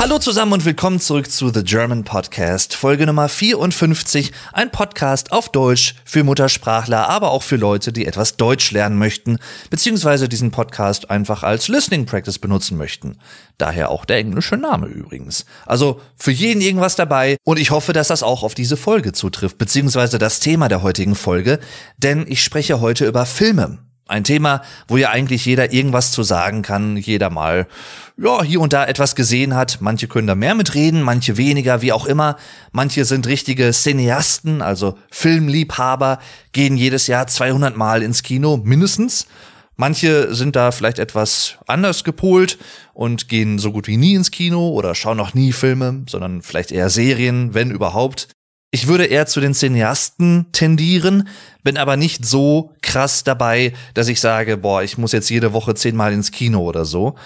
Hallo 0.00 0.18
zusammen 0.18 0.54
und 0.54 0.64
willkommen 0.64 0.98
zurück 0.98 1.30
zu 1.30 1.50
The 1.50 1.62
German 1.62 2.04
Podcast, 2.04 2.74
Folge 2.74 3.04
Nummer 3.04 3.28
54, 3.28 4.32
ein 4.54 4.70
Podcast 4.70 5.30
auf 5.30 5.50
Deutsch 5.50 5.94
für 6.06 6.24
Muttersprachler, 6.24 7.10
aber 7.10 7.30
auch 7.32 7.42
für 7.42 7.56
Leute, 7.56 7.92
die 7.92 8.06
etwas 8.06 8.38
Deutsch 8.38 8.70
lernen 8.70 8.96
möchten, 8.96 9.36
beziehungsweise 9.68 10.26
diesen 10.26 10.52
Podcast 10.52 11.10
einfach 11.10 11.42
als 11.42 11.68
Listening 11.68 12.06
Practice 12.06 12.38
benutzen 12.38 12.78
möchten. 12.78 13.18
Daher 13.58 13.90
auch 13.90 14.06
der 14.06 14.16
englische 14.16 14.56
Name 14.56 14.86
übrigens. 14.86 15.44
Also 15.66 16.00
für 16.16 16.32
jeden 16.32 16.62
irgendwas 16.62 16.96
dabei 16.96 17.36
und 17.44 17.58
ich 17.58 17.70
hoffe, 17.70 17.92
dass 17.92 18.08
das 18.08 18.22
auch 18.22 18.42
auf 18.42 18.54
diese 18.54 18.78
Folge 18.78 19.12
zutrifft, 19.12 19.58
beziehungsweise 19.58 20.16
das 20.16 20.40
Thema 20.40 20.68
der 20.68 20.80
heutigen 20.80 21.14
Folge, 21.14 21.60
denn 21.98 22.24
ich 22.26 22.42
spreche 22.42 22.80
heute 22.80 23.06
über 23.06 23.26
Filme. 23.26 23.89
Ein 24.10 24.24
Thema, 24.24 24.62
wo 24.88 24.96
ja 24.96 25.10
eigentlich 25.10 25.44
jeder 25.46 25.72
irgendwas 25.72 26.10
zu 26.10 26.24
sagen 26.24 26.62
kann, 26.62 26.96
jeder 26.96 27.30
mal, 27.30 27.68
ja, 28.16 28.42
hier 28.42 28.60
und 28.60 28.72
da 28.72 28.84
etwas 28.84 29.14
gesehen 29.14 29.54
hat. 29.54 29.78
Manche 29.80 30.08
können 30.08 30.26
da 30.26 30.34
mehr 30.34 30.56
mitreden, 30.56 31.02
manche 31.02 31.36
weniger, 31.36 31.80
wie 31.80 31.92
auch 31.92 32.06
immer. 32.06 32.36
Manche 32.72 33.04
sind 33.04 33.28
richtige 33.28 33.70
Cineasten, 33.70 34.62
also 34.62 34.98
Filmliebhaber, 35.12 36.18
gehen 36.50 36.76
jedes 36.76 37.06
Jahr 37.06 37.28
200 37.28 37.76
Mal 37.76 38.02
ins 38.02 38.24
Kino, 38.24 38.56
mindestens. 38.56 39.28
Manche 39.76 40.34
sind 40.34 40.56
da 40.56 40.72
vielleicht 40.72 40.98
etwas 40.98 41.58
anders 41.68 42.02
gepolt 42.02 42.58
und 42.92 43.28
gehen 43.28 43.60
so 43.60 43.70
gut 43.70 43.86
wie 43.86 43.96
nie 43.96 44.14
ins 44.14 44.32
Kino 44.32 44.70
oder 44.70 44.96
schauen 44.96 45.16
noch 45.16 45.34
nie 45.34 45.52
Filme, 45.52 46.02
sondern 46.08 46.42
vielleicht 46.42 46.72
eher 46.72 46.90
Serien, 46.90 47.54
wenn 47.54 47.70
überhaupt. 47.70 48.28
Ich 48.72 48.86
würde 48.86 49.06
eher 49.06 49.26
zu 49.26 49.40
den 49.40 49.52
Cineasten 49.52 50.46
tendieren, 50.52 51.26
bin 51.64 51.76
aber 51.76 51.96
nicht 51.96 52.24
so 52.24 52.72
krass 52.82 53.24
dabei, 53.24 53.72
dass 53.94 54.06
ich 54.06 54.20
sage, 54.20 54.56
boah, 54.56 54.84
ich 54.84 54.96
muss 54.96 55.10
jetzt 55.10 55.28
jede 55.28 55.52
Woche 55.52 55.74
zehnmal 55.74 56.12
ins 56.12 56.30
Kino 56.30 56.60
oder 56.60 56.84
so. 56.84 57.16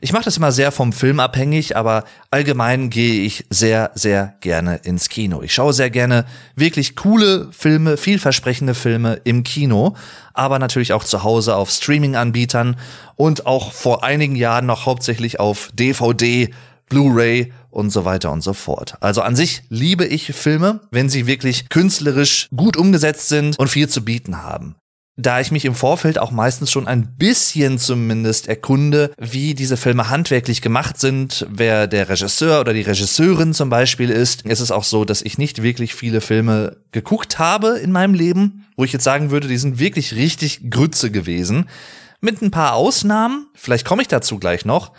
Ich 0.00 0.14
mache 0.14 0.24
das 0.24 0.38
immer 0.38 0.50
sehr 0.50 0.72
vom 0.72 0.94
Film 0.94 1.20
abhängig, 1.20 1.76
aber 1.76 2.04
allgemein 2.30 2.88
gehe 2.88 3.22
ich 3.22 3.44
sehr, 3.50 3.90
sehr 3.94 4.34
gerne 4.40 4.76
ins 4.84 5.10
Kino. 5.10 5.42
Ich 5.42 5.52
schaue 5.52 5.74
sehr 5.74 5.90
gerne 5.90 6.24
wirklich 6.56 6.96
coole 6.96 7.48
Filme, 7.52 7.98
vielversprechende 7.98 8.74
Filme 8.74 9.20
im 9.24 9.44
Kino, 9.44 9.96
aber 10.32 10.58
natürlich 10.58 10.94
auch 10.94 11.04
zu 11.04 11.22
Hause 11.22 11.54
auf 11.56 11.70
Streaming-Anbietern 11.70 12.76
und 13.16 13.46
auch 13.46 13.72
vor 13.72 14.04
einigen 14.04 14.36
Jahren 14.36 14.64
noch 14.64 14.86
hauptsächlich 14.86 15.38
auf 15.38 15.70
DVD, 15.74 16.50
Blu-ray 16.88 17.52
und 17.70 17.90
so 17.90 18.04
weiter 18.04 18.30
und 18.32 18.42
so 18.42 18.52
fort. 18.52 18.94
Also 19.00 19.22
an 19.22 19.36
sich 19.36 19.62
liebe 19.68 20.04
ich 20.04 20.32
Filme, 20.32 20.80
wenn 20.90 21.08
sie 21.08 21.26
wirklich 21.26 21.68
künstlerisch 21.68 22.48
gut 22.54 22.76
umgesetzt 22.76 23.28
sind 23.28 23.58
und 23.58 23.68
viel 23.68 23.88
zu 23.88 24.04
bieten 24.04 24.42
haben. 24.42 24.76
Da 25.16 25.38
ich 25.38 25.52
mich 25.52 25.64
im 25.64 25.76
Vorfeld 25.76 26.18
auch 26.18 26.32
meistens 26.32 26.72
schon 26.72 26.88
ein 26.88 27.16
bisschen 27.16 27.78
zumindest 27.78 28.48
erkunde, 28.48 29.12
wie 29.16 29.54
diese 29.54 29.76
Filme 29.76 30.10
handwerklich 30.10 30.60
gemacht 30.60 30.98
sind, 30.98 31.46
wer 31.48 31.86
der 31.86 32.08
Regisseur 32.08 32.60
oder 32.60 32.72
die 32.72 32.82
Regisseurin 32.82 33.54
zum 33.54 33.70
Beispiel 33.70 34.10
ist, 34.10 34.42
ist 34.42 34.58
es 34.58 34.72
auch 34.72 34.82
so, 34.82 35.04
dass 35.04 35.22
ich 35.22 35.38
nicht 35.38 35.62
wirklich 35.62 35.94
viele 35.94 36.20
Filme 36.20 36.78
geguckt 36.90 37.38
habe 37.38 37.78
in 37.78 37.92
meinem 37.92 38.14
Leben, 38.14 38.66
wo 38.76 38.82
ich 38.82 38.92
jetzt 38.92 39.04
sagen 39.04 39.30
würde, 39.30 39.46
die 39.46 39.56
sind 39.56 39.78
wirklich 39.78 40.16
richtig 40.16 40.68
Grütze 40.68 41.12
gewesen. 41.12 41.66
Mit 42.20 42.42
ein 42.42 42.50
paar 42.50 42.74
Ausnahmen, 42.74 43.46
vielleicht 43.54 43.86
komme 43.86 44.02
ich 44.02 44.08
dazu 44.08 44.40
gleich 44.40 44.64
noch, 44.64 44.90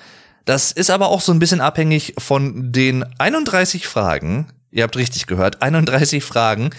das 0.46 0.72
ist 0.72 0.90
aber 0.90 1.10
auch 1.10 1.22
so 1.22 1.32
ein 1.32 1.40
bisschen 1.40 1.62
abhängig 1.62 2.14
von 2.18 2.72
den 2.72 3.04
31 3.20 3.88
Fragen, 3.88 4.48
ihr 4.72 4.84
habt 4.84 4.98
richtig 4.98 5.28
gehört, 5.28 5.62
31 5.62 6.24
Fragen, 6.24 6.70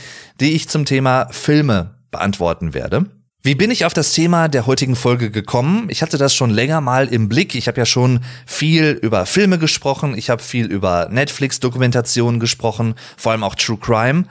die 0.41 0.53
ich 0.53 0.69
zum 0.69 0.85
Thema 0.85 1.29
Filme 1.31 1.97
beantworten 2.11 2.75
werde. 2.75 3.07
Wie 3.43 3.55
bin 3.55 3.71
ich 3.71 3.85
auf 3.85 3.95
das 3.95 4.13
Thema 4.13 4.49
der 4.49 4.67
heutigen 4.67 4.97
Folge 4.97 5.31
gekommen? 5.31 5.87
Ich 5.89 6.03
hatte 6.03 6.19
das 6.19 6.35
schon 6.35 6.51
länger 6.51 6.81
mal 6.81 7.07
im 7.07 7.29
Blick. 7.29 7.55
Ich 7.55 7.69
habe 7.69 7.79
ja 7.79 7.87
schon 7.87 8.25
viel 8.45 8.99
über 9.03 9.25
Filme 9.25 9.59
gesprochen, 9.59 10.19
ich 10.19 10.31
habe 10.31 10.43
viel 10.43 10.67
über 10.67 11.09
Netflix-Dokumentationen 11.11 12.41
gesprochen, 12.41 12.97
vor 13.17 13.31
allem 13.31 13.45
auch 13.45 13.55
True 13.55 13.79
Crime, 13.79 14.25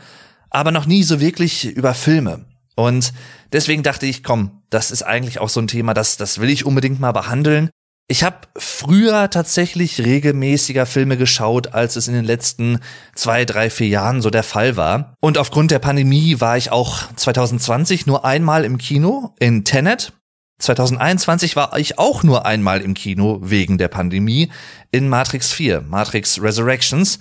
aber 0.49 0.71
noch 0.71 0.85
nie 0.85 1.03
so 1.03 1.21
wirklich 1.21 1.65
über 1.65 1.93
Filme. 1.93 2.43
Und 2.75 3.13
deswegen 3.53 3.83
dachte 3.83 4.05
ich, 4.05 4.21
komm, 4.21 4.63
das 4.69 4.91
ist 4.91 5.03
eigentlich 5.03 5.39
auch 5.39 5.47
so 5.47 5.61
ein 5.61 5.67
Thema, 5.67 5.93
das, 5.93 6.17
das 6.17 6.39
will 6.39 6.49
ich 6.49 6.65
unbedingt 6.65 6.99
mal 6.99 7.13
behandeln. 7.13 7.69
Ich 8.07 8.23
habe 8.23 8.37
früher 8.55 9.31
tatsächlich 9.31 9.99
regelmäßiger 9.99 10.85
Filme 10.85 11.17
geschaut, 11.17 11.73
als 11.73 11.95
es 11.95 12.07
in 12.07 12.13
den 12.13 12.23
letzten 12.23 12.79
zwei, 13.15 13.45
drei, 13.45 13.71
vier 13.71 13.87
Jahren 13.87 14.21
so 14.21 14.29
der 14.29 14.43
Fall 14.43 14.77
war. 14.77 15.15
Und 15.21 15.39
aufgrund 15.39 15.71
der 15.71 15.79
Pandemie 15.79 16.39
war 16.39 16.55
ich 16.55 16.71
auch 16.71 17.11
2020 17.15 18.05
nur 18.05 18.23
einmal 18.23 18.63
im 18.63 18.77
Kino 18.77 19.33
in 19.39 19.63
Tenet. 19.63 20.13
2021 20.59 21.55
war 21.55 21.77
ich 21.77 21.97
auch 21.97 22.21
nur 22.21 22.45
einmal 22.45 22.81
im 22.81 22.93
Kino 22.93 23.39
wegen 23.41 23.79
der 23.79 23.87
Pandemie 23.87 24.51
in 24.91 25.09
Matrix 25.09 25.51
4, 25.51 25.81
Matrix 25.81 26.39
Resurrections. 26.39 27.17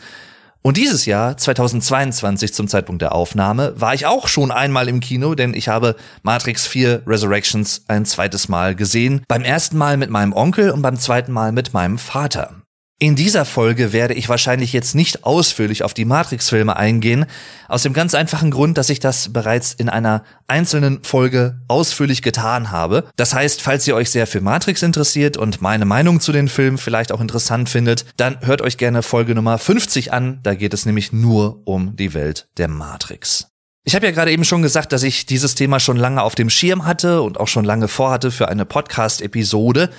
Und 0.66 0.78
dieses 0.78 1.04
Jahr, 1.04 1.36
2022 1.36 2.54
zum 2.54 2.68
Zeitpunkt 2.68 3.02
der 3.02 3.14
Aufnahme, 3.14 3.74
war 3.76 3.92
ich 3.92 4.06
auch 4.06 4.28
schon 4.28 4.50
einmal 4.50 4.88
im 4.88 5.00
Kino, 5.00 5.34
denn 5.34 5.52
ich 5.52 5.68
habe 5.68 5.94
Matrix 6.22 6.66
4 6.66 7.02
Resurrections 7.06 7.84
ein 7.86 8.06
zweites 8.06 8.48
Mal 8.48 8.74
gesehen. 8.74 9.22
Beim 9.28 9.42
ersten 9.42 9.76
Mal 9.76 9.98
mit 9.98 10.08
meinem 10.08 10.32
Onkel 10.32 10.70
und 10.70 10.80
beim 10.80 10.98
zweiten 10.98 11.32
Mal 11.32 11.52
mit 11.52 11.74
meinem 11.74 11.98
Vater. 11.98 12.63
In 13.00 13.16
dieser 13.16 13.44
Folge 13.44 13.92
werde 13.92 14.14
ich 14.14 14.28
wahrscheinlich 14.28 14.72
jetzt 14.72 14.94
nicht 14.94 15.24
ausführlich 15.24 15.82
auf 15.82 15.94
die 15.94 16.04
Matrix-Filme 16.04 16.76
eingehen, 16.76 17.26
aus 17.66 17.82
dem 17.82 17.92
ganz 17.92 18.14
einfachen 18.14 18.52
Grund, 18.52 18.78
dass 18.78 18.88
ich 18.88 19.00
das 19.00 19.32
bereits 19.32 19.72
in 19.72 19.88
einer 19.88 20.22
einzelnen 20.46 21.02
Folge 21.02 21.60
ausführlich 21.66 22.22
getan 22.22 22.70
habe. 22.70 23.08
Das 23.16 23.34
heißt, 23.34 23.62
falls 23.62 23.86
ihr 23.88 23.96
euch 23.96 24.10
sehr 24.10 24.28
für 24.28 24.40
Matrix 24.40 24.82
interessiert 24.82 25.36
und 25.36 25.60
meine 25.60 25.86
Meinung 25.86 26.20
zu 26.20 26.30
den 26.30 26.48
Filmen 26.48 26.78
vielleicht 26.78 27.10
auch 27.10 27.20
interessant 27.20 27.68
findet, 27.68 28.06
dann 28.16 28.38
hört 28.46 28.62
euch 28.62 28.78
gerne 28.78 29.02
Folge 29.02 29.34
Nummer 29.34 29.58
50 29.58 30.12
an, 30.12 30.38
da 30.44 30.54
geht 30.54 30.72
es 30.72 30.86
nämlich 30.86 31.12
nur 31.12 31.62
um 31.64 31.96
die 31.96 32.14
Welt 32.14 32.46
der 32.58 32.68
Matrix. 32.68 33.48
Ich 33.82 33.96
habe 33.96 34.06
ja 34.06 34.12
gerade 34.12 34.30
eben 34.30 34.44
schon 34.44 34.62
gesagt, 34.62 34.92
dass 34.92 35.02
ich 35.02 35.26
dieses 35.26 35.56
Thema 35.56 35.80
schon 35.80 35.96
lange 35.96 36.22
auf 36.22 36.36
dem 36.36 36.48
Schirm 36.48 36.86
hatte 36.86 37.22
und 37.22 37.40
auch 37.40 37.48
schon 37.48 37.64
lange 37.64 37.88
vorhatte 37.88 38.30
für 38.30 38.48
eine 38.48 38.64
Podcast-Episode, 38.64 39.90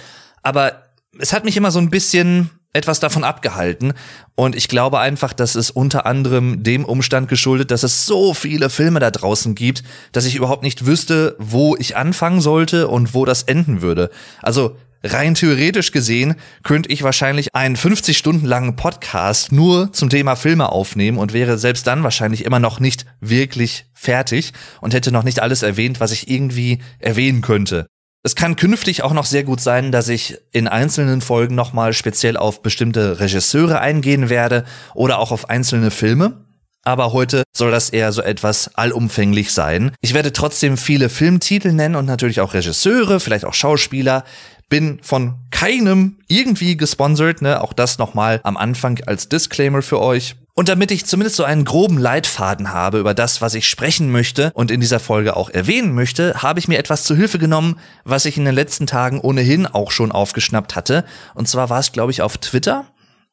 aber 0.43 0.85
es 1.19 1.33
hat 1.33 1.43
mich 1.43 1.57
immer 1.57 1.71
so 1.71 1.79
ein 1.79 1.89
bisschen 1.89 2.49
etwas 2.75 2.99
davon 2.99 3.23
abgehalten. 3.23 3.93
Und 4.35 4.55
ich 4.55 4.67
glaube 4.67 4.99
einfach, 4.99 5.33
dass 5.33 5.55
es 5.55 5.71
unter 5.71 6.05
anderem 6.05 6.61
dem 6.63 6.85
Umstand 6.85 7.29
geschuldet, 7.29 7.71
dass 7.71 7.83
es 7.83 8.05
so 8.05 8.33
viele 8.33 8.69
Filme 8.69 8.99
da 8.99 9.11
draußen 9.11 9.55
gibt, 9.55 9.83
dass 10.11 10.25
ich 10.25 10.35
überhaupt 10.35 10.63
nicht 10.63 10.85
wüsste, 10.85 11.35
wo 11.39 11.75
ich 11.77 11.95
anfangen 11.95 12.41
sollte 12.41 12.87
und 12.87 13.13
wo 13.13 13.25
das 13.25 13.43
enden 13.43 13.81
würde. 13.81 14.09
Also 14.41 14.75
rein 15.03 15.35
theoretisch 15.35 15.91
gesehen 15.91 16.35
könnte 16.63 16.91
ich 16.91 17.03
wahrscheinlich 17.03 17.53
einen 17.53 17.75
50 17.75 18.17
Stunden 18.17 18.45
langen 18.45 18.75
Podcast 18.75 19.51
nur 19.51 19.93
zum 19.93 20.09
Thema 20.09 20.35
Filme 20.35 20.69
aufnehmen 20.69 21.17
und 21.17 21.31
wäre 21.31 21.57
selbst 21.57 21.87
dann 21.87 22.03
wahrscheinlich 22.03 22.43
immer 22.43 22.59
noch 22.59 22.79
nicht 22.79 23.05
wirklich 23.21 23.85
fertig 23.93 24.51
und 24.81 24.93
hätte 24.93 25.11
noch 25.11 25.23
nicht 25.23 25.41
alles 25.41 25.63
erwähnt, 25.63 25.99
was 25.99 26.11
ich 26.11 26.29
irgendwie 26.29 26.79
erwähnen 26.99 27.41
könnte. 27.41 27.87
Es 28.25 28.35
kann 28.35 28.55
künftig 28.55 29.03
auch 29.03 29.13
noch 29.13 29.27
sehr 29.27 29.43
gut 29.43 29.61
sein, 29.61 29.91
dass 29.91 30.09
ich 30.09 30.39
in 30.51 30.67
einzelnen 30.67 31.21
Folgen 31.21 31.53
nochmal 31.53 31.93
speziell 31.93 32.37
auf 32.37 32.63
bestimmte 32.63 33.19
Regisseure 33.19 33.81
eingehen 33.81 34.31
werde 34.31 34.65
oder 34.95 35.19
auch 35.19 35.31
auf 35.31 35.51
einzelne 35.51 35.91
Filme. 35.91 36.43
Aber 36.83 37.13
heute 37.13 37.43
soll 37.55 37.69
das 37.69 37.91
eher 37.91 38.11
so 38.11 38.23
etwas 38.23 38.73
allumfänglich 38.73 39.53
sein. 39.53 39.91
Ich 40.01 40.15
werde 40.15 40.33
trotzdem 40.33 40.75
viele 40.75 41.09
Filmtitel 41.09 41.71
nennen 41.71 41.95
und 41.95 42.07
natürlich 42.07 42.41
auch 42.41 42.55
Regisseure, 42.55 43.19
vielleicht 43.19 43.45
auch 43.45 43.53
Schauspieler. 43.53 44.23
Bin 44.69 44.97
von 45.03 45.35
keinem 45.51 46.17
irgendwie 46.27 46.77
gesponsert, 46.77 47.43
ne? 47.43 47.61
Auch 47.61 47.73
das 47.73 47.99
nochmal 47.99 48.39
am 48.41 48.57
Anfang 48.57 49.01
als 49.05 49.29
Disclaimer 49.29 49.83
für 49.83 50.01
euch. 50.01 50.35
Und 50.57 50.69
damit 50.69 50.89
ich 50.91 51.05
zumindest 51.05 51.35
so 51.35 51.43
einen 51.43 51.65
groben 51.65 51.97
Leitfaden 51.97 52.71
habe 52.71 52.99
über 52.99 53.13
das, 53.13 53.41
was 53.41 53.55
ich 53.55 53.67
sprechen 53.67 54.09
möchte 54.09 54.51
und 54.53 54.71
in 54.71 54.79
dieser 54.79 55.01
Folge 55.01 55.35
auch 55.35 55.49
erwähnen 55.49 55.93
möchte, 55.93 56.41
habe 56.41 56.59
ich 56.59 56.69
mir 56.69 56.79
etwas 56.79 57.03
zu 57.03 57.13
Hilfe 57.13 57.39
genommen, 57.39 57.77
was 58.05 58.23
ich 58.23 58.37
in 58.37 58.45
den 58.45 58.55
letzten 58.55 58.87
Tagen 58.87 59.19
ohnehin 59.19 59.67
auch 59.67 59.91
schon 59.91 60.13
aufgeschnappt 60.13 60.77
hatte. 60.77 61.03
Und 61.33 61.49
zwar 61.49 61.69
war 61.69 61.79
es, 61.79 61.91
glaube 61.91 62.13
ich, 62.13 62.21
auf 62.21 62.37
Twitter. 62.37 62.85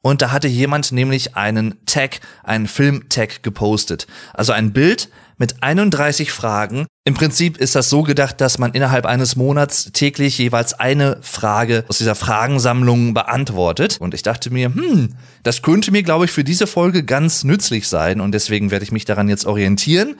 Und 0.02 0.20
da 0.20 0.32
hatte 0.32 0.48
jemand 0.48 0.92
nämlich 0.92 1.36
einen 1.36 1.76
Tag, 1.86 2.20
einen 2.42 2.66
Film-Tag 2.66 3.42
gepostet. 3.42 4.06
Also 4.34 4.52
ein 4.52 4.72
Bild 4.72 5.08
mit 5.38 5.62
31 5.62 6.32
Fragen. 6.32 6.86
Im 7.04 7.14
Prinzip 7.14 7.56
ist 7.56 7.74
das 7.74 7.88
so 7.88 8.02
gedacht, 8.02 8.40
dass 8.40 8.58
man 8.58 8.72
innerhalb 8.72 9.06
eines 9.06 9.34
Monats 9.36 9.90
täglich 9.92 10.38
jeweils 10.38 10.74
eine 10.74 11.18
Frage 11.20 11.84
aus 11.88 11.98
dieser 11.98 12.14
Fragensammlung 12.14 13.14
beantwortet. 13.14 13.96
Und 14.00 14.14
ich 14.14 14.22
dachte 14.22 14.52
mir, 14.52 14.74
hm, 14.74 15.14
das 15.42 15.62
könnte 15.62 15.90
mir, 15.90 16.02
glaube 16.02 16.26
ich, 16.26 16.30
für 16.30 16.44
diese 16.44 16.66
Folge 16.66 17.04
ganz 17.04 17.44
nützlich 17.44 17.88
sein. 17.88 18.20
Und 18.20 18.32
deswegen 18.32 18.70
werde 18.70 18.84
ich 18.84 18.92
mich 18.92 19.04
daran 19.04 19.28
jetzt 19.28 19.46
orientieren. 19.46 20.16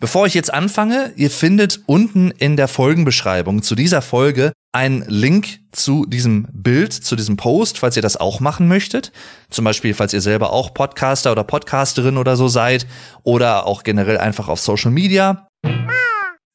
Bevor 0.00 0.26
ich 0.26 0.34
jetzt 0.34 0.52
anfange, 0.52 1.12
ihr 1.16 1.30
findet 1.30 1.80
unten 1.86 2.30
in 2.30 2.56
der 2.56 2.68
Folgenbeschreibung 2.68 3.62
zu 3.62 3.74
dieser 3.74 4.02
Folge 4.02 4.52
einen 4.72 5.04
Link 5.08 5.60
zu 5.72 6.04
diesem 6.04 6.48
Bild, 6.52 6.92
zu 6.92 7.16
diesem 7.16 7.36
Post, 7.36 7.78
falls 7.78 7.96
ihr 7.96 8.02
das 8.02 8.16
auch 8.16 8.40
machen 8.40 8.66
möchtet. 8.66 9.12
Zum 9.50 9.64
Beispiel, 9.64 9.94
falls 9.94 10.12
ihr 10.12 10.20
selber 10.20 10.52
auch 10.52 10.74
Podcaster 10.74 11.30
oder 11.32 11.44
Podcasterin 11.44 12.16
oder 12.16 12.36
so 12.36 12.48
seid 12.48 12.86
oder 13.22 13.66
auch 13.66 13.84
generell 13.84 14.18
einfach 14.18 14.48
auf 14.48 14.60
Social 14.60 14.90
Media. 14.90 15.46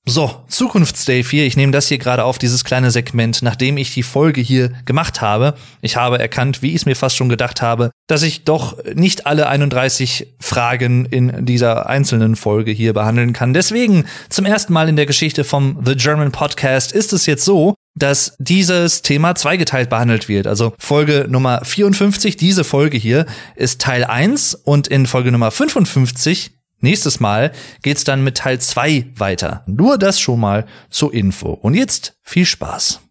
So, 0.09 0.43
Zukunftsdave 0.47 1.29
hier. 1.29 1.45
Ich 1.45 1.55
nehme 1.55 1.71
das 1.71 1.87
hier 1.87 1.99
gerade 1.99 2.23
auf, 2.23 2.39
dieses 2.39 2.63
kleine 2.63 2.89
Segment, 2.89 3.43
nachdem 3.43 3.77
ich 3.77 3.93
die 3.93 4.01
Folge 4.01 4.41
hier 4.41 4.69
gemacht 4.85 5.21
habe. 5.21 5.53
Ich 5.81 5.97
habe 5.97 6.17
erkannt, 6.17 6.63
wie 6.63 6.69
ich 6.69 6.77
es 6.77 6.85
mir 6.87 6.95
fast 6.95 7.15
schon 7.15 7.29
gedacht 7.29 7.61
habe, 7.61 7.91
dass 8.07 8.23
ich 8.23 8.43
doch 8.43 8.83
nicht 8.95 9.27
alle 9.27 9.47
31 9.47 10.33
Fragen 10.39 11.05
in 11.05 11.45
dieser 11.45 11.87
einzelnen 11.87 12.35
Folge 12.35 12.71
hier 12.71 12.93
behandeln 12.93 13.33
kann. 13.33 13.53
Deswegen, 13.53 14.05
zum 14.29 14.45
ersten 14.45 14.73
Mal 14.73 14.89
in 14.89 14.95
der 14.95 15.05
Geschichte 15.05 15.43
vom 15.43 15.79
The 15.85 15.95
German 15.95 16.31
Podcast 16.31 16.91
ist 16.91 17.13
es 17.13 17.27
jetzt 17.27 17.45
so, 17.45 17.75
dass 17.93 18.33
dieses 18.39 19.03
Thema 19.03 19.35
zweigeteilt 19.35 19.91
behandelt 19.91 20.27
wird. 20.27 20.47
Also 20.47 20.73
Folge 20.79 21.27
Nummer 21.29 21.63
54, 21.63 22.35
diese 22.35 22.63
Folge 22.63 22.97
hier, 22.97 23.27
ist 23.55 23.79
Teil 23.79 24.05
1 24.05 24.55
und 24.55 24.87
in 24.87 25.05
Folge 25.05 25.31
Nummer 25.31 25.51
55 25.51 26.58
Nächstes 26.81 27.19
Mal 27.19 27.51
geht's 27.81 28.03
dann 28.03 28.23
mit 28.23 28.37
Teil 28.37 28.59
2 28.59 29.07
weiter. 29.15 29.63
Nur 29.67 29.97
das 29.97 30.19
schon 30.19 30.39
mal 30.39 30.65
zur 30.89 31.13
Info. 31.13 31.51
Und 31.51 31.73
jetzt 31.73 32.13
viel 32.23 32.45
Spaß. 32.45 33.01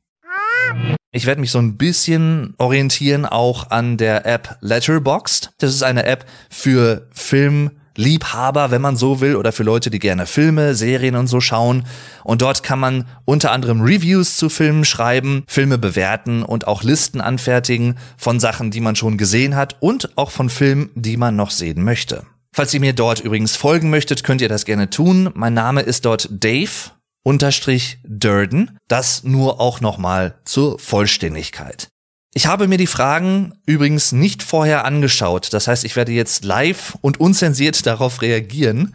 Ich 1.10 1.26
werde 1.26 1.40
mich 1.40 1.50
so 1.50 1.58
ein 1.58 1.76
bisschen 1.76 2.54
orientieren 2.58 3.24
auch 3.26 3.70
an 3.70 3.96
der 3.96 4.26
App 4.26 4.56
Letterboxd. 4.60 5.50
Das 5.58 5.74
ist 5.74 5.82
eine 5.82 6.04
App 6.04 6.26
für 6.50 7.08
Filmliebhaber, 7.12 8.70
wenn 8.70 8.82
man 8.82 8.96
so 8.96 9.20
will, 9.20 9.36
oder 9.36 9.52
für 9.52 9.62
Leute, 9.62 9.90
die 9.90 9.98
gerne 9.98 10.26
Filme, 10.26 10.74
Serien 10.74 11.16
und 11.16 11.26
so 11.26 11.40
schauen. 11.40 11.84
Und 12.24 12.42
dort 12.42 12.62
kann 12.62 12.78
man 12.78 13.06
unter 13.24 13.52
anderem 13.52 13.80
Reviews 13.80 14.36
zu 14.36 14.50
Filmen 14.50 14.84
schreiben, 14.84 15.44
Filme 15.46 15.78
bewerten 15.78 16.42
und 16.42 16.66
auch 16.66 16.82
Listen 16.82 17.22
anfertigen 17.22 17.96
von 18.18 18.38
Sachen, 18.38 18.70
die 18.70 18.80
man 18.80 18.96
schon 18.96 19.16
gesehen 19.16 19.56
hat 19.56 19.76
und 19.80 20.16
auch 20.16 20.30
von 20.30 20.50
Filmen, 20.50 20.90
die 20.94 21.16
man 21.16 21.36
noch 21.36 21.50
sehen 21.50 21.82
möchte. 21.82 22.24
Falls 22.58 22.74
ihr 22.74 22.80
mir 22.80 22.92
dort 22.92 23.20
übrigens 23.20 23.54
folgen 23.54 23.88
möchtet, 23.88 24.24
könnt 24.24 24.40
ihr 24.40 24.48
das 24.48 24.64
gerne 24.64 24.90
tun. 24.90 25.30
Mein 25.34 25.54
Name 25.54 25.82
ist 25.82 26.04
dort 26.04 26.28
Dave 26.28 26.90
unterstrich 27.22 27.98
Durden. 28.02 28.76
Das 28.88 29.22
nur 29.22 29.60
auch 29.60 29.80
nochmal 29.80 30.40
zur 30.44 30.76
Vollständigkeit. 30.80 31.86
Ich 32.34 32.48
habe 32.48 32.66
mir 32.66 32.76
die 32.76 32.88
Fragen 32.88 33.52
übrigens 33.64 34.10
nicht 34.10 34.42
vorher 34.42 34.84
angeschaut. 34.84 35.52
Das 35.52 35.68
heißt, 35.68 35.84
ich 35.84 35.94
werde 35.94 36.10
jetzt 36.10 36.44
live 36.44 36.98
und 37.00 37.20
unzensiert 37.20 37.86
darauf 37.86 38.22
reagieren 38.22 38.92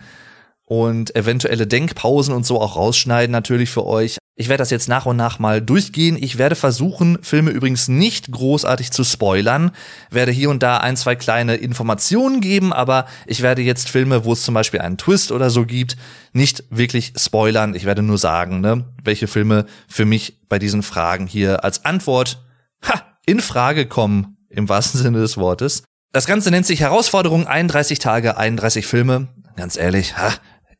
und 0.73 1.15
eventuelle 1.15 1.67
Denkpausen 1.67 2.33
und 2.33 2.47
so 2.47 2.59
auch 2.59 2.75
rausschneiden 2.75 3.31
natürlich 3.31 3.69
für 3.69 3.85
euch. 3.85 4.17
Ich 4.35 4.49
werde 4.49 4.63
das 4.63 4.71
jetzt 4.71 4.89
nach 4.89 5.05
und 5.05 5.15
nach 5.15 5.37
mal 5.37 5.61
durchgehen. 5.61 6.17
Ich 6.19 6.39
werde 6.39 6.55
versuchen, 6.55 7.19
Filme 7.21 7.51
übrigens 7.51 7.87
nicht 7.89 8.31
großartig 8.31 8.89
zu 8.89 9.03
spoilern, 9.03 9.69
werde 10.09 10.31
hier 10.31 10.49
und 10.49 10.63
da 10.63 10.77
ein, 10.77 10.97
zwei 10.97 11.15
kleine 11.15 11.57
Informationen 11.57 12.41
geben, 12.41 12.73
aber 12.73 13.05
ich 13.27 13.43
werde 13.43 13.61
jetzt 13.61 13.87
Filme, 13.87 14.25
wo 14.25 14.33
es 14.33 14.41
zum 14.41 14.55
Beispiel 14.55 14.79
einen 14.79 14.97
Twist 14.97 15.31
oder 15.31 15.51
so 15.51 15.63
gibt, 15.67 15.95
nicht 16.31 16.63
wirklich 16.71 17.13
spoilern. 17.19 17.75
Ich 17.75 17.85
werde 17.85 18.01
nur 18.01 18.17
sagen, 18.17 18.59
ne, 18.59 18.83
welche 19.03 19.27
Filme 19.27 19.67
für 19.87 20.05
mich 20.05 20.39
bei 20.49 20.57
diesen 20.57 20.81
Fragen 20.81 21.27
hier 21.27 21.63
als 21.63 21.85
Antwort 21.85 22.43
ha, 22.81 23.03
in 23.27 23.41
Frage 23.41 23.85
kommen, 23.85 24.37
im 24.49 24.67
wahrsten 24.69 24.99
Sinne 24.99 25.19
des 25.19 25.37
Wortes. 25.37 25.83
Das 26.11 26.25
Ganze 26.25 26.49
nennt 26.49 26.65
sich 26.65 26.79
Herausforderung 26.79 27.45
31 27.45 27.99
Tage, 27.99 28.37
31 28.37 28.87
Filme. 28.87 29.27
Ganz 29.55 29.77
ehrlich, 29.77 30.17
ha, 30.17 30.33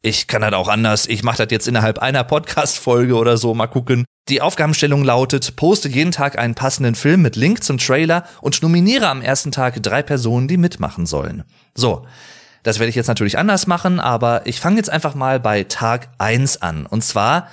ich 0.06 0.28
kann 0.28 0.42
das 0.42 0.54
auch 0.54 0.68
anders. 0.68 1.08
Ich 1.08 1.24
mache 1.24 1.38
das 1.38 1.48
jetzt 1.50 1.68
innerhalb 1.68 1.98
einer 1.98 2.26
Podcast-Folge 2.26 3.16
oder 3.16 3.38
so. 3.38 3.54
Mal 3.54 3.68
gucken. 3.68 4.04
Die 4.28 4.42
Aufgabenstellung 4.42 5.04
lautet, 5.04 5.56
poste 5.56 5.88
jeden 5.88 6.12
Tag 6.12 6.38
einen 6.38 6.56
passenden 6.56 6.96
Film 6.96 7.22
mit 7.22 7.38
Link 7.38 7.64
zum 7.64 7.78
Trailer 7.78 8.26
und 8.42 8.62
nominiere 8.62 9.08
am 9.08 9.22
ersten 9.22 9.54
Tag 9.54 9.82
drei 9.82 10.04
Personen, 10.04 10.50
die 10.50 10.58
mitmachen 10.58 11.06
sollen. 11.06 11.44
So. 11.74 12.06
Das 12.64 12.80
werde 12.80 12.90
ich 12.90 12.96
jetzt 12.96 13.08
natürlich 13.08 13.38
anders 13.38 13.68
machen, 13.68 14.00
aber 14.00 14.46
ich 14.46 14.60
fange 14.60 14.78
jetzt 14.78 14.90
einfach 14.90 15.16
mal 15.16 15.40
bei 15.40 15.64
Tag 15.64 16.10
eins 16.18 16.62
an. 16.62 16.86
Und 16.86 17.04
zwar, 17.04 17.50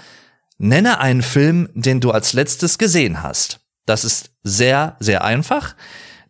nenne 0.58 1.00
einen 1.00 1.22
Film, 1.22 1.68
den 1.74 2.00
du 2.00 2.10
als 2.12 2.32
letztes 2.32 2.78
gesehen 2.78 3.22
hast. 3.22 3.60
Das 3.86 4.04
ist 4.04 4.30
sehr, 4.44 4.96
sehr 5.00 5.24
einfach, 5.24 5.74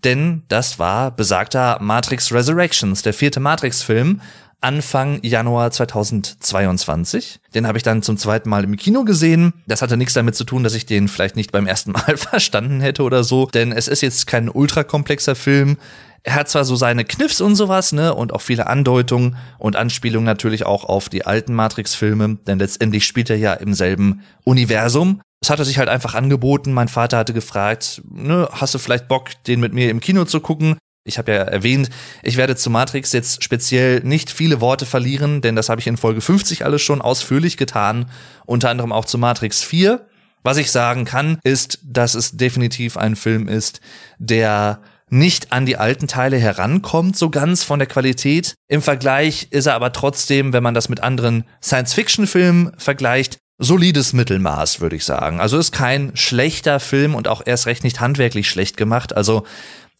denn 0.04 0.44
das 0.48 0.78
war 0.78 1.10
besagter 1.10 1.78
Matrix 1.80 2.32
Resurrections, 2.32 3.02
der 3.02 3.12
vierte 3.12 3.40
Matrix-Film, 3.40 4.22
Anfang 4.60 5.20
Januar 5.22 5.70
2022. 5.70 7.40
Den 7.54 7.66
habe 7.66 7.78
ich 7.78 7.84
dann 7.84 8.02
zum 8.02 8.18
zweiten 8.18 8.50
Mal 8.50 8.64
im 8.64 8.76
Kino 8.76 9.04
gesehen. 9.04 9.54
Das 9.66 9.80
hatte 9.80 9.96
nichts 9.96 10.14
damit 10.14 10.34
zu 10.34 10.44
tun, 10.44 10.62
dass 10.62 10.74
ich 10.74 10.84
den 10.84 11.08
vielleicht 11.08 11.36
nicht 11.36 11.50
beim 11.50 11.66
ersten 11.66 11.92
Mal 11.92 12.16
verstanden 12.16 12.80
hätte 12.80 13.02
oder 13.02 13.24
so, 13.24 13.46
denn 13.46 13.72
es 13.72 13.88
ist 13.88 14.02
jetzt 14.02 14.26
kein 14.26 14.50
ultrakomplexer 14.50 15.34
Film. 15.34 15.78
Er 16.22 16.34
hat 16.34 16.50
zwar 16.50 16.66
so 16.66 16.76
seine 16.76 17.06
Kniffs 17.06 17.40
und 17.40 17.56
sowas, 17.56 17.92
ne, 17.92 18.14
und 18.14 18.34
auch 18.34 18.42
viele 18.42 18.66
Andeutungen 18.66 19.36
und 19.58 19.76
Anspielungen 19.76 20.26
natürlich 20.26 20.66
auch 20.66 20.84
auf 20.84 21.08
die 21.08 21.24
alten 21.24 21.54
Matrix-Filme, 21.54 22.36
denn 22.46 22.58
letztendlich 22.58 23.06
spielt 23.06 23.30
er 23.30 23.38
ja 23.38 23.54
im 23.54 23.72
selben 23.72 24.22
Universum. 24.44 25.22
Es 25.42 25.48
hatte 25.48 25.64
sich 25.64 25.78
halt 25.78 25.88
einfach 25.88 26.14
angeboten. 26.14 26.74
Mein 26.74 26.88
Vater 26.88 27.16
hatte 27.16 27.32
gefragt, 27.32 28.02
ne, 28.10 28.46
hast 28.52 28.74
du 28.74 28.78
vielleicht 28.78 29.08
Bock, 29.08 29.30
den 29.46 29.60
mit 29.60 29.72
mir 29.72 29.88
im 29.88 30.00
Kino 30.00 30.26
zu 30.26 30.40
gucken? 30.40 30.76
Ich 31.10 31.18
habe 31.18 31.32
ja 31.32 31.38
erwähnt, 31.42 31.90
ich 32.22 32.36
werde 32.36 32.54
zu 32.54 32.70
Matrix 32.70 33.12
jetzt 33.12 33.42
speziell 33.42 34.00
nicht 34.04 34.30
viele 34.30 34.60
Worte 34.60 34.86
verlieren, 34.86 35.40
denn 35.42 35.56
das 35.56 35.68
habe 35.68 35.80
ich 35.80 35.88
in 35.88 35.96
Folge 35.96 36.20
50 36.20 36.64
alles 36.64 36.82
schon 36.82 37.02
ausführlich 37.02 37.56
getan, 37.56 38.06
unter 38.46 38.70
anderem 38.70 38.92
auch 38.92 39.04
zu 39.04 39.18
Matrix 39.18 39.62
4. 39.64 40.06
Was 40.44 40.56
ich 40.56 40.70
sagen 40.70 41.04
kann, 41.04 41.38
ist, 41.42 41.80
dass 41.82 42.14
es 42.14 42.36
definitiv 42.36 42.96
ein 42.96 43.16
Film 43.16 43.48
ist, 43.48 43.80
der 44.18 44.80
nicht 45.10 45.52
an 45.52 45.66
die 45.66 45.76
alten 45.76 46.06
Teile 46.06 46.38
herankommt, 46.38 47.16
so 47.16 47.30
ganz 47.30 47.64
von 47.64 47.80
der 47.80 47.88
Qualität. 47.88 48.54
Im 48.68 48.80
Vergleich 48.80 49.48
ist 49.50 49.66
er 49.66 49.74
aber 49.74 49.92
trotzdem, 49.92 50.52
wenn 50.52 50.62
man 50.62 50.74
das 50.74 50.88
mit 50.88 51.02
anderen 51.02 51.44
Science-Fiction-Filmen 51.60 52.72
vergleicht, 52.78 53.38
solides 53.60 54.14
Mittelmaß, 54.14 54.80
würde 54.80 54.96
ich 54.96 55.04
sagen. 55.04 55.40
Also 55.40 55.58
ist 55.58 55.72
kein 55.72 56.12
schlechter 56.16 56.80
Film 56.80 57.14
und 57.14 57.28
auch 57.28 57.42
erst 57.44 57.66
recht 57.66 57.84
nicht 57.84 58.00
handwerklich 58.00 58.48
schlecht 58.48 58.76
gemacht. 58.76 59.14
Also 59.14 59.44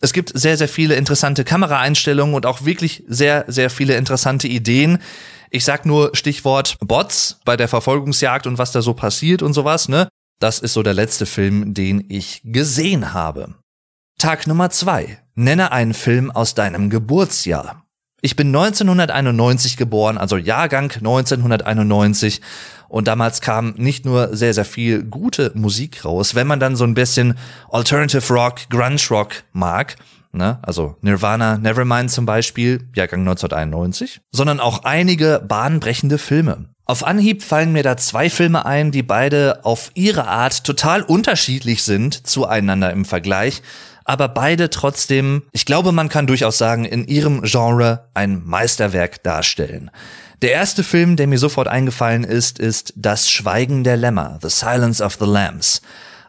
es 0.01 0.13
gibt 0.13 0.33
sehr, 0.35 0.57
sehr 0.57 0.69
viele 0.69 0.95
interessante 0.95 1.45
Kameraeinstellungen 1.45 2.35
und 2.35 2.47
auch 2.47 2.65
wirklich 2.65 3.05
sehr, 3.07 3.45
sehr 3.49 3.71
viele 3.71 3.97
interessante 3.97 4.49
Ideen. 4.49 4.99
Ich 5.51 5.65
sag 5.65 5.85
nur 5.85 6.11
Stichwort 6.15 6.79
Bots 6.81 7.39
bei 7.45 7.57
der 7.57 7.69
Verfolgungsjagd 7.69 8.47
und 8.47 8.59
was 8.59 8.73
da 8.73 8.83
so 8.83 8.95
passiert 8.95 9.43
und 9.43 9.53
sowas, 9.53 9.89
ne? 9.89 10.09
Das 10.39 10.59
ist 10.59 10.73
so 10.73 10.83
der 10.83 10.95
letzte 10.95 11.27
Film, 11.27 11.75
den 11.75 12.07
ich 12.09 12.41
gesehen 12.45 13.13
habe. 13.13 13.57
Tag 14.19 14.47
Nummer 14.47 14.71
zwei. 14.71 15.19
Nenne 15.35 15.71
einen 15.71 15.93
Film 15.93 16.31
aus 16.31 16.55
deinem 16.55 16.89
Geburtsjahr. 16.89 17.85
Ich 18.23 18.37
bin 18.37 18.49
1991 18.49 19.77
geboren, 19.77 20.19
also 20.19 20.37
Jahrgang 20.37 20.91
1991 20.93 22.41
und 22.91 23.09
damals 23.09 23.41
kam 23.41 23.75
nicht 23.77 24.05
nur 24.05 24.37
sehr, 24.37 24.53
sehr 24.53 24.65
viel 24.65 25.05
gute 25.05 25.53
Musik 25.55 26.05
raus, 26.05 26.35
wenn 26.35 26.47
man 26.47 26.61
dann 26.61 26.77
so 26.77 26.85
ein 26.85 26.95
bisschen 26.95 27.39
Alternative 27.71 28.35
Rock, 28.35 28.69
Grunge 28.69 29.01
Rock 29.11 29.45
mag, 29.53 29.97
ne, 30.33 30.59
also 30.63 30.97
Nirvana, 31.01 31.57
Nevermind 31.57 32.11
zum 32.11 32.27
Beispiel, 32.27 32.89
Jahrgang 32.95 33.21
1991, 33.21 34.21
sondern 34.33 34.61
auch 34.61 34.83
einige 34.83 35.43
bahnbrechende 35.47 36.19
Filme. 36.19 36.67
Auf 36.85 37.07
Anhieb 37.07 37.45
fallen 37.45 37.71
mir 37.71 37.85
da 37.85 37.97
zwei 37.97 38.29
Filme 38.29 38.67
ein, 38.67 38.91
die 38.91 39.05
beide 39.05 39.65
auf 39.65 39.93
ihre 39.95 40.27
Art 40.27 40.65
total 40.65 41.03
unterschiedlich 41.03 41.85
sind 41.85 42.27
zueinander 42.27 42.91
im 42.91 43.05
Vergleich, 43.05 43.63
aber 44.05 44.27
beide 44.27 44.71
trotzdem, 44.71 45.43
ich 45.53 45.65
glaube, 45.65 45.93
man 45.93 46.09
kann 46.09 46.27
durchaus 46.27 46.59
sagen, 46.59 46.85
in 46.85 47.07
ihrem 47.07 47.43
Genre 47.43 48.09
ein 48.15 48.43
Meisterwerk 48.45 49.23
darstellen. 49.23 49.93
Der 50.43 50.53
erste 50.53 50.83
Film, 50.83 51.17
der 51.17 51.27
mir 51.27 51.39
sofort 51.39 51.69
eingefallen 51.69 52.25
ist, 52.25 52.59
ist 52.59 52.95
Das 52.97 53.31
Schweigen 53.31 53.85
der 53.85 53.99
Lämmer, 53.99 54.39
The 54.41 54.49
Silence 54.49 55.05
of 55.05 55.19
the 55.21 55.27
Lambs. 55.27 55.83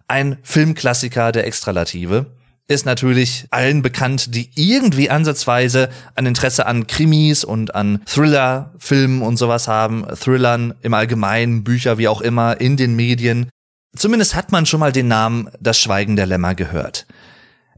Ein 0.10 0.38
Filmklassiker 0.44 1.32
der 1.32 1.48
Extralative. 1.48 2.26
Ist 2.68 2.86
natürlich 2.86 3.48
allen 3.52 3.82
bekannt, 3.82 4.36
die 4.36 4.50
irgendwie 4.56 5.10
ansatzweise 5.10 5.90
ein 6.16 6.26
Interesse 6.26 6.66
an 6.66 6.88
Krimis 6.88 7.46
und 7.46 7.74
an 7.74 8.02
Thriller-Filmen 8.06 9.22
und 9.22 9.38
sowas 9.38 9.70
haben, 9.70 10.06
Thrillern 10.20 10.74
im 10.82 10.94
Allgemeinen, 10.94 11.64
Bücher 11.64 11.98
wie 11.98 12.10
auch 12.10 12.20
immer, 12.20 12.60
in 12.60 12.76
den 12.76 12.98
Medien. 12.98 13.50
Zumindest 13.96 14.36
hat 14.36 14.52
man 14.52 14.66
schon 14.66 14.82
mal 14.82 14.92
den 14.92 15.08
Namen 15.08 15.50
Das 15.62 15.80
Schweigen 15.80 16.18
der 16.18 16.26
Lämmer 16.26 16.54
gehört. 16.54 17.06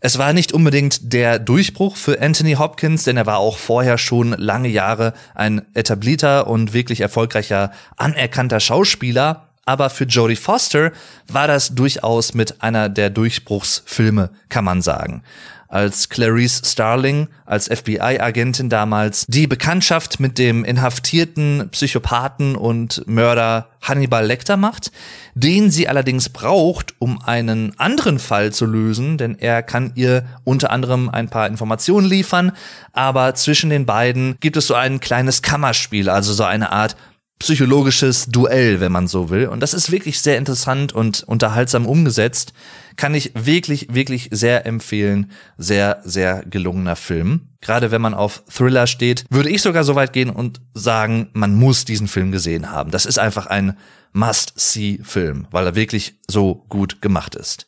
Es 0.06 0.18
war 0.18 0.34
nicht 0.34 0.52
unbedingt 0.52 1.14
der 1.14 1.40
Durchbruch 1.40 1.96
für 1.96 2.22
Anthony 2.22 2.56
Hopkins, 2.56 3.06
denn 3.06 3.16
er 3.16 3.26
war 3.26 3.38
auch 3.38 3.58
vorher 3.58 3.98
schon 3.98 4.32
lange 4.38 4.68
Jahre 4.68 5.14
ein 5.34 5.62
etablierter 5.76 6.48
und 6.48 6.74
wirklich 6.74 7.00
erfolgreicher, 7.00 7.72
anerkannter 7.96 8.60
Schauspieler. 8.60 9.48
Aber 9.66 9.90
für 9.90 10.04
Jodie 10.04 10.36
Foster 10.36 10.92
war 11.28 11.48
das 11.48 11.74
durchaus 11.74 12.34
mit 12.34 12.62
einer 12.62 12.90
der 12.90 13.10
Durchbruchsfilme, 13.10 14.30
kann 14.50 14.66
man 14.66 14.82
sagen. 14.82 15.24
Als 15.70 16.10
Clarice 16.10 16.62
Starling, 16.66 17.30
als 17.46 17.68
FBI-Agentin 17.68 18.70
damals, 18.70 19.26
die 19.28 19.48
Bekanntschaft 19.48 20.20
mit 20.20 20.38
dem 20.38 20.64
inhaftierten 20.64 21.70
Psychopathen 21.72 22.56
und 22.56 23.02
Mörder 23.08 23.70
Hannibal 23.82 24.24
Lecter 24.24 24.56
macht, 24.56 24.92
den 25.34 25.72
sie 25.72 25.88
allerdings 25.88 26.30
braucht, 26.30 26.94
um 27.00 27.24
einen 27.24 27.74
anderen 27.80 28.20
Fall 28.20 28.54
zu 28.54 28.68
lösen, 28.68 29.18
denn 29.18 29.36
er 29.40 29.64
kann 29.64 29.94
ihr 29.96 30.26
unter 30.44 30.70
anderem 30.70 31.10
ein 31.10 31.30
paar 31.30 31.48
Informationen 31.48 32.08
liefern, 32.08 32.52
aber 32.92 33.34
zwischen 33.34 33.72
den 33.72 33.88
beiden 33.88 34.36
gibt 34.42 34.58
es 34.58 34.68
so 34.68 34.76
ein 34.76 35.00
kleines 35.00 35.42
Kammerspiel, 35.42 36.08
also 36.08 36.34
so 36.34 36.44
eine 36.44 36.72
Art 36.72 36.96
psychologisches 37.40 38.28
Duell, 38.28 38.80
wenn 38.80 38.92
man 38.92 39.08
so 39.08 39.30
will. 39.30 39.48
Und 39.48 39.60
das 39.60 39.74
ist 39.74 39.92
wirklich 39.92 40.22
sehr 40.22 40.38
interessant 40.38 40.94
und 40.94 41.24
unterhaltsam 41.24 41.86
umgesetzt. 41.86 42.54
Kann 42.96 43.14
ich 43.16 43.32
wirklich, 43.36 43.88
wirklich 43.94 44.30
sehr 44.32 44.66
empfehlen. 44.66 45.32
Sehr, 45.58 46.02
sehr 46.04 46.44
gelungener 46.46 46.96
Film. 46.96 47.50
Gerade 47.62 47.92
wenn 47.92 48.02
man 48.02 48.14
auf 48.14 48.44
Thriller 48.50 48.88
steht, 48.88 49.26
würde 49.30 49.50
ich 49.50 49.62
sogar 49.62 49.84
so 49.84 49.96
weit 49.96 50.14
gehen 50.14 50.30
und 50.30 50.62
sagen, 50.74 51.30
man 51.34 51.56
muss 51.56 51.86
diesen 51.86 52.08
Film 52.08 52.32
gesehen 52.32 52.72
haben. 52.72 52.92
Das 52.92 53.06
ist 53.06 53.20
einfach 53.20 53.48
ein 53.48 53.78
Must-See-Film, 54.14 55.48
weil 55.52 55.66
er 55.66 55.76
wirklich 55.76 56.16
so 56.30 56.66
gut 56.70 57.02
gemacht 57.02 57.36
ist. 57.36 57.68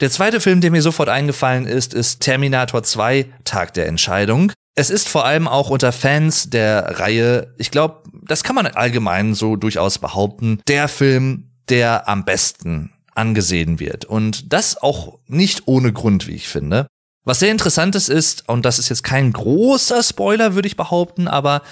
Der 0.00 0.10
zweite 0.10 0.40
Film, 0.40 0.60
der 0.60 0.72
mir 0.72 0.82
sofort 0.82 1.08
eingefallen 1.08 1.66
ist, 1.66 1.94
ist 1.94 2.20
Terminator 2.20 2.82
2, 2.82 3.26
Tag 3.44 3.74
der 3.74 3.86
Entscheidung. 3.86 4.52
Es 4.74 4.88
ist 4.88 5.08
vor 5.08 5.26
allem 5.26 5.48
auch 5.48 5.68
unter 5.68 5.92
Fans 5.92 6.48
der 6.48 6.98
Reihe, 6.98 7.54
ich 7.58 7.70
glaube, 7.70 8.02
das 8.26 8.42
kann 8.42 8.54
man 8.54 8.66
allgemein 8.66 9.34
so 9.34 9.56
durchaus 9.56 9.98
behaupten, 9.98 10.60
der 10.66 10.88
Film, 10.88 11.50
der 11.68 12.08
am 12.08 12.24
besten 12.24 12.90
angesehen 13.14 13.80
wird. 13.80 14.06
Und 14.06 14.52
das 14.52 14.80
auch 14.80 15.18
nicht 15.26 15.66
ohne 15.66 15.92
Grund, 15.92 16.26
wie 16.26 16.34
ich 16.34 16.48
finde. 16.48 16.86
Was 17.24 17.38
sehr 17.38 17.52
interessantes 17.52 18.08
ist, 18.08 18.48
und 18.48 18.64
das 18.64 18.78
ist 18.78 18.88
jetzt 18.88 19.04
kein 19.04 19.32
großer 19.32 20.02
Spoiler, 20.02 20.54
würde 20.54 20.66
ich 20.66 20.76
behaupten, 20.76 21.28
aber 21.28 21.62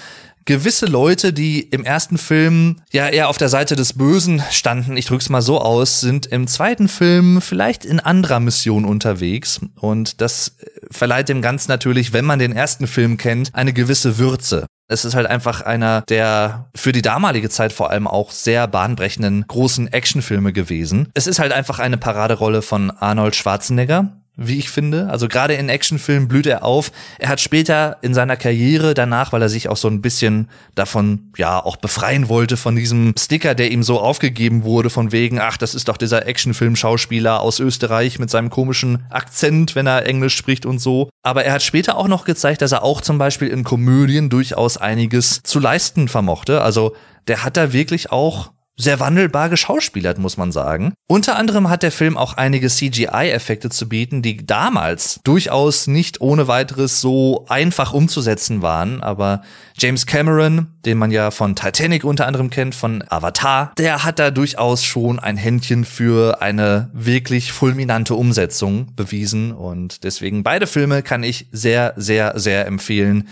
gewisse 0.45 0.85
Leute, 0.85 1.33
die 1.33 1.61
im 1.61 1.83
ersten 1.83 2.17
Film 2.17 2.77
ja 2.91 3.07
eher 3.07 3.29
auf 3.29 3.37
der 3.37 3.49
Seite 3.49 3.75
des 3.75 3.93
Bösen 3.93 4.43
standen, 4.51 4.97
ich 4.97 5.05
drück's 5.05 5.29
mal 5.29 5.41
so 5.41 5.59
aus, 5.61 6.01
sind 6.01 6.25
im 6.25 6.47
zweiten 6.47 6.87
Film 6.87 7.41
vielleicht 7.41 7.85
in 7.85 7.99
anderer 7.99 8.39
Mission 8.39 8.85
unterwegs. 8.85 9.59
Und 9.79 10.21
das 10.21 10.57
verleiht 10.89 11.29
dem 11.29 11.41
Ganzen 11.41 11.71
natürlich, 11.71 12.13
wenn 12.13 12.25
man 12.25 12.39
den 12.39 12.53
ersten 12.53 12.87
Film 12.87 13.17
kennt, 13.17 13.53
eine 13.53 13.73
gewisse 13.73 14.17
Würze. 14.17 14.65
Es 14.87 15.05
ist 15.05 15.15
halt 15.15 15.27
einfach 15.27 15.61
einer 15.61 16.01
der 16.09 16.69
für 16.75 16.91
die 16.91 17.01
damalige 17.01 17.49
Zeit 17.49 17.71
vor 17.71 17.91
allem 17.91 18.07
auch 18.07 18.31
sehr 18.31 18.67
bahnbrechenden 18.67 19.45
großen 19.47 19.87
Actionfilme 19.87 20.51
gewesen. 20.51 21.07
Es 21.13 21.27
ist 21.27 21.39
halt 21.39 21.53
einfach 21.53 21.79
eine 21.79 21.97
Paraderolle 21.97 22.61
von 22.61 22.91
Arnold 22.91 23.37
Schwarzenegger, 23.37 24.20
wie 24.37 24.57
ich 24.57 24.69
finde. 24.69 25.09
Also 25.09 25.27
gerade 25.27 25.53
in 25.53 25.69
Actionfilmen 25.69 26.27
blüht 26.27 26.45
er 26.45 26.63
auf. 26.63 26.91
Er 27.19 27.29
hat 27.29 27.41
später 27.41 27.97
in 28.01 28.13
seiner 28.13 28.37
Karriere 28.37 28.93
danach, 28.93 29.33
weil 29.33 29.41
er 29.41 29.49
sich 29.49 29.67
auch 29.69 29.77
so 29.77 29.87
ein 29.87 30.01
bisschen 30.01 30.49
davon 30.73 31.31
ja 31.37 31.63
auch 31.63 31.75
befreien 31.75 32.29
wollte 32.29 32.57
von 32.57 32.75
diesem 32.75 33.13
Sticker, 33.17 33.55
der 33.55 33.71
ihm 33.71 33.83
so 33.83 33.99
aufgegeben 33.99 34.63
wurde 34.63 34.89
von 34.89 35.11
wegen, 35.11 35.39
ach, 35.39 35.57
das 35.57 35.75
ist 35.75 35.89
doch 35.89 35.97
dieser 35.97 36.25
Actionfilm-Schauspieler 36.25 37.41
aus 37.41 37.59
Österreich 37.59 38.19
mit 38.19 38.29
seinem 38.29 38.49
komischen 38.49 39.03
Akzent, 39.09 39.75
wenn 39.75 39.87
er 39.87 40.05
Englisch 40.05 40.35
spricht 40.35 40.65
und 40.65 40.79
so. 40.79 41.09
Aber 41.23 41.43
er 41.43 41.53
hat 41.53 41.63
später 41.63 41.97
auch 41.97 42.07
noch 42.07 42.25
gezeigt, 42.25 42.61
dass 42.61 42.71
er 42.71 42.83
auch 42.83 43.01
zum 43.01 43.17
Beispiel 43.17 43.49
in 43.49 43.63
Komödien 43.63 44.29
durchaus 44.29 44.77
einiges 44.77 45.43
zu 45.43 45.59
leisten 45.59 46.07
vermochte. 46.07 46.61
Also 46.61 46.95
der 47.27 47.43
hat 47.43 47.57
da 47.57 47.73
wirklich 47.73 48.11
auch 48.11 48.51
sehr 48.81 48.99
wandelbar 48.99 49.49
geschauspielert, 49.49 50.17
muss 50.17 50.37
man 50.37 50.51
sagen. 50.51 50.93
Unter 51.07 51.35
anderem 51.35 51.69
hat 51.69 51.83
der 51.83 51.91
Film 51.91 52.17
auch 52.17 52.33
einige 52.33 52.67
CGI-Effekte 52.67 53.69
zu 53.69 53.87
bieten, 53.87 54.21
die 54.21 54.45
damals 54.45 55.19
durchaus 55.23 55.87
nicht 55.87 56.21
ohne 56.21 56.47
weiteres 56.47 57.01
so 57.01 57.45
einfach 57.49 57.93
umzusetzen 57.93 58.61
waren. 58.61 59.01
Aber 59.01 59.41
James 59.77 60.05
Cameron, 60.05 60.67
den 60.85 60.97
man 60.97 61.11
ja 61.11 61.31
von 61.31 61.55
Titanic 61.55 62.03
unter 62.03 62.27
anderem 62.27 62.49
kennt, 62.49 62.75
von 62.75 63.03
Avatar, 63.09 63.73
der 63.77 64.03
hat 64.03 64.19
da 64.19 64.31
durchaus 64.31 64.83
schon 64.83 65.19
ein 65.19 65.37
Händchen 65.37 65.85
für 65.85 66.41
eine 66.41 66.89
wirklich 66.93 67.51
fulminante 67.51 68.15
Umsetzung 68.15 68.95
bewiesen. 68.95 69.51
Und 69.51 70.03
deswegen 70.03 70.43
beide 70.43 70.67
Filme 70.67 71.03
kann 71.03 71.23
ich 71.23 71.47
sehr, 71.51 71.93
sehr, 71.97 72.39
sehr 72.39 72.65
empfehlen. 72.65 73.27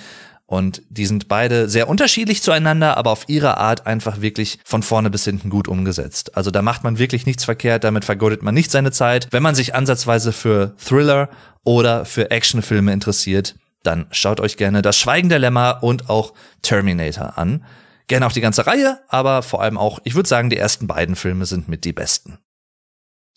Und 0.50 0.82
die 0.89 1.06
sind 1.06 1.27
beide 1.27 1.70
sehr 1.70 1.88
unterschiedlich 1.88 2.41
zueinander, 2.41 2.98
aber 2.98 3.12
auf 3.12 3.25
ihre 3.27 3.60
Art 3.60 3.86
einfach 3.86 4.20
wirklich 4.20 4.58
von 4.65 4.82
vorne 4.82 5.12
bis 5.12 5.24
hinten 5.24 5.51
gut 5.51 5.68
umgesetzt. 5.68 6.36
Also 6.36 6.50
da 6.50 6.63
macht 6.63 6.84
man 6.84 6.98
wirklich 6.98 7.27
nichts 7.27 7.46
verkehrt, 7.46 7.84
damit 7.84 8.03
vergeudet 8.03 8.41
man 8.41 8.56
nicht 8.56 8.72
seine 8.72 8.91
Zeit. 8.91 9.27
Wenn 9.29 9.44
man 9.44 9.53
sich 9.53 9.75
ansatzweise 9.75 10.34
für 10.34 10.75
Thriller 10.84 11.29
oder 11.63 12.03
für 12.03 12.32
Actionfilme 12.32 12.91
interessiert, 12.91 13.58
dann 13.84 14.08
schaut 14.10 14.39
euch 14.39 14.58
gerne 14.58 14.82
Das 14.82 14.98
Schweigen 14.98 15.29
der 15.29 15.38
Lämmer 15.38 15.84
und 15.84 16.10
auch 16.10 16.34
Terminator 16.63 17.38
an. 17.38 17.63
Gerne 18.08 18.25
auch 18.25 18.32
die 18.32 18.41
ganze 18.41 18.65
Reihe, 18.65 19.00
aber 19.08 19.44
vor 19.44 19.62
allem 19.62 19.77
auch, 19.77 20.00
ich 20.03 20.15
würde 20.15 20.27
sagen, 20.27 20.50
die 20.50 20.58
ersten 20.58 20.88
beiden 20.88 21.15
Filme 21.15 21.46
sind 21.46 21.68
mit 21.68 21.86
die 21.86 21.94
besten. 21.94 22.39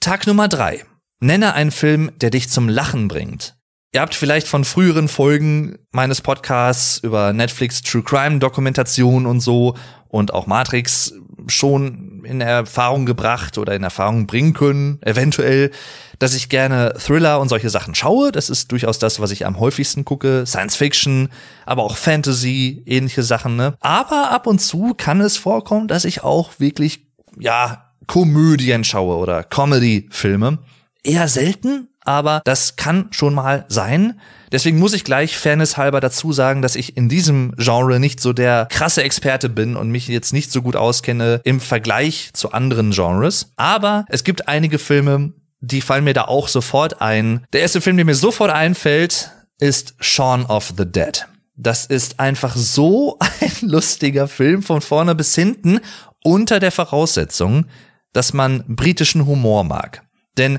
Tag 0.00 0.26
Nummer 0.26 0.48
drei. 0.48 0.86
Nenne 1.20 1.52
einen 1.52 1.72
Film, 1.72 2.10
der 2.22 2.30
dich 2.30 2.48
zum 2.48 2.70
Lachen 2.70 3.08
bringt. 3.08 3.54
Ihr 3.94 4.00
habt 4.00 4.14
vielleicht 4.14 4.48
von 4.48 4.64
früheren 4.64 5.06
Folgen 5.06 5.76
meines 5.90 6.22
Podcasts 6.22 6.96
über 6.98 7.34
Netflix 7.34 7.82
True 7.82 8.02
Crime 8.02 8.38
Dokumentation 8.38 9.26
und 9.26 9.40
so 9.40 9.76
und 10.08 10.32
auch 10.32 10.46
Matrix 10.46 11.12
schon 11.46 12.24
in 12.24 12.40
Erfahrung 12.40 13.04
gebracht 13.04 13.58
oder 13.58 13.74
in 13.74 13.82
Erfahrung 13.82 14.26
bringen 14.26 14.54
können, 14.54 14.98
eventuell, 15.02 15.72
dass 16.18 16.34
ich 16.34 16.48
gerne 16.48 16.94
Thriller 16.98 17.38
und 17.38 17.50
solche 17.50 17.68
Sachen 17.68 17.94
schaue. 17.94 18.32
Das 18.32 18.48
ist 18.48 18.72
durchaus 18.72 18.98
das, 18.98 19.20
was 19.20 19.30
ich 19.30 19.44
am 19.44 19.60
häufigsten 19.60 20.06
gucke. 20.06 20.46
Science 20.46 20.76
Fiction, 20.76 21.28
aber 21.66 21.82
auch 21.82 21.98
Fantasy, 21.98 22.82
ähnliche 22.86 23.22
Sachen. 23.22 23.56
Ne? 23.56 23.74
Aber 23.80 24.30
ab 24.30 24.46
und 24.46 24.60
zu 24.60 24.94
kann 24.96 25.20
es 25.20 25.36
vorkommen, 25.36 25.86
dass 25.86 26.06
ich 26.06 26.22
auch 26.22 26.52
wirklich, 26.58 27.08
ja, 27.38 27.92
Komödien 28.06 28.84
schaue 28.84 29.16
oder 29.16 29.44
Comedy-Filme. 29.44 30.60
Eher 31.04 31.28
selten, 31.28 31.88
aber 32.04 32.42
das 32.44 32.76
kann 32.76 33.08
schon 33.10 33.34
mal 33.34 33.64
sein. 33.68 34.20
Deswegen 34.50 34.78
muss 34.78 34.92
ich 34.92 35.04
gleich 35.04 35.36
Fairness 35.36 35.76
halber 35.76 36.00
dazu 36.00 36.32
sagen, 36.32 36.62
dass 36.62 36.76
ich 36.76 36.96
in 36.96 37.08
diesem 37.08 37.54
Genre 37.56 37.98
nicht 37.98 38.20
so 38.20 38.32
der 38.32 38.66
krasse 38.70 39.02
Experte 39.02 39.48
bin 39.48 39.76
und 39.76 39.90
mich 39.90 40.08
jetzt 40.08 40.32
nicht 40.32 40.52
so 40.52 40.62
gut 40.62 40.76
auskenne 40.76 41.40
im 41.44 41.60
Vergleich 41.60 42.30
zu 42.34 42.52
anderen 42.52 42.90
Genres. 42.90 43.52
Aber 43.56 44.04
es 44.08 44.24
gibt 44.24 44.48
einige 44.48 44.78
Filme, 44.78 45.32
die 45.60 45.80
fallen 45.80 46.04
mir 46.04 46.12
da 46.12 46.24
auch 46.24 46.48
sofort 46.48 47.00
ein. 47.00 47.46
Der 47.52 47.62
erste 47.62 47.80
Film, 47.80 47.96
der 47.96 48.04
mir 48.04 48.14
sofort 48.14 48.50
einfällt, 48.50 49.30
ist 49.58 49.94
Shaun 50.00 50.44
of 50.46 50.74
the 50.76 50.84
Dead. 50.84 51.26
Das 51.56 51.86
ist 51.86 52.18
einfach 52.18 52.56
so 52.56 53.18
ein 53.40 53.68
lustiger 53.68 54.28
Film 54.28 54.62
von 54.62 54.80
vorne 54.80 55.14
bis 55.14 55.34
hinten 55.34 55.80
unter 56.24 56.60
der 56.60 56.72
Voraussetzung, 56.72 57.66
dass 58.12 58.32
man 58.32 58.64
britischen 58.66 59.26
Humor 59.26 59.64
mag. 59.64 60.02
Denn 60.36 60.58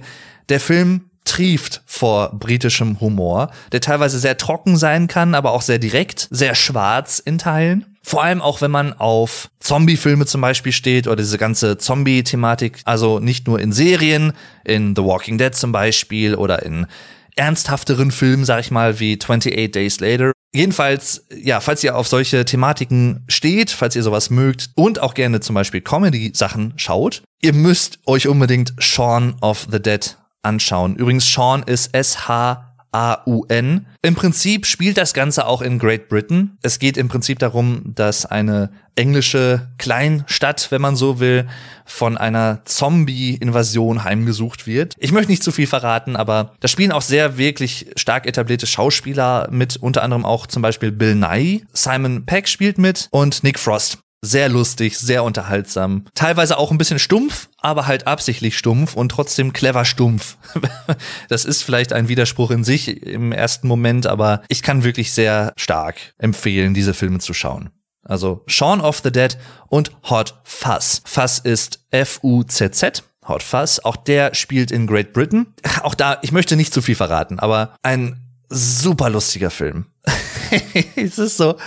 der 0.49 0.59
Film 0.59 1.09
trieft 1.25 1.81
vor 1.85 2.31
britischem 2.37 2.99
Humor, 2.99 3.51
der 3.71 3.81
teilweise 3.81 4.19
sehr 4.19 4.37
trocken 4.37 4.77
sein 4.77 5.07
kann, 5.07 5.35
aber 5.35 5.51
auch 5.51 5.61
sehr 5.61 5.79
direkt, 5.79 6.27
sehr 6.31 6.55
schwarz 6.55 7.19
in 7.19 7.37
Teilen. 7.37 7.85
Vor 8.05 8.21
allem 8.21 8.41
auch, 8.41 8.61
wenn 8.61 8.71
man 8.71 8.93
auf 8.93 9.49
Zombie-Filme 9.59 10.25
zum 10.25 10.41
Beispiel 10.41 10.73
steht 10.73 11.07
oder 11.07 11.17
diese 11.17 11.37
ganze 11.37 11.77
Zombie-Thematik, 11.77 12.81
also 12.83 13.19
nicht 13.19 13.47
nur 13.47 13.59
in 13.59 13.71
Serien, 13.71 14.33
in 14.65 14.93
The 14.95 15.03
Walking 15.03 15.37
Dead 15.37 15.55
zum 15.55 15.71
Beispiel 15.71 16.35
oder 16.35 16.63
in 16.63 16.85
ernsthafteren 17.35 18.11
Filmen, 18.11 18.45
sag 18.45 18.59
ich 18.59 18.71
mal, 18.71 18.99
wie 18.99 19.17
28 19.19 19.71
Days 19.71 19.99
Later. 20.01 20.33
Jedenfalls, 20.53 21.25
ja, 21.35 21.61
falls 21.61 21.83
ihr 21.83 21.97
auf 21.97 22.07
solche 22.07 22.45
Thematiken 22.45 23.23
steht, 23.27 23.71
falls 23.71 23.95
ihr 23.95 24.03
sowas 24.03 24.29
mögt 24.29 24.69
und 24.75 24.99
auch 24.99 25.15
gerne 25.15 25.39
zum 25.39 25.55
Beispiel 25.55 25.81
Comedy-Sachen 25.81 26.73
schaut, 26.75 27.23
ihr 27.41 27.53
müsst 27.53 27.99
euch 28.05 28.27
unbedingt 28.27 28.73
Shaun 28.77 29.35
of 29.41 29.67
the 29.71 29.81
Dead 29.81 30.15
anschauen. 30.43 30.95
Übrigens, 30.95 31.31
Sean 31.31 31.63
ist 31.63 31.93
S-H-A-U-N. 31.93 33.85
Im 34.01 34.15
Prinzip 34.15 34.65
spielt 34.65 34.97
das 34.97 35.13
Ganze 35.13 35.47
auch 35.47 35.61
in 35.61 35.79
Great 35.79 36.09
Britain. 36.09 36.57
Es 36.61 36.79
geht 36.79 36.97
im 36.97 37.07
Prinzip 37.07 37.39
darum, 37.39 37.81
dass 37.95 38.25
eine 38.25 38.69
englische 38.95 39.69
Kleinstadt, 39.77 40.67
wenn 40.69 40.81
man 40.81 40.95
so 40.95 41.19
will, 41.19 41.47
von 41.85 42.17
einer 42.17 42.61
Zombie-Invasion 42.65 44.03
heimgesucht 44.03 44.67
wird. 44.67 44.93
Ich 44.99 45.11
möchte 45.11 45.31
nicht 45.31 45.43
zu 45.43 45.51
viel 45.51 45.67
verraten, 45.67 46.15
aber 46.15 46.53
da 46.59 46.67
spielen 46.67 46.91
auch 46.91 47.01
sehr 47.01 47.37
wirklich 47.37 47.87
stark 47.95 48.27
etablierte 48.27 48.67
Schauspieler 48.67 49.47
mit, 49.51 49.77
unter 49.77 50.03
anderem 50.03 50.25
auch 50.25 50.47
zum 50.47 50.61
Beispiel 50.61 50.91
Bill 50.91 51.15
Nye. 51.15 51.61
Simon 51.73 52.25
Peck 52.25 52.47
spielt 52.47 52.77
mit 52.77 53.07
und 53.11 53.43
Nick 53.43 53.59
Frost. 53.59 53.97
Sehr 54.25 54.47
lustig, 54.47 54.97
sehr 54.97 55.25
unterhaltsam. 55.25 56.05
Teilweise 56.15 56.57
auch 56.57 56.71
ein 56.71 56.77
bisschen 56.77 56.97
stumpf, 56.97 57.49
aber 57.57 57.87
halt 57.87 58.07
absichtlich 58.07 58.57
stumpf 58.57 58.95
und 58.95 59.09
trotzdem 59.09 59.51
clever 59.51 59.83
stumpf. 59.83 60.37
das 61.27 61.43
ist 61.43 61.61
vielleicht 61.61 61.91
ein 61.91 62.07
Widerspruch 62.07 62.49
in 62.49 62.63
sich 62.63 63.03
im 63.03 63.33
ersten 63.33 63.67
Moment, 63.67 64.07
aber 64.07 64.41
ich 64.47 64.63
kann 64.63 64.85
wirklich 64.85 65.11
sehr 65.11 65.51
stark 65.57 65.97
empfehlen, 66.19 66.73
diese 66.73 66.93
Filme 66.93 67.19
zu 67.19 67.33
schauen. 67.33 67.71
Also 68.01 68.43
Shaun 68.47 68.79
of 68.79 69.01
the 69.03 69.11
Dead 69.11 69.37
und 69.67 69.91
Hot 70.09 70.39
Fuzz. 70.45 71.01
Fuzz 71.03 71.39
ist 71.39 71.85
F-U-Z-Z. 71.91 73.03
Hot 73.27 73.43
Fuzz. 73.43 73.79
Auch 73.79 73.97
der 73.97 74.33
spielt 74.35 74.71
in 74.71 74.87
Great 74.87 75.11
Britain. 75.11 75.47
Auch 75.83 75.95
da, 75.95 76.19
ich 76.21 76.31
möchte 76.31 76.55
nicht 76.55 76.73
zu 76.73 76.81
viel 76.81 76.95
verraten, 76.95 77.39
aber 77.39 77.75
ein 77.81 78.21
super 78.47 79.09
lustiger 79.09 79.49
Film. 79.49 79.87
es 80.95 81.19
ist 81.19 81.35
so, 81.35 81.57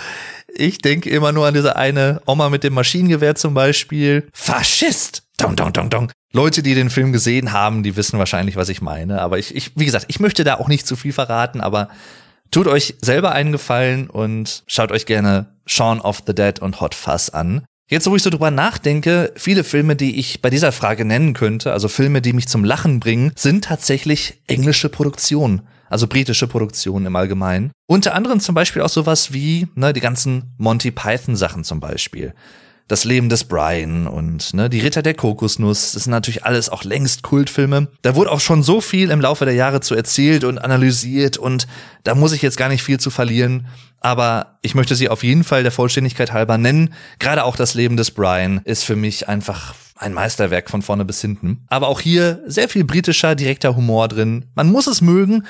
ich 0.57 0.79
denke 0.79 1.09
immer 1.09 1.31
nur 1.31 1.47
an 1.47 1.53
diese 1.53 1.75
eine 1.75 2.21
Oma 2.25 2.49
mit 2.49 2.63
dem 2.63 2.73
Maschinengewehr 2.73 3.35
zum 3.35 3.53
Beispiel. 3.53 4.27
Faschist! 4.33 5.23
Dong, 5.37 5.55
dong, 5.55 5.71
dong, 5.71 5.89
dong. 5.89 6.11
Leute, 6.33 6.63
die 6.63 6.73
den 6.73 6.89
Film 6.89 7.13
gesehen 7.13 7.53
haben, 7.53 7.83
die 7.83 7.95
wissen 7.95 8.19
wahrscheinlich, 8.19 8.55
was 8.55 8.69
ich 8.69 8.81
meine. 8.81 9.21
Aber 9.21 9.37
ich, 9.37 9.55
ich, 9.55 9.71
wie 9.75 9.85
gesagt, 9.85 10.05
ich 10.07 10.19
möchte 10.19 10.43
da 10.43 10.55
auch 10.55 10.67
nicht 10.67 10.87
zu 10.87 10.95
viel 10.95 11.13
verraten, 11.13 11.61
aber 11.61 11.89
tut 12.51 12.67
euch 12.67 12.95
selber 13.01 13.31
einen 13.31 13.51
Gefallen 13.51 14.09
und 14.09 14.63
schaut 14.67 14.91
euch 14.91 15.05
gerne 15.05 15.55
Shaun 15.65 16.01
of 16.01 16.23
the 16.25 16.33
Dead 16.33 16.59
und 16.59 16.81
Hot 16.81 16.95
Fuzz 16.95 17.29
an. 17.29 17.63
Jetzt, 17.89 18.09
wo 18.09 18.15
ich 18.15 18.23
so 18.23 18.29
drüber 18.29 18.51
nachdenke, 18.51 19.31
viele 19.35 19.63
Filme, 19.63 19.95
die 19.95 20.19
ich 20.19 20.41
bei 20.41 20.49
dieser 20.49 20.73
Frage 20.73 21.05
nennen 21.05 21.33
könnte, 21.33 21.71
also 21.71 21.87
Filme, 21.87 22.21
die 22.21 22.33
mich 22.33 22.49
zum 22.49 22.65
Lachen 22.65 22.99
bringen, 22.99 23.31
sind 23.35 23.63
tatsächlich 23.63 24.41
englische 24.47 24.89
Produktionen. 24.89 25.61
Also 25.89 26.07
britische 26.07 26.47
Produktionen 26.47 27.05
im 27.05 27.15
Allgemeinen. 27.15 27.71
Unter 27.87 28.13
anderem 28.13 28.39
zum 28.39 28.55
Beispiel 28.55 28.81
auch 28.81 28.89
sowas 28.89 29.33
wie 29.33 29.67
ne, 29.75 29.93
die 29.93 30.01
ganzen 30.01 30.53
Monty 30.57 30.91
Python 30.91 31.35
Sachen 31.35 31.63
zum 31.63 31.79
Beispiel 31.79 32.33
das 32.87 33.03
Leben 33.03 33.27
des 33.27 33.43
Brian 33.43 34.07
und 34.07 34.53
ne, 34.53 34.69
die 34.69 34.79
Ritter 34.79 35.01
der 35.01 35.13
Kokosnuss. 35.13 35.91
Das 35.91 36.05
sind 36.05 36.11
natürlich 36.11 36.45
alles 36.45 36.69
auch 36.69 36.83
längst 36.83 37.21
Kultfilme. 37.21 37.89
Da 38.01 38.15
wurde 38.15 38.31
auch 38.31 38.39
schon 38.39 38.63
so 38.63 38.81
viel 38.81 39.11
im 39.11 39.21
Laufe 39.21 39.45
der 39.45 39.53
Jahre 39.53 39.81
zu 39.81 39.93
erzählt 39.93 40.43
und 40.43 40.57
analysiert 40.57 41.37
und 41.37 41.67
da 42.03 42.15
muss 42.15 42.31
ich 42.31 42.41
jetzt 42.41 42.57
gar 42.57 42.69
nicht 42.69 42.83
viel 42.83 42.99
zu 42.99 43.09
verlieren. 43.09 43.67
Aber 43.99 44.57
ich 44.61 44.75
möchte 44.75 44.95
sie 44.95 45.09
auf 45.09 45.23
jeden 45.23 45.43
Fall 45.43 45.63
der 45.63 45.71
Vollständigkeit 45.71 46.31
halber 46.31 46.57
nennen. 46.57 46.93
Gerade 47.19 47.43
auch 47.43 47.55
das 47.55 47.73
Leben 47.73 47.97
des 47.97 48.11
Brian 48.11 48.61
ist 48.63 48.83
für 48.83 48.95
mich 48.95 49.27
einfach 49.27 49.75
ein 49.95 50.13
Meisterwerk 50.13 50.69
von 50.69 50.81
vorne 50.81 51.03
bis 51.03 51.19
hinten. 51.19 51.65
Aber 51.69 51.87
auch 51.87 51.99
hier 51.99 52.41
sehr 52.45 52.69
viel 52.69 52.83
britischer, 52.83 53.35
direkter 53.35 53.75
Humor 53.75 54.07
drin. 54.07 54.45
Man 54.55 54.71
muss 54.71 54.87
es 54.87 55.01
mögen. 55.01 55.43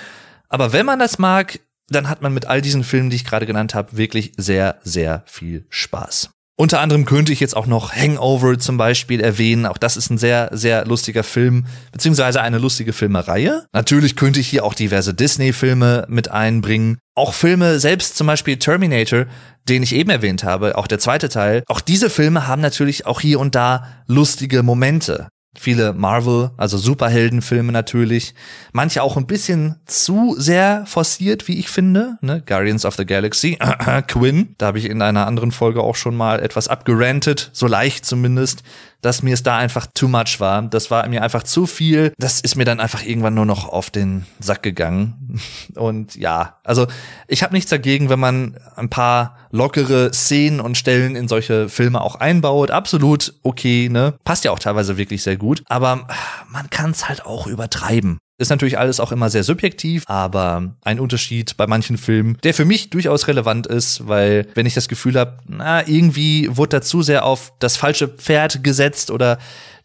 Aber 0.49 0.73
wenn 0.73 0.85
man 0.85 0.99
das 0.99 1.19
mag, 1.19 1.59
dann 1.89 2.09
hat 2.09 2.21
man 2.21 2.33
mit 2.33 2.45
all 2.45 2.61
diesen 2.61 2.83
Filmen, 2.83 3.09
die 3.09 3.15
ich 3.15 3.25
gerade 3.25 3.45
genannt 3.45 3.75
habe, 3.75 3.97
wirklich 3.97 4.33
sehr, 4.37 4.79
sehr 4.83 5.23
viel 5.25 5.65
Spaß. 5.69 6.29
Unter 6.59 6.79
anderem 6.79 7.05
könnte 7.05 7.31
ich 7.31 7.39
jetzt 7.39 7.55
auch 7.55 7.67
noch 7.67 7.93
Hangover 7.93 8.57
zum 8.57 8.77
Beispiel 8.77 9.21
erwähnen. 9.21 9.67
Auch 9.67 9.77
das 9.77 9.95
ist 9.95 10.09
ein 10.09 10.17
sehr, 10.17 10.49
sehr 10.53 10.85
lustiger 10.85 11.23
Film, 11.23 11.67
beziehungsweise 11.91 12.41
eine 12.41 12.57
lustige 12.57 12.93
Filmereihe. 12.93 13.67
Natürlich 13.73 14.15
könnte 14.15 14.39
ich 14.39 14.47
hier 14.47 14.65
auch 14.65 14.73
diverse 14.73 15.13
Disney-Filme 15.13 16.07
mit 16.09 16.31
einbringen. 16.31 16.97
Auch 17.13 17.33
Filme, 17.33 17.79
selbst 17.79 18.17
zum 18.17 18.25
Beispiel 18.25 18.57
Terminator, 18.57 19.27
den 19.69 19.83
ich 19.83 19.93
eben 19.93 20.09
erwähnt 20.09 20.43
habe, 20.43 20.79
auch 20.79 20.87
der 20.87 20.97
zweite 20.97 21.29
Teil. 21.29 21.61
Auch 21.67 21.79
diese 21.79 22.09
Filme 22.09 22.47
haben 22.47 22.63
natürlich 22.63 23.05
auch 23.05 23.21
hier 23.21 23.39
und 23.39 23.53
da 23.53 23.85
lustige 24.07 24.63
Momente 24.63 25.27
viele 25.59 25.93
Marvel, 25.93 26.51
also 26.57 26.77
Superheldenfilme 26.77 27.71
natürlich, 27.71 28.33
manche 28.71 29.03
auch 29.03 29.17
ein 29.17 29.27
bisschen 29.27 29.75
zu 29.85 30.35
sehr 30.37 30.85
forciert, 30.85 31.47
wie 31.47 31.59
ich 31.59 31.69
finde, 31.69 32.17
ne? 32.21 32.43
Guardians 32.45 32.85
of 32.85 32.95
the 32.95 33.05
Galaxy, 33.05 33.57
Quinn, 34.07 34.55
da 34.57 34.67
habe 34.67 34.79
ich 34.79 34.85
in 34.85 35.01
einer 35.01 35.27
anderen 35.27 35.51
Folge 35.51 35.81
auch 35.81 35.95
schon 35.95 36.15
mal 36.15 36.39
etwas 36.41 36.67
abgerantet, 36.67 37.49
so 37.53 37.67
leicht 37.67 38.05
zumindest, 38.05 38.63
dass 39.01 39.23
mir 39.23 39.33
es 39.33 39.43
da 39.43 39.57
einfach 39.57 39.87
too 39.93 40.07
much 40.07 40.39
war. 40.39 40.61
Das 40.63 40.91
war 40.91 41.07
mir 41.07 41.23
einfach 41.23 41.43
zu 41.43 41.65
viel. 41.65 42.13
Das 42.17 42.41
ist 42.41 42.55
mir 42.55 42.65
dann 42.65 42.79
einfach 42.79 43.03
irgendwann 43.03 43.35
nur 43.35 43.45
noch 43.45 43.69
auf 43.69 43.89
den 43.89 44.25
Sack 44.39 44.63
gegangen. 44.63 45.39
Und 45.75 46.15
ja, 46.15 46.57
also 46.63 46.87
ich 47.27 47.43
habe 47.43 47.53
nichts 47.53 47.69
dagegen, 47.69 48.09
wenn 48.09 48.19
man 48.19 48.57
ein 48.75 48.89
paar 48.89 49.37
lockere 49.51 50.11
Szenen 50.13 50.59
und 50.59 50.77
Stellen 50.77 51.15
in 51.15 51.27
solche 51.27 51.69
Filme 51.69 52.01
auch 52.01 52.15
einbaut. 52.15 52.71
Absolut 52.71 53.33
okay, 53.43 53.89
ne? 53.89 54.15
Passt 54.23 54.43
ja 54.43 54.51
auch 54.51 54.59
teilweise 54.59 54.97
wirklich 54.97 55.23
sehr 55.23 55.37
gut. 55.37 55.63
Aber 55.67 56.07
man 56.49 56.69
kann 56.69 56.91
es 56.91 57.07
halt 57.07 57.25
auch 57.25 57.47
übertreiben. 57.47 58.17
Ist 58.39 58.50
natürlich 58.50 58.77
alles 58.77 59.00
auch 59.00 59.12
immer 59.12 59.32
sehr 59.32 59.44
subjektiv, 59.44 60.03
aber 60.06 60.75
ein 60.84 61.00
Unterschied 61.00 61.58
bei 61.58 61.65
manchen 61.65 61.98
Filmen, 61.98 62.38
der 62.44 62.53
für 62.53 62.65
mich 62.65 62.91
durchaus 62.91 63.27
relevant 63.27 63.65
ist, 63.65 64.08
weil 64.08 64.48
wenn 64.53 64.67
ich 64.67 64.75
das 64.75 64.88
Gefühl 64.88 65.17
habe, 65.17 65.39
na, 65.48 65.88
irgendwie 65.88 66.48
wurde 66.56 66.77
da 66.77 66.82
zu 66.82 67.01
sehr 67.01 67.25
auf 67.25 67.53
das 67.58 67.77
falsche 67.77 68.08
Pferd 68.08 68.63
gesetzt 68.63 69.10
oder 69.10 69.39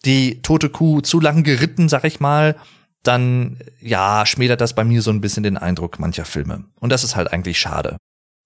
die 0.04 0.42
tote 0.42 0.68
Kuh 0.68 1.00
zu 1.00 1.18
lang 1.18 1.44
geritten, 1.44 1.88
sag 1.88 2.04
ich 2.04 2.20
mal, 2.20 2.56
dann 3.02 3.58
ja, 3.80 4.26
schmälert 4.26 4.60
das 4.60 4.74
bei 4.74 4.84
mir 4.84 5.00
so 5.00 5.10
ein 5.10 5.22
bisschen 5.22 5.42
den 5.42 5.56
Eindruck 5.56 5.98
mancher 5.98 6.26
Filme. 6.26 6.64
Und 6.78 6.92
das 6.92 7.04
ist 7.04 7.16
halt 7.16 7.32
eigentlich 7.32 7.58
schade. 7.58 7.96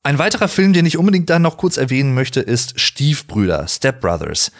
Ein 0.04 0.18
weiterer 0.18 0.46
Film, 0.46 0.72
den 0.72 0.86
ich 0.86 0.98
unbedingt 0.98 1.28
dann 1.30 1.42
noch 1.42 1.56
kurz 1.56 1.76
erwähnen 1.76 2.14
möchte, 2.14 2.40
ist 2.40 2.78
Stiefbrüder, 2.78 3.66
Step 3.66 4.00
Brothers. 4.00 4.52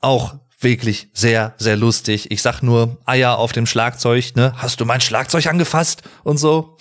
Auch 0.00 0.34
wirklich 0.60 1.08
sehr, 1.12 1.54
sehr 1.58 1.76
lustig. 1.76 2.30
Ich 2.30 2.42
sag 2.42 2.62
nur 2.62 2.98
Eier 3.06 3.38
auf 3.38 3.52
dem 3.52 3.66
Schlagzeug, 3.66 4.36
ne? 4.36 4.52
Hast 4.56 4.80
du 4.80 4.84
mein 4.84 5.00
Schlagzeug 5.00 5.46
angefasst 5.46 6.02
und 6.22 6.38
so? 6.38 6.76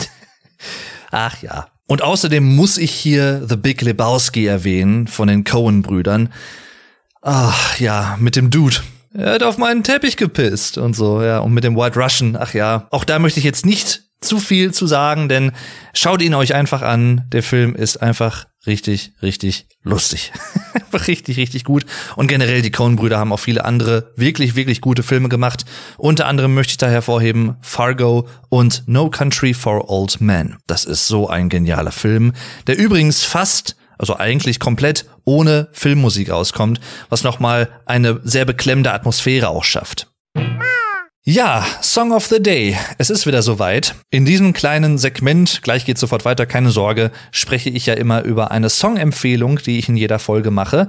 Ach 1.12 1.42
ja. 1.42 1.68
Und 1.88 2.02
außerdem 2.04 2.44
muss 2.56 2.78
ich 2.78 2.92
hier 2.92 3.46
The 3.48 3.56
Big 3.56 3.82
Lebowski 3.82 4.46
erwähnen 4.46 5.08
von 5.08 5.28
den 5.28 5.44
Cohen-Brüdern. 5.44 6.32
Ach 7.22 7.80
ja, 7.80 8.16
mit 8.20 8.36
dem 8.36 8.52
Dude. 8.52 8.78
Er 9.14 9.34
hat 9.34 9.44
auf 9.44 9.58
meinen 9.58 9.84
Teppich 9.84 10.18
gepisst 10.18 10.78
und 10.78 10.96
so, 10.96 11.24
ja. 11.24 11.40
Und 11.40 11.54
mit 11.54 11.64
dem 11.64 11.76
White 11.76 12.00
Russian, 12.00 12.38
ach 12.40 12.54
ja. 12.54 12.88
Auch 12.92 13.06
da 13.06 13.18
möchte 13.18 13.40
ich 13.40 13.46
jetzt 13.46 13.66
nicht 13.66 14.04
zu 14.22 14.40
viel 14.40 14.74
zu 14.74 14.86
sagen, 14.86 15.30
denn 15.30 15.52
schaut 15.94 16.22
ihn 16.22 16.34
euch 16.34 16.54
einfach 16.54 16.82
an. 16.82 17.26
Der 17.32 17.44
Film 17.44 17.76
ist 17.76 17.98
einfach 17.98 18.46
richtig, 18.68 19.14
richtig 19.22 19.68
lustig. 19.82 20.32
richtig, 21.08 21.38
richtig 21.38 21.64
gut. 21.64 21.86
Und 22.16 22.28
generell, 22.28 22.62
die 22.62 22.72
Coen-Brüder 22.72 23.18
haben 23.18 23.32
auch 23.32 23.40
viele 23.40 23.64
andere 23.66 24.12
wirklich, 24.16 24.56
wirklich 24.56 24.82
gute 24.82 25.04
Filme 25.04 25.30
gemacht. 25.30 25.66
Unter 25.98 26.28
anderem 26.28 26.54
möchte 26.54 26.72
ich 26.72 26.78
da 26.78 26.88
hervorheben 26.88 27.56
Fargo 27.62 28.28
und 28.50 28.84
No 28.88 29.10
Country 29.10 29.54
for 29.54 29.90
Old 29.90 30.20
Men. 30.20 30.58
Das 30.68 30.86
ist 30.86 31.08
so 31.08 31.30
ein 31.30 31.50
genialer 31.50 31.92
Film, 31.92 32.34
der 32.68 32.78
übrigens 32.78 33.24
fast 33.24 33.76
also 34.00 34.18
eigentlich 34.18 34.60
komplett 34.60 35.06
ohne 35.26 35.68
Filmmusik 35.74 36.32
auskommt, 36.32 36.80
was 37.10 37.24
nochmal 37.24 37.70
eine 37.86 38.22
sehr 38.24 38.46
beklemmende 38.46 38.94
Atmosphäre 38.94 39.50
auch 39.50 39.66
schafft. 39.66 40.08
Ja, 41.32 41.64
Song 41.84 42.12
of 42.12 42.26
the 42.26 42.42
Day. 42.42 42.76
Es 42.98 43.12
ist 43.12 43.28
wieder 43.28 43.44
soweit. 43.44 43.94
In 44.10 44.26
diesem 44.26 44.52
kleinen 44.52 44.98
Segment, 44.98 45.62
gleich 45.62 45.86
geht 45.86 46.00
sofort 46.00 46.26
weiter, 46.26 46.48
keine 46.48 46.72
Sorge, 46.72 47.12
spreche 47.32 47.70
ich 47.70 47.86
ja 47.86 47.94
immer 47.94 48.24
über 48.24 48.50
eine 48.50 48.68
Songempfehlung, 48.68 49.60
die 49.60 49.78
ich 49.78 49.88
in 49.88 49.96
jeder 49.96 50.18
Folge 50.18 50.50
mache. 50.50 50.88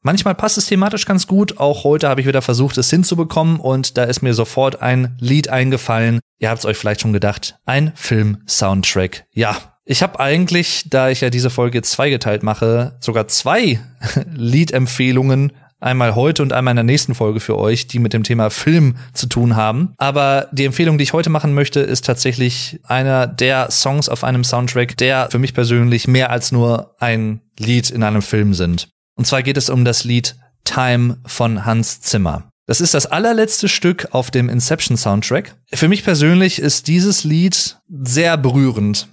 Manchmal 0.00 0.34
passt 0.34 0.56
es 0.56 0.64
thematisch 0.64 1.04
ganz 1.04 1.26
gut. 1.26 1.58
Auch 1.58 1.84
heute 1.84 2.08
habe 2.08 2.22
ich 2.22 2.26
wieder 2.26 2.40
versucht, 2.40 2.78
es 2.78 2.88
hinzubekommen 2.88 3.60
und 3.60 3.98
da 3.98 4.04
ist 4.04 4.22
mir 4.22 4.32
sofort 4.32 4.80
ein 4.80 5.14
Lied 5.20 5.50
eingefallen. 5.50 6.20
Ihr 6.38 6.48
habt 6.48 6.60
es 6.60 6.64
euch 6.64 6.78
vielleicht 6.78 7.02
schon 7.02 7.12
gedacht. 7.12 7.56
Ein 7.66 7.92
Film-Soundtrack. 7.94 9.26
Ja. 9.34 9.58
Ich 9.84 10.02
habe 10.02 10.20
eigentlich, 10.20 10.84
da 10.88 11.10
ich 11.10 11.20
ja 11.20 11.28
diese 11.28 11.50
Folge 11.50 11.82
zweigeteilt 11.82 12.42
mache, 12.42 12.96
sogar 13.00 13.28
zwei 13.28 13.80
Liedempfehlungen 14.32 15.52
Einmal 15.82 16.14
heute 16.14 16.44
und 16.44 16.52
einmal 16.52 16.72
in 16.72 16.76
der 16.76 16.84
nächsten 16.84 17.16
Folge 17.16 17.40
für 17.40 17.58
euch, 17.58 17.88
die 17.88 17.98
mit 17.98 18.12
dem 18.12 18.22
Thema 18.22 18.50
Film 18.50 18.94
zu 19.14 19.26
tun 19.26 19.56
haben. 19.56 19.94
Aber 19.98 20.48
die 20.52 20.64
Empfehlung, 20.64 20.96
die 20.96 21.02
ich 21.02 21.12
heute 21.12 21.28
machen 21.28 21.54
möchte, 21.54 21.80
ist 21.80 22.06
tatsächlich 22.06 22.78
einer 22.84 23.26
der 23.26 23.68
Songs 23.72 24.08
auf 24.08 24.22
einem 24.22 24.44
Soundtrack, 24.44 24.96
der 24.96 25.28
für 25.32 25.40
mich 25.40 25.54
persönlich 25.54 26.06
mehr 26.06 26.30
als 26.30 26.52
nur 26.52 26.94
ein 27.00 27.40
Lied 27.58 27.90
in 27.90 28.04
einem 28.04 28.22
Film 28.22 28.54
sind. 28.54 28.90
Und 29.16 29.26
zwar 29.26 29.42
geht 29.42 29.56
es 29.56 29.70
um 29.70 29.84
das 29.84 30.04
Lied 30.04 30.36
Time 30.62 31.18
von 31.26 31.66
Hans 31.66 32.00
Zimmer. 32.00 32.48
Das 32.66 32.80
ist 32.80 32.94
das 32.94 33.06
allerletzte 33.06 33.68
Stück 33.68 34.06
auf 34.12 34.30
dem 34.30 34.48
Inception 34.48 34.96
Soundtrack. 34.96 35.56
Für 35.74 35.88
mich 35.88 36.04
persönlich 36.04 36.60
ist 36.60 36.86
dieses 36.86 37.24
Lied 37.24 37.78
sehr 37.88 38.36
berührend 38.36 39.08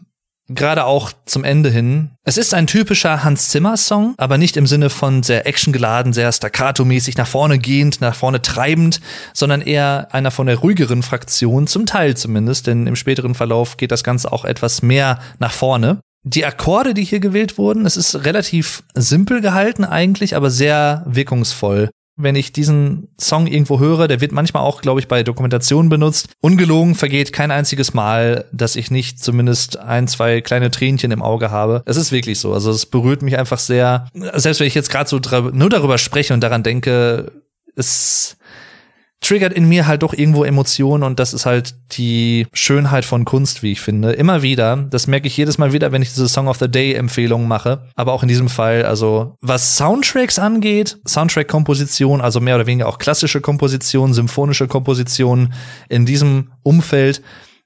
gerade 0.49 0.85
auch 0.85 1.11
zum 1.25 1.43
Ende 1.43 1.69
hin. 1.69 2.11
Es 2.23 2.37
ist 2.37 2.53
ein 2.53 2.67
typischer 2.67 3.23
Hans 3.23 3.49
Zimmer 3.49 3.77
Song, 3.77 4.15
aber 4.17 4.37
nicht 4.37 4.57
im 4.57 4.67
Sinne 4.67 4.89
von 4.89 5.23
sehr 5.23 5.47
actiongeladen, 5.47 6.13
sehr 6.13 6.31
staccato-mäßig 6.31 7.17
nach 7.17 7.27
vorne 7.27 7.59
gehend, 7.59 8.01
nach 8.01 8.15
vorne 8.15 8.41
treibend, 8.41 8.99
sondern 9.33 9.61
eher 9.61 10.07
einer 10.11 10.31
von 10.31 10.47
der 10.47 10.57
ruhigeren 10.57 11.03
Fraktion, 11.03 11.67
zum 11.67 11.85
Teil 11.85 12.17
zumindest, 12.17 12.67
denn 12.67 12.87
im 12.87 12.95
späteren 12.95 13.35
Verlauf 13.35 13.77
geht 13.77 13.91
das 13.91 14.03
Ganze 14.03 14.31
auch 14.31 14.45
etwas 14.45 14.81
mehr 14.81 15.19
nach 15.39 15.53
vorne. 15.53 15.99
Die 16.23 16.45
Akkorde, 16.45 16.93
die 16.93 17.05
hier 17.05 17.21
gewählt 17.21 17.57
wurden, 17.57 17.85
es 17.85 17.95
ist 17.95 18.25
relativ 18.25 18.83
simpel 18.93 19.39
gehalten 19.39 19.85
eigentlich, 19.85 20.35
aber 20.35 20.49
sehr 20.49 21.03
wirkungsvoll 21.07 21.89
wenn 22.21 22.35
ich 22.35 22.51
diesen 22.51 23.07
Song 23.19 23.47
irgendwo 23.47 23.79
höre, 23.79 24.09
der 24.09 24.19
wird 24.19 24.33
manchmal 24.33 24.63
auch, 24.63 24.81
glaube 24.81 24.99
ich, 24.99 25.07
bei 25.07 25.23
Dokumentationen 25.23 25.89
benutzt. 25.89 26.27
Ungelogen 26.41 26.93
vergeht 26.93 27.31
kein 27.31 27.49
einziges 27.49 27.93
Mal, 27.93 28.45
dass 28.51 28.75
ich 28.75 28.91
nicht 28.91 29.23
zumindest 29.23 29.79
ein, 29.79 30.07
zwei 30.09 30.41
kleine 30.41 30.69
Tränchen 30.69 31.11
im 31.11 31.21
Auge 31.21 31.49
habe. 31.49 31.81
Es 31.85 31.95
ist 31.95 32.11
wirklich 32.11 32.39
so. 32.39 32.53
Also 32.53 32.71
es 32.71 32.85
berührt 32.85 33.21
mich 33.21 33.37
einfach 33.37 33.57
sehr. 33.57 34.07
Selbst 34.33 34.59
wenn 34.59 34.67
ich 34.67 34.75
jetzt 34.75 34.91
gerade 34.91 35.09
so 35.09 35.19
nur 35.51 35.69
darüber 35.69 35.97
spreche 35.97 36.33
und 36.33 36.41
daran 36.41 36.61
denke, 36.61 37.31
es 37.75 38.37
triggert 39.21 39.53
in 39.53 39.67
mir 39.67 39.87
halt 39.87 40.03
doch 40.03 40.13
irgendwo 40.13 40.43
Emotionen 40.43 41.03
und 41.03 41.19
das 41.19 41.33
ist 41.33 41.45
halt 41.45 41.75
die 41.91 42.47
Schönheit 42.53 43.05
von 43.05 43.25
Kunst, 43.25 43.63
wie 43.63 43.71
ich 43.71 43.81
finde. 43.81 44.13
Immer 44.13 44.41
wieder. 44.41 44.77
Das 44.77 45.07
merke 45.07 45.27
ich 45.27 45.35
jedes 45.35 45.57
Mal 45.57 45.73
wieder, 45.73 45.91
wenn 45.91 46.01
ich 46.01 46.09
diese 46.09 46.29
Song 46.29 46.47
of 46.47 46.57
the 46.57 46.69
Day 46.69 46.93
Empfehlungen 46.93 47.47
mache. 47.47 47.83
Aber 47.95 48.13
auch 48.13 48.23
in 48.23 48.29
diesem 48.29 48.49
Fall, 48.49 48.85
also 48.85 49.35
was 49.41 49.75
Soundtracks 49.75 50.39
angeht, 50.39 50.97
Soundtrack-Komposition, 51.07 52.21
also 52.21 52.39
mehr 52.39 52.55
oder 52.55 52.67
weniger 52.67 52.87
auch 52.87 52.97
klassische 52.97 53.41
Komposition, 53.41 54.13
symphonische 54.13 54.67
Komposition 54.67 55.53
in 55.89 56.05
diesem 56.05 56.51
Umfeld 56.63 57.21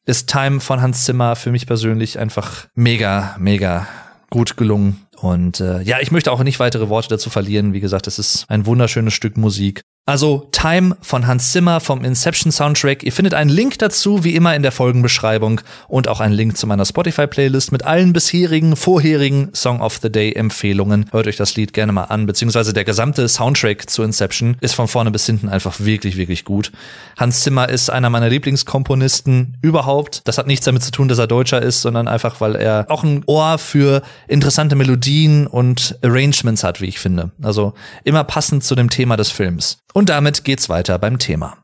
ist 0.05 0.29
Time 0.29 0.59
von 0.59 0.81
Hans 0.81 1.05
Zimmer 1.05 1.35
für 1.35 1.51
mich 1.51 1.65
persönlich 1.65 2.19
einfach 2.19 2.67
mega, 2.75 3.35
mega 3.39 3.87
gut 4.29 4.57
gelungen. 4.57 5.05
Und 5.21 5.61
äh, 5.61 5.81
ja, 5.83 5.99
ich 6.01 6.11
möchte 6.11 6.31
auch 6.31 6.43
nicht 6.43 6.59
weitere 6.59 6.89
Worte 6.89 7.07
dazu 7.07 7.29
verlieren. 7.29 7.71
Wie 7.71 7.79
gesagt, 7.79 8.07
es 8.07 8.19
ist 8.19 8.45
ein 8.49 8.65
wunderschönes 8.65 9.13
Stück 9.13 9.37
Musik. 9.37 9.81
Also 10.05 10.49
Time 10.51 10.97
von 11.01 11.27
Hans 11.27 11.53
Zimmer 11.53 11.79
vom 11.79 12.03
Inception 12.03 12.51
Soundtrack. 12.51 13.03
Ihr 13.03 13.13
findet 13.13 13.33
einen 13.33 13.49
Link 13.49 13.79
dazu, 13.79 14.25
wie 14.25 14.35
immer 14.35 14.53
in 14.53 14.61
der 14.61 14.73
Folgenbeschreibung 14.73 15.61
und 15.87 16.09
auch 16.09 16.19
einen 16.19 16.33
Link 16.33 16.57
zu 16.57 16.67
meiner 16.67 16.83
Spotify-Playlist 16.83 17.71
mit 17.71 17.85
allen 17.85 18.11
bisherigen, 18.11 18.75
vorherigen 18.75 19.51
Song 19.53 19.79
of 19.79 19.99
the 20.01 20.11
Day-Empfehlungen. 20.11 21.05
Hört 21.11 21.27
euch 21.27 21.37
das 21.37 21.55
Lied 21.55 21.71
gerne 21.71 21.93
mal 21.93 22.03
an, 22.03 22.25
beziehungsweise 22.25 22.73
der 22.73 22.83
gesamte 22.83 23.25
Soundtrack 23.29 23.89
zu 23.89 24.03
Inception 24.03 24.57
ist 24.59 24.75
von 24.75 24.89
vorne 24.89 25.09
bis 25.09 25.25
hinten 25.25 25.47
einfach 25.47 25.79
wirklich, 25.79 26.17
wirklich 26.17 26.43
gut. 26.43 26.73
Hans 27.17 27.39
Zimmer 27.39 27.69
ist 27.69 27.89
einer 27.89 28.09
meiner 28.09 28.27
Lieblingskomponisten 28.27 29.55
überhaupt. 29.61 30.19
Das 30.25 30.37
hat 30.37 30.47
nichts 30.47 30.65
damit 30.65 30.83
zu 30.83 30.91
tun, 30.91 31.07
dass 31.07 31.17
er 31.17 31.27
Deutscher 31.27 31.61
ist, 31.61 31.81
sondern 31.81 32.09
einfach, 32.09 32.41
weil 32.41 32.57
er 32.57 32.87
auch 32.89 33.05
ein 33.05 33.23
Ohr 33.25 33.57
für 33.57 34.01
interessante 34.27 34.75
Melodien 34.75 35.47
und 35.47 35.97
Arrangements 36.01 36.65
hat, 36.65 36.81
wie 36.81 36.87
ich 36.87 36.99
finde. 36.99 37.31
Also 37.41 37.73
immer 38.03 38.25
passend 38.25 38.65
zu 38.65 38.75
dem 38.75 38.89
Thema 38.89 39.15
des 39.15 39.31
Films. 39.31 39.77
Und 39.93 40.09
damit 40.09 40.43
geht's 40.43 40.69
weiter 40.69 40.97
beim 40.97 41.19
Thema. 41.19 41.57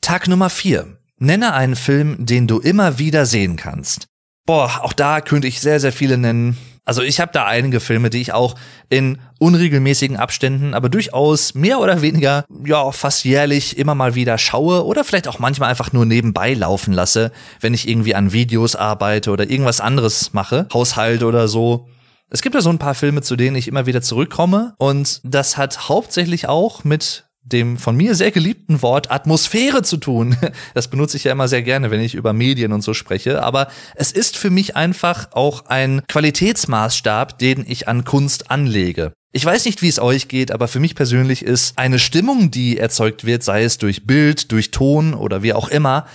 Tag 0.00 0.26
Nummer 0.26 0.50
4. 0.50 0.98
Nenne 1.18 1.54
einen 1.54 1.76
Film, 1.76 2.16
den 2.18 2.48
du 2.48 2.58
immer 2.58 2.98
wieder 2.98 3.26
sehen 3.26 3.54
kannst. 3.54 4.08
Boah, 4.44 4.80
auch 4.82 4.92
da 4.92 5.20
könnte 5.20 5.46
ich 5.46 5.60
sehr, 5.60 5.78
sehr 5.78 5.92
viele 5.92 6.18
nennen. 6.18 6.58
Also 6.84 7.00
ich 7.00 7.20
habe 7.20 7.30
da 7.32 7.46
einige 7.46 7.78
Filme, 7.78 8.10
die 8.10 8.20
ich 8.20 8.32
auch 8.32 8.56
in 8.88 9.18
unregelmäßigen 9.38 10.16
Abständen, 10.16 10.74
aber 10.74 10.88
durchaus 10.88 11.54
mehr 11.54 11.78
oder 11.78 12.02
weniger, 12.02 12.44
ja, 12.64 12.90
fast 12.90 13.24
jährlich 13.24 13.78
immer 13.78 13.94
mal 13.94 14.16
wieder 14.16 14.36
schaue 14.36 14.84
oder 14.84 15.04
vielleicht 15.04 15.28
auch 15.28 15.38
manchmal 15.38 15.70
einfach 15.70 15.92
nur 15.92 16.06
nebenbei 16.06 16.54
laufen 16.54 16.92
lasse, 16.92 17.30
wenn 17.60 17.72
ich 17.72 17.86
irgendwie 17.86 18.16
an 18.16 18.32
Videos 18.32 18.74
arbeite 18.74 19.30
oder 19.30 19.48
irgendwas 19.48 19.80
anderes 19.80 20.32
mache, 20.32 20.66
Haushalt 20.72 21.22
oder 21.22 21.46
so. 21.46 21.86
Es 22.34 22.40
gibt 22.40 22.54
ja 22.54 22.62
so 22.62 22.70
ein 22.70 22.78
paar 22.78 22.94
Filme, 22.94 23.20
zu 23.20 23.36
denen 23.36 23.56
ich 23.56 23.68
immer 23.68 23.84
wieder 23.84 24.00
zurückkomme 24.00 24.74
und 24.78 25.20
das 25.22 25.58
hat 25.58 25.90
hauptsächlich 25.90 26.48
auch 26.48 26.82
mit 26.82 27.26
dem 27.42 27.76
von 27.76 27.94
mir 27.94 28.14
sehr 28.14 28.30
geliebten 28.30 28.80
Wort 28.80 29.10
Atmosphäre 29.10 29.82
zu 29.82 29.98
tun. 29.98 30.38
Das 30.72 30.88
benutze 30.88 31.18
ich 31.18 31.24
ja 31.24 31.32
immer 31.32 31.48
sehr 31.48 31.60
gerne, 31.60 31.90
wenn 31.90 32.00
ich 32.00 32.14
über 32.14 32.32
Medien 32.32 32.72
und 32.72 32.80
so 32.80 32.94
spreche. 32.94 33.42
Aber 33.42 33.68
es 33.94 34.12
ist 34.12 34.38
für 34.38 34.48
mich 34.48 34.76
einfach 34.76 35.32
auch 35.32 35.66
ein 35.66 36.00
Qualitätsmaßstab, 36.08 37.38
den 37.38 37.66
ich 37.68 37.86
an 37.86 38.04
Kunst 38.04 38.50
anlege. 38.50 39.12
Ich 39.32 39.44
weiß 39.44 39.66
nicht, 39.66 39.82
wie 39.82 39.88
es 39.88 39.98
euch 39.98 40.28
geht, 40.28 40.52
aber 40.52 40.68
für 40.68 40.80
mich 40.80 40.94
persönlich 40.94 41.42
ist 41.44 41.76
eine 41.76 41.98
Stimmung, 41.98 42.50
die 42.50 42.78
erzeugt 42.78 43.26
wird, 43.26 43.42
sei 43.42 43.64
es 43.64 43.76
durch 43.76 44.06
Bild, 44.06 44.52
durch 44.52 44.70
Ton 44.70 45.12
oder 45.12 45.42
wie 45.42 45.52
auch 45.52 45.68
immer, 45.68 46.06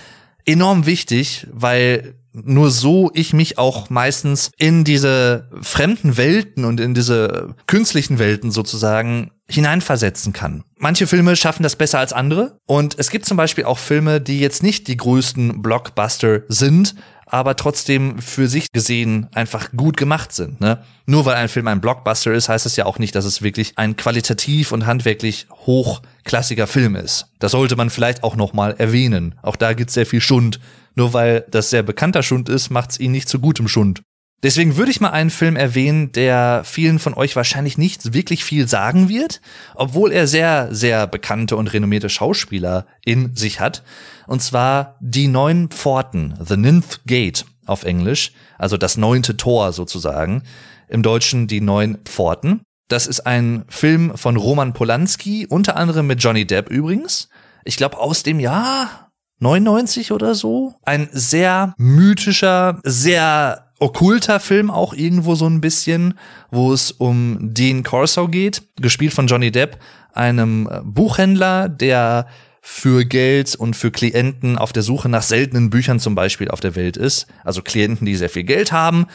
enorm 0.48 0.86
wichtig, 0.86 1.46
weil 1.52 2.14
nur 2.32 2.70
so 2.70 3.10
ich 3.14 3.32
mich 3.32 3.58
auch 3.58 3.90
meistens 3.90 4.50
in 4.58 4.84
diese 4.84 5.48
fremden 5.60 6.16
Welten 6.16 6.64
und 6.64 6.80
in 6.80 6.94
diese 6.94 7.54
künstlichen 7.66 8.18
Welten 8.18 8.50
sozusagen 8.50 9.30
hineinversetzen 9.48 10.32
kann. 10.32 10.62
Manche 10.76 11.06
Filme 11.06 11.36
schaffen 11.36 11.62
das 11.62 11.76
besser 11.76 11.98
als 11.98 12.12
andere 12.12 12.58
und 12.66 12.98
es 12.98 13.10
gibt 13.10 13.24
zum 13.24 13.36
Beispiel 13.36 13.64
auch 13.64 13.78
Filme, 13.78 14.20
die 14.20 14.40
jetzt 14.40 14.62
nicht 14.62 14.88
die 14.88 14.96
größten 14.96 15.62
Blockbuster 15.62 16.42
sind, 16.48 16.94
aber 17.30 17.56
trotzdem 17.56 18.18
für 18.20 18.48
sich 18.48 18.72
gesehen 18.72 19.28
einfach 19.32 19.70
gut 19.72 19.96
gemacht 19.96 20.32
sind. 20.32 20.60
Ne? 20.60 20.82
Nur 21.06 21.24
weil 21.24 21.36
ein 21.36 21.48
Film 21.48 21.68
ein 21.68 21.80
Blockbuster 21.80 22.32
ist, 22.32 22.48
heißt 22.48 22.66
es 22.66 22.76
ja 22.76 22.86
auch 22.86 22.98
nicht, 22.98 23.14
dass 23.14 23.24
es 23.24 23.42
wirklich 23.42 23.72
ein 23.76 23.96
qualitativ 23.96 24.72
und 24.72 24.86
handwerklich 24.86 25.46
hochklassiger 25.66 26.66
Film 26.66 26.96
ist. 26.96 27.26
Das 27.38 27.52
sollte 27.52 27.76
man 27.76 27.90
vielleicht 27.90 28.22
auch 28.24 28.36
noch 28.36 28.52
mal 28.52 28.74
erwähnen. 28.78 29.34
Auch 29.42 29.56
da 29.56 29.72
gibt's 29.72 29.94
sehr 29.94 30.06
viel 30.06 30.20
Schund 30.20 30.58
nur 30.98 31.12
weil 31.12 31.44
das 31.48 31.70
sehr 31.70 31.84
bekannter 31.84 32.24
Schund 32.24 32.48
ist, 32.48 32.70
macht's 32.70 32.98
ihn 32.98 33.12
nicht 33.12 33.28
zu 33.28 33.38
gutem 33.38 33.68
Schund. 33.68 34.02
Deswegen 34.42 34.76
würde 34.76 34.90
ich 34.90 35.00
mal 35.00 35.10
einen 35.10 35.30
Film 35.30 35.54
erwähnen, 35.54 36.10
der 36.10 36.62
vielen 36.64 36.98
von 36.98 37.14
euch 37.14 37.36
wahrscheinlich 37.36 37.78
nicht 37.78 38.14
wirklich 38.14 38.44
viel 38.44 38.66
sagen 38.66 39.08
wird, 39.08 39.40
obwohl 39.76 40.10
er 40.10 40.26
sehr, 40.26 40.68
sehr 40.72 41.06
bekannte 41.06 41.56
und 41.56 41.72
renommierte 41.72 42.08
Schauspieler 42.08 42.84
in 43.04 43.36
sich 43.36 43.60
hat. 43.60 43.84
Und 44.28 44.42
zwar 44.42 44.96
Die 45.00 45.26
Neun 45.26 45.70
Pforten, 45.70 46.34
The 46.38 46.58
Ninth 46.58 47.00
Gate 47.06 47.46
auf 47.64 47.84
Englisch, 47.84 48.32
also 48.58 48.76
das 48.76 48.98
neunte 48.98 49.38
Tor 49.38 49.72
sozusagen. 49.72 50.42
Im 50.86 51.02
Deutschen 51.02 51.46
Die 51.46 51.62
Neun 51.62 51.98
Pforten. 52.04 52.60
Das 52.88 53.06
ist 53.06 53.20
ein 53.20 53.64
Film 53.68 54.16
von 54.16 54.36
Roman 54.36 54.74
Polanski, 54.74 55.46
unter 55.46 55.76
anderem 55.76 56.06
mit 56.06 56.22
Johnny 56.22 56.46
Depp 56.46 56.68
übrigens. 56.68 57.30
Ich 57.64 57.78
glaube 57.78 57.98
aus 57.98 58.22
dem 58.22 58.38
Jahr 58.38 59.10
99 59.40 60.12
oder 60.12 60.34
so. 60.34 60.74
Ein 60.84 61.08
sehr 61.12 61.74
mythischer, 61.78 62.80
sehr 62.84 63.72
okkulter 63.78 64.40
Film 64.40 64.70
auch 64.70 64.92
irgendwo 64.92 65.36
so 65.36 65.46
ein 65.46 65.62
bisschen, 65.62 66.18
wo 66.50 66.72
es 66.72 66.90
um 66.90 67.38
Dean 67.40 67.82
Corso 67.82 68.28
geht, 68.28 68.62
gespielt 68.76 69.14
von 69.14 69.26
Johnny 69.26 69.50
Depp, 69.50 69.78
einem 70.12 70.68
Buchhändler, 70.84 71.70
der 71.70 72.26
für 72.70 73.04
Geld 73.04 73.54
und 73.54 73.74
für 73.74 73.90
Klienten 73.90 74.58
auf 74.58 74.72
der 74.72 74.82
Suche 74.82 75.08
nach 75.08 75.22
seltenen 75.22 75.70
Büchern 75.70 76.00
zum 76.00 76.14
Beispiel 76.14 76.48
auf 76.50 76.60
der 76.60 76.76
Welt 76.76 76.96
ist. 76.96 77.26
Also 77.42 77.62
Klienten, 77.62 78.04
die 78.04 78.14
sehr 78.14 78.28
viel 78.28 78.44
Geld 78.44 78.72
haben 78.72 79.06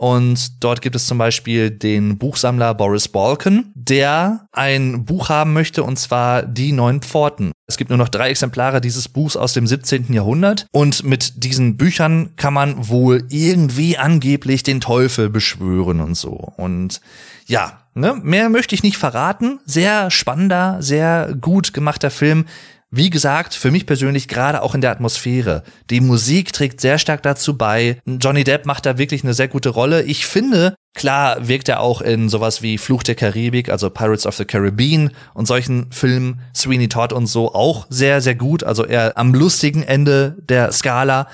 und 0.00 0.64
dort 0.64 0.80
gibt 0.80 0.96
es 0.96 1.06
zum 1.06 1.18
Beispiel 1.18 1.70
den 1.70 2.16
Buchsammler 2.16 2.72
Boris 2.72 3.08
Balkan, 3.08 3.70
der 3.74 4.46
ein 4.50 5.04
Buch 5.04 5.28
haben 5.28 5.52
möchte, 5.52 5.84
und 5.84 5.98
zwar 5.98 6.42
Die 6.42 6.72
Neun 6.72 7.02
Pforten. 7.02 7.52
Es 7.66 7.76
gibt 7.76 7.90
nur 7.90 7.98
noch 7.98 8.08
drei 8.08 8.30
Exemplare 8.30 8.80
dieses 8.80 9.08
Buchs 9.08 9.36
aus 9.36 9.52
dem 9.52 9.66
17. 9.66 10.10
Jahrhundert. 10.14 10.66
Und 10.72 11.04
mit 11.04 11.44
diesen 11.44 11.76
Büchern 11.76 12.34
kann 12.36 12.54
man 12.54 12.88
wohl 12.88 13.26
irgendwie 13.28 13.98
angeblich 13.98 14.62
den 14.62 14.80
Teufel 14.80 15.28
beschwören 15.28 16.00
und 16.00 16.14
so. 16.14 16.30
Und 16.30 17.02
ja, 17.44 17.82
ne, 17.92 18.18
mehr 18.22 18.48
möchte 18.48 18.74
ich 18.74 18.82
nicht 18.82 18.96
verraten. 18.96 19.60
Sehr 19.66 20.10
spannender, 20.10 20.78
sehr 20.80 21.36
gut 21.38 21.74
gemachter 21.74 22.10
Film. 22.10 22.46
Wie 22.92 23.08
gesagt, 23.08 23.54
für 23.54 23.70
mich 23.70 23.86
persönlich 23.86 24.26
gerade 24.26 24.62
auch 24.62 24.74
in 24.74 24.80
der 24.80 24.90
Atmosphäre. 24.90 25.62
Die 25.90 26.00
Musik 26.00 26.52
trägt 26.52 26.80
sehr 26.80 26.98
stark 26.98 27.22
dazu 27.22 27.56
bei. 27.56 28.00
Johnny 28.04 28.42
Depp 28.42 28.66
macht 28.66 28.84
da 28.84 28.98
wirklich 28.98 29.22
eine 29.22 29.32
sehr 29.32 29.46
gute 29.46 29.68
Rolle. 29.68 30.02
Ich 30.02 30.26
finde, 30.26 30.74
klar 30.94 31.46
wirkt 31.46 31.68
er 31.68 31.78
auch 31.78 32.00
in 32.00 32.28
sowas 32.28 32.62
wie 32.62 32.78
Fluch 32.78 33.04
der 33.04 33.14
Karibik, 33.14 33.68
also 33.68 33.90
Pirates 33.90 34.26
of 34.26 34.34
the 34.34 34.44
Caribbean 34.44 35.12
und 35.34 35.46
solchen 35.46 35.92
Filmen, 35.92 36.40
Sweeney 36.52 36.88
Todd 36.88 37.12
und 37.12 37.28
so 37.28 37.54
auch 37.54 37.86
sehr, 37.90 38.20
sehr 38.20 38.34
gut. 38.34 38.64
Also 38.64 38.84
eher 38.84 39.16
am 39.16 39.34
lustigen 39.34 39.84
Ende 39.84 40.36
der 40.40 40.72
Skala. 40.72 41.28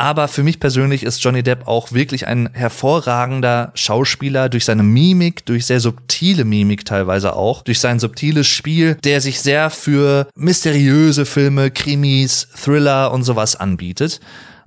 Aber 0.00 0.28
für 0.28 0.42
mich 0.42 0.60
persönlich 0.60 1.02
ist 1.02 1.22
Johnny 1.22 1.42
Depp 1.42 1.68
auch 1.68 1.92
wirklich 1.92 2.26
ein 2.26 2.48
hervorragender 2.54 3.70
Schauspieler 3.74 4.48
durch 4.48 4.64
seine 4.64 4.82
Mimik, 4.82 5.44
durch 5.44 5.66
sehr 5.66 5.78
subtile 5.78 6.46
Mimik 6.46 6.86
teilweise 6.86 7.36
auch, 7.36 7.60
durch 7.60 7.80
sein 7.80 7.98
subtiles 7.98 8.46
Spiel, 8.46 8.94
der 9.04 9.20
sich 9.20 9.42
sehr 9.42 9.68
für 9.68 10.26
mysteriöse 10.34 11.26
Filme, 11.26 11.70
Krimis, 11.70 12.48
Thriller 12.56 13.12
und 13.12 13.24
sowas 13.24 13.56
anbietet. 13.56 14.20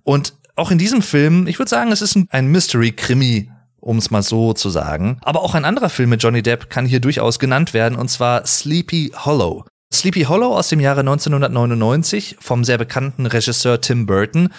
Und 0.03 0.33
auch 0.55 0.69
in 0.69 0.77
diesem 0.77 1.01
Film, 1.01 1.47
ich 1.47 1.57
würde 1.57 1.69
sagen, 1.69 1.91
es 1.91 2.03
ist 2.03 2.15
ein 2.29 2.47
Mystery-Krimi 2.49 3.49
um 3.79 3.97
es 3.97 4.11
mal 4.11 4.23
so 4.23 4.53
zu 4.53 4.69
sagen. 4.69 5.17
Aber 5.23 5.41
auch 5.41 5.55
ein 5.55 5.65
anderer 5.65 5.89
Film 5.89 6.11
mit 6.11 6.23
Johnny 6.23 6.41
Depp 6.41 6.69
kann 6.69 6.85
hier 6.85 7.01
durchaus 7.01 7.37
genannt 7.37 7.73
werden, 7.73 7.97
und 7.97 8.07
zwar 8.07 8.45
Sleepy 8.45 9.11
Hollow. 9.13 9.65
Sleepy 9.93 10.23
Hollow 10.23 10.55
aus 10.55 10.69
dem 10.69 10.79
Jahre 10.79 11.01
1999 11.01 12.37
vom 12.39 12.63
sehr 12.63 12.77
bekannten 12.77 13.25
Regisseur 13.25 13.79
Tim 13.79 14.05
Burton 14.05 14.49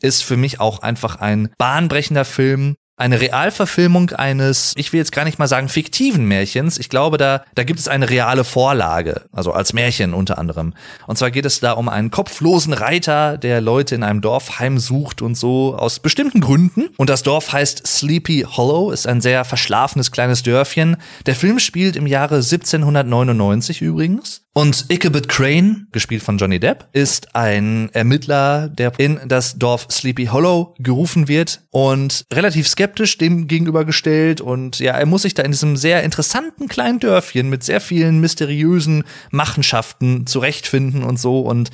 ist 0.00 0.22
für 0.22 0.36
mich 0.36 0.60
auch 0.60 0.80
einfach 0.80 1.16
ein 1.16 1.50
bahnbrechender 1.58 2.24
Film, 2.24 2.76
eine 2.96 3.20
Realverfilmung 3.20 4.10
eines, 4.10 4.72
ich 4.76 4.92
will 4.92 4.98
jetzt 4.98 5.10
gar 5.10 5.24
nicht 5.24 5.40
mal 5.40 5.48
sagen 5.48 5.68
fiktiven 5.68 6.26
Märchens. 6.26 6.78
Ich 6.78 6.88
glaube, 6.88 7.18
da, 7.18 7.44
da 7.56 7.64
gibt 7.64 7.80
es 7.80 7.88
eine 7.88 8.08
reale 8.08 8.44
Vorlage, 8.44 9.22
also 9.32 9.52
als 9.52 9.72
Märchen 9.72 10.14
unter 10.14 10.38
anderem. 10.38 10.74
Und 11.08 11.18
zwar 11.18 11.32
geht 11.32 11.44
es 11.44 11.58
da 11.58 11.72
um 11.72 11.88
einen 11.88 12.12
kopflosen 12.12 12.72
Reiter, 12.72 13.36
der 13.36 13.60
Leute 13.60 13.96
in 13.96 14.04
einem 14.04 14.20
Dorf 14.20 14.60
heimsucht 14.60 15.22
und 15.22 15.34
so 15.36 15.74
aus 15.76 15.98
bestimmten 15.98 16.40
Gründen. 16.40 16.90
Und 16.96 17.10
das 17.10 17.24
Dorf 17.24 17.52
heißt 17.52 17.84
Sleepy 17.84 18.46
Hollow, 18.48 18.92
ist 18.92 19.08
ein 19.08 19.20
sehr 19.20 19.44
verschlafenes 19.44 20.12
kleines 20.12 20.44
Dörfchen. 20.44 20.96
Der 21.26 21.34
Film 21.34 21.58
spielt 21.58 21.96
im 21.96 22.06
Jahre 22.06 22.36
1799 22.36 23.82
übrigens. 23.82 24.43
Und 24.56 24.86
Ichabod 24.88 25.28
Crane, 25.28 25.88
gespielt 25.90 26.22
von 26.22 26.38
Johnny 26.38 26.60
Depp, 26.60 26.86
ist 26.92 27.34
ein 27.34 27.90
Ermittler, 27.92 28.68
der 28.68 28.92
in 28.98 29.18
das 29.26 29.58
Dorf 29.58 29.88
Sleepy 29.90 30.26
Hollow 30.26 30.76
gerufen 30.78 31.26
wird 31.26 31.62
und 31.72 32.24
relativ 32.32 32.68
skeptisch 32.68 33.18
dem 33.18 33.48
gegenübergestellt. 33.48 34.40
Und 34.40 34.78
ja, 34.78 34.92
er 34.92 35.06
muss 35.06 35.22
sich 35.22 35.34
da 35.34 35.42
in 35.42 35.50
diesem 35.50 35.76
sehr 35.76 36.04
interessanten 36.04 36.68
kleinen 36.68 37.00
Dörfchen 37.00 37.50
mit 37.50 37.64
sehr 37.64 37.80
vielen 37.80 38.20
mysteriösen 38.20 39.02
Machenschaften 39.32 40.24
zurechtfinden 40.28 41.02
und 41.02 41.18
so. 41.18 41.40
Und 41.40 41.70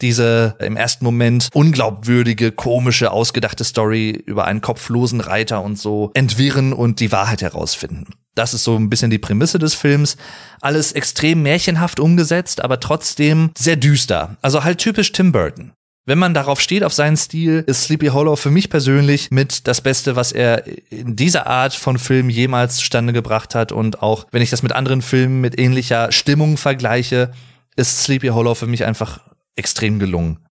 diese 0.00 0.56
im 0.58 0.76
ersten 0.76 1.04
Moment 1.04 1.48
unglaubwürdige, 1.52 2.50
komische, 2.50 3.12
ausgedachte 3.12 3.62
Story 3.62 4.10
über 4.10 4.46
einen 4.46 4.62
kopflosen 4.62 5.20
Reiter 5.20 5.62
und 5.62 5.78
so 5.78 6.10
entwirren 6.14 6.72
und 6.72 6.98
die 6.98 7.12
Wahrheit 7.12 7.42
herausfinden. 7.42 8.14
Das 8.36 8.54
ist 8.54 8.62
so 8.62 8.76
ein 8.76 8.88
bisschen 8.88 9.10
die 9.10 9.18
Prämisse 9.18 9.58
des 9.58 9.74
Films. 9.74 10.16
Alles 10.60 10.92
extrem 10.92 11.42
märchenhaft 11.42 11.98
umgesetzt, 11.98 12.62
aber 12.62 12.78
trotzdem 12.78 13.50
sehr 13.58 13.76
düster. 13.76 14.36
Also 14.42 14.62
halt 14.62 14.78
typisch 14.78 15.10
Tim 15.10 15.32
Burton. 15.32 15.72
Wenn 16.08 16.18
man 16.18 16.34
darauf 16.34 16.60
steht, 16.60 16.84
auf 16.84 16.92
seinen 16.92 17.16
Stil, 17.16 17.64
ist 17.66 17.82
Sleepy 17.82 18.08
Hollow 18.08 18.36
für 18.36 18.52
mich 18.52 18.70
persönlich 18.70 19.32
mit 19.32 19.66
das 19.66 19.80
Beste, 19.80 20.14
was 20.14 20.30
er 20.30 20.64
in 20.88 21.16
dieser 21.16 21.48
Art 21.48 21.74
von 21.74 21.98
Film 21.98 22.30
jemals 22.30 22.76
zustande 22.76 23.12
gebracht 23.12 23.56
hat. 23.56 23.72
Und 23.72 24.02
auch 24.02 24.26
wenn 24.30 24.42
ich 24.42 24.50
das 24.50 24.62
mit 24.62 24.70
anderen 24.70 25.02
Filmen 25.02 25.40
mit 25.40 25.58
ähnlicher 25.58 26.12
Stimmung 26.12 26.58
vergleiche, 26.58 27.32
ist 27.74 28.04
Sleepy 28.04 28.28
Hollow 28.28 28.54
für 28.54 28.68
mich 28.68 28.84
einfach 28.84 29.20
extrem 29.56 29.98
gelungen. 29.98 30.45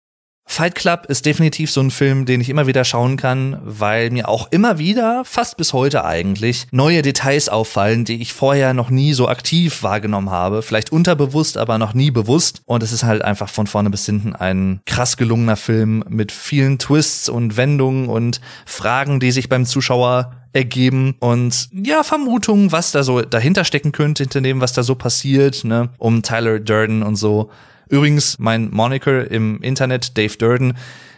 Fight 0.45 0.75
Club 0.75 1.06
ist 1.08 1.25
definitiv 1.25 1.71
so 1.71 1.82
ein 1.82 1.89
Film, 1.89 2.25
den 2.25 2.41
ich 2.41 2.49
immer 2.49 2.67
wieder 2.67 2.84
schauen 2.84 3.17
kann, 3.17 3.60
weil 3.63 4.12
mir 4.12 4.29
auch 4.29 4.51
immer 4.51 4.77
wieder, 4.77 5.23
fast 5.25 5.58
bis 5.58 5.73
heute 5.73 6.06
eigentlich, 6.06 6.67
neue 6.71 7.01
Details 7.01 7.49
auffallen, 7.49 8.06
die 8.06 8.21
ich 8.21 8.34
vorher 8.34 8.73
noch 8.73 8.89
nie 8.89 9.13
so 9.13 9.27
aktiv 9.29 9.82
wahrgenommen 9.82 10.29
habe. 10.29 10.62
Vielleicht 10.62 10.91
unterbewusst, 10.91 11.58
aber 11.58 11.77
noch 11.77 11.93
nie 11.93 12.12
bewusst. 12.12 12.62
Und 12.65 12.84
es 12.84 12.91
ist 12.91 13.03
halt 13.03 13.23
einfach 13.23 13.49
von 13.49 13.67
vorne 13.67 13.89
bis 13.89 14.06
hinten 14.06 14.36
ein 14.36 14.82
krass 14.86 15.17
gelungener 15.17 15.56
Film 15.56 16.03
mit 16.08 16.32
vielen 16.32 16.77
Twists 16.77 17.29
und 17.29 17.58
Wendungen 17.58 18.08
und 18.08 18.41
Fragen, 18.65 19.19
die 19.19 19.32
sich 19.32 19.49
beim 19.49 19.65
Zuschauer 19.65 20.34
ergeben 20.53 21.15
und 21.19 21.69
ja, 21.71 22.03
Vermutungen, 22.03 22.71
was 22.71 22.91
da 22.91 23.03
so 23.03 23.21
dahinter 23.21 23.65
stecken 23.65 23.91
könnte, 23.91 24.23
hinter 24.23 24.41
dem, 24.41 24.62
was 24.62 24.73
da 24.73 24.84
so 24.84 24.93
passiert, 24.93 25.63
ne, 25.63 25.89
um 25.97 26.21
Tyler 26.21 26.60
Durden 26.60 27.01
und 27.01 27.15
so. 27.15 27.49
Übrigens, 27.93 28.39
mein 28.39 28.71
Moniker 28.71 29.29
im 29.29 29.62
Internet, 29.62 30.17
Dave 30.17 30.36
Durden, 30.36 30.75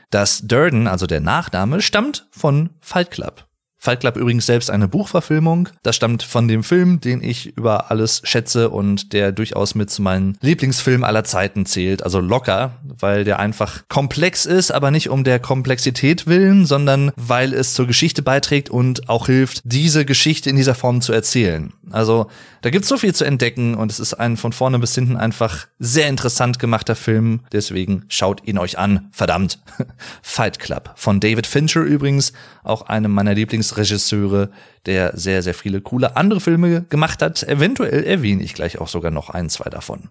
das 0.09 0.41
Durden, 0.41 0.88
also 0.88 1.07
der 1.07 1.21
Nachname, 1.21 1.81
stammt 1.81 2.27
von 2.31 2.69
Fight 2.81 3.11
Club. 3.11 3.44
Fight 3.85 3.99
Club 3.99 4.17
übrigens 4.17 4.47
selbst 4.47 4.71
eine 4.71 4.87
Buchverfilmung. 4.87 5.69
Das 5.83 5.95
stammt 5.95 6.23
von 6.23 6.47
dem 6.47 6.63
Film, 6.63 6.99
den 7.01 7.21
ich 7.21 7.55
über 7.55 7.91
alles 7.91 8.23
schätze 8.23 8.71
und 8.71 9.13
der 9.13 9.31
durchaus 9.31 9.75
mit 9.75 9.91
zu 9.91 10.01
meinen 10.01 10.39
Lieblingsfilmen 10.41 11.03
aller 11.03 11.23
Zeiten 11.23 11.67
zählt. 11.67 12.01
Also 12.01 12.19
locker, 12.19 12.79
weil 12.83 13.23
der 13.23 13.37
einfach 13.37 13.83
komplex 13.87 14.47
ist, 14.47 14.71
aber 14.71 14.89
nicht 14.89 15.09
um 15.11 15.23
der 15.23 15.39
Komplexität 15.39 16.25
willen, 16.25 16.65
sondern 16.65 17.11
weil 17.15 17.53
es 17.53 17.75
zur 17.75 17.85
Geschichte 17.85 18.23
beiträgt 18.23 18.71
und 18.71 19.07
auch 19.07 19.27
hilft, 19.27 19.61
diese 19.65 20.03
Geschichte 20.03 20.49
in 20.49 20.55
dieser 20.55 20.73
Form 20.73 21.01
zu 21.01 21.13
erzählen. 21.13 21.71
Also 21.91 22.25
da 22.61 22.71
gibt's 22.71 22.87
so 22.87 22.97
viel 22.97 23.13
zu 23.13 23.25
entdecken 23.25 23.75
und 23.75 23.91
es 23.91 23.99
ist 23.99 24.15
ein 24.15 24.37
von 24.37 24.51
vorne 24.51 24.79
bis 24.79 24.95
hinten 24.95 25.17
einfach 25.17 25.67
sehr 25.77 26.07
interessant 26.07 26.57
gemachter 26.57 26.95
Film. 26.95 27.41
Deswegen 27.51 28.05
schaut 28.07 28.41
ihn 28.47 28.57
euch 28.57 28.79
an. 28.79 29.09
Verdammt. 29.11 29.59
Fight 30.23 30.57
Club 30.57 30.91
von 30.95 31.19
David 31.19 31.45
Fincher 31.45 31.81
übrigens, 31.81 32.33
auch 32.63 32.83
einem 32.83 33.11
meiner 33.11 33.35
Lieblingsregisseure, 33.75 34.49
der 34.85 35.17
sehr, 35.17 35.41
sehr 35.43 35.53
viele 35.53 35.81
coole 35.81 36.15
andere 36.15 36.39
Filme 36.39 36.83
gemacht 36.83 37.21
hat. 37.21 37.43
Eventuell 37.43 38.03
erwähne 38.03 38.43
ich 38.43 38.53
gleich 38.53 38.79
auch 38.79 38.88
sogar 38.88 39.11
noch 39.11 39.29
ein, 39.29 39.49
zwei 39.49 39.69
davon. 39.69 40.09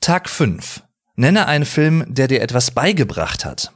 Tag 0.00 0.28
5. 0.28 0.82
Nenne 1.16 1.46
einen 1.46 1.66
Film, 1.66 2.04
der 2.08 2.28
dir 2.28 2.40
etwas 2.40 2.70
beigebracht 2.70 3.44
hat. 3.44 3.72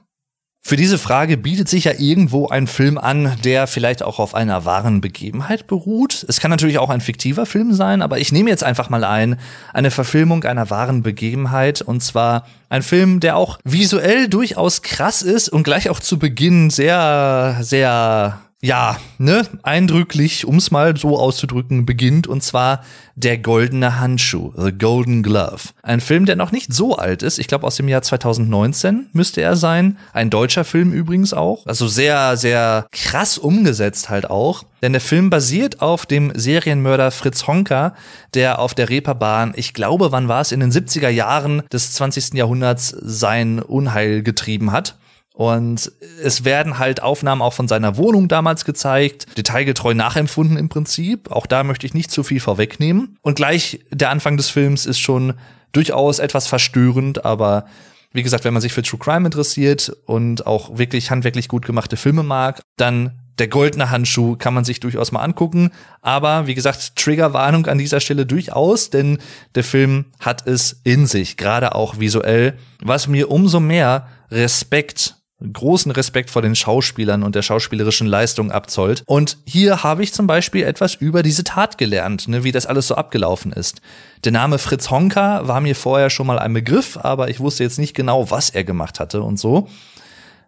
Für 0.67 0.77
diese 0.77 0.97
Frage 0.97 1.37
bietet 1.37 1.69
sich 1.69 1.85
ja 1.85 1.93
irgendwo 1.99 2.49
ein 2.49 2.67
Film 2.67 2.97
an, 2.97 3.37
der 3.45 3.67
vielleicht 3.67 4.03
auch 4.03 4.19
auf 4.19 4.35
einer 4.35 4.65
wahren 4.65 5.03
Begebenheit 5.03 5.67
beruht. 5.67 6.25
Es 6.27 6.41
kann 6.41 6.51
natürlich 6.51 6.79
auch 6.79 6.89
ein 6.89 7.03
fiktiver 7.03 7.45
Film 7.45 7.75
sein, 7.75 8.01
aber 8.01 8.19
ich 8.19 8.33
nehme 8.33 8.49
jetzt 8.49 8.65
einfach 8.65 8.89
mal 8.89 9.05
ein, 9.05 9.39
eine 9.75 9.91
Verfilmung 9.91 10.43
einer 10.45 10.71
wahren 10.71 11.03
Begebenheit 11.03 11.83
und 11.83 12.03
zwar 12.03 12.47
ein 12.71 12.83
Film, 12.83 13.21
der 13.21 13.37
auch 13.37 13.59
visuell 13.63 14.27
durchaus 14.29 14.81
krass 14.81 15.21
ist 15.21 15.51
und 15.51 15.65
gleich 15.65 15.91
auch 15.91 16.01
zu 16.01 16.19
Beginn 16.19 16.71
sehr, 16.71 17.59
sehr 17.61 18.41
ja, 18.65 18.97
ne, 19.19 19.47
eindrücklich, 19.63 20.47
um 20.47 20.57
es 20.57 20.71
mal 20.71 20.97
so 20.97 21.19
auszudrücken, 21.19 21.85
beginnt 21.85 22.27
und 22.27 22.43
zwar 22.43 22.81
Der 23.15 23.37
goldene 23.37 24.01
Handschuh, 24.01 24.55
The 24.57 24.73
Golden 24.73 25.23
Glove. 25.23 25.69
Ein 25.83 26.01
Film, 26.01 26.25
der 26.25 26.37
noch 26.37 26.51
nicht 26.51 26.73
so 26.73 26.97
alt 26.97 27.23
ist, 27.23 27.39
ich 27.39 27.47
glaube 27.47 27.67
aus 27.67 27.77
dem 27.77 27.89
Jahr 27.89 28.01
2019 28.01 29.09
müsste 29.13 29.43
er 29.43 29.57
sein. 29.57 29.99
Ein 30.15 30.31
deutscher 30.31 30.65
Film 30.65 30.93
übrigens 30.93 31.35
auch. 31.35 31.67
Also 31.67 31.89
sehr, 31.89 32.39
sehr 32.39 32.87
krass 32.91 33.37
umgesetzt 33.37 34.09
halt 34.09 34.31
auch. 34.31 34.65
Denn 34.83 34.93
der 34.93 35.03
Film 35.03 35.29
basiert 35.29 35.83
auf 35.83 36.07
dem 36.07 36.33
Serienmörder 36.35 37.11
Fritz 37.11 37.47
Honka, 37.47 37.95
der 38.33 38.59
auf 38.61 38.73
der 38.73 38.89
Reeperbahn, 38.89 39.53
ich 39.57 39.75
glaube, 39.75 40.11
wann 40.11 40.29
war 40.29 40.41
es, 40.41 40.53
in 40.53 40.61
den 40.61 40.73
70er 40.73 41.11
Jahren 41.11 41.63
des 41.71 41.93
20. 41.93 42.33
Jahrhunderts 42.33 42.89
sein 42.89 43.61
Unheil 43.61 44.23
getrieben 44.23 44.73
hat. 44.73 44.97
Und 45.37 45.91
es 46.23 46.45
werden 46.45 46.79
halt 46.79 47.03
Aufnahmen 47.03 47.43
auch 47.43 47.53
von 47.53 47.67
seiner 47.67 47.97
Wohnung 47.97 48.29
damals 48.29 48.65
gezeigt, 48.65 49.37
detailgetreu 49.37 49.93
nachempfunden 49.93 50.57
im 50.57 50.69
Prinzip. 50.69 51.29
Auch 51.33 51.47
da 51.47 51.65
möchte 51.65 51.87
ich 51.87 51.93
nicht 51.93 52.13
zu 52.13 52.23
viel 52.23 52.39
vorwegnehmen. 52.39 53.19
Und 53.21 53.35
gleich 53.35 53.81
der 53.91 54.11
Anfang 54.11 54.37
des 54.37 54.49
Films 54.49 54.87
ist 54.87 55.01
schon 55.01 55.35
durchaus 55.73 56.21
etwas 56.21 56.47
verstörend, 56.47 57.25
aber 57.25 57.67
wie 58.13 58.23
gesagt, 58.23 58.45
wenn 58.45 58.55
man 58.55 58.63
sich 58.63 58.73
für 58.73 58.83
True 58.83 59.01
Crime 59.01 59.27
interessiert 59.27 59.93
und 60.07 60.47
auch 60.47 60.79
wirklich 60.79 61.11
handwerklich 61.11 61.49
gut 61.49 61.67
gemachte 61.67 61.97
Filme 61.97 62.23
mag, 62.23 62.61
dann 62.77 63.19
der 63.41 63.49
goldene 63.49 63.91
Handschuh 63.91 64.37
kann 64.37 64.55
man 64.55 64.65
sich 64.65 64.79
durchaus 64.79 65.11
mal 65.11 65.23
angucken. 65.23 65.71
Aber 66.01 66.47
wie 66.47 66.55
gesagt, 66.55 66.95
Triggerwarnung 66.95 67.67
an 67.67 67.79
dieser 67.79 67.99
Stelle 67.99 68.25
durchaus, 68.25 68.91
denn 68.91 69.19
der 69.57 69.65
Film 69.65 70.05
hat 70.21 70.47
es 70.47 70.81
in 70.85 71.07
sich, 71.07 71.37
gerade 71.37 71.75
auch 71.75 71.99
visuell, 71.99 72.57
was 72.81 73.09
mir 73.09 73.33
umso 73.33 73.59
mehr 73.59 74.07
Respekt 74.31 75.17
großen 75.53 75.93
Respekt 75.93 76.31
vor 76.31 76.43
den 76.43 76.55
Schauspielern 76.55 77.23
und 77.23 77.35
der 77.35 77.43
schauspielerischen 77.43 78.07
Leistung 78.07 78.51
abzollt. 78.51 79.03
Und 79.07 79.39
hier 79.47 79.83
habe 79.83 80.03
ich 80.03 80.13
zum 80.13 80.27
Beispiel 80.27 80.65
etwas 80.65 80.95
über 80.95 81.23
diese 81.23 81.45
Tat 81.45 81.79
gelernt, 81.79 82.29
ne, 82.29 82.45
wie 82.45 82.53
das 82.53 82.67
alles 82.67 82.89
so 82.89 82.95
abgelaufen 82.95 83.53
ist. 83.53 83.81
Der 84.25 84.33
Name 84.33 84.59
Fritz 84.59 84.91
Honka 84.91 85.47
war 85.47 85.61
mir 85.61 85.77
vorher 85.77 86.11
schon 86.11 86.27
mal 86.27 86.39
ein 86.39 86.55
Begriff, 86.55 86.97
aber 86.97 87.29
ich 87.29 87.41
wusste 87.41 87.65
jetzt 87.65 87.79
nicht 87.79 87.95
genau, 87.95 88.31
was 88.31 88.51
er 88.51 88.65
gemacht 88.65 89.01
hatte 89.01 89.23
und 89.23 89.39
so. 89.39 89.69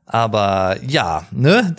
Aber 0.06 0.76
ja, 0.86 1.26
ne, 1.32 1.74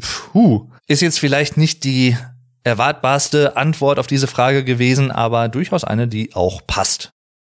puh, 0.00 0.68
ist 0.86 1.02
jetzt 1.02 1.18
vielleicht 1.18 1.56
nicht 1.56 1.84
die 1.84 2.16
erwartbarste 2.64 3.56
Antwort 3.56 3.98
auf 3.98 4.06
diese 4.06 4.26
Frage 4.26 4.62
gewesen, 4.62 5.10
aber 5.10 5.48
durchaus 5.48 5.84
eine, 5.84 6.06
die 6.06 6.34
auch 6.34 6.60
passt. 6.66 7.10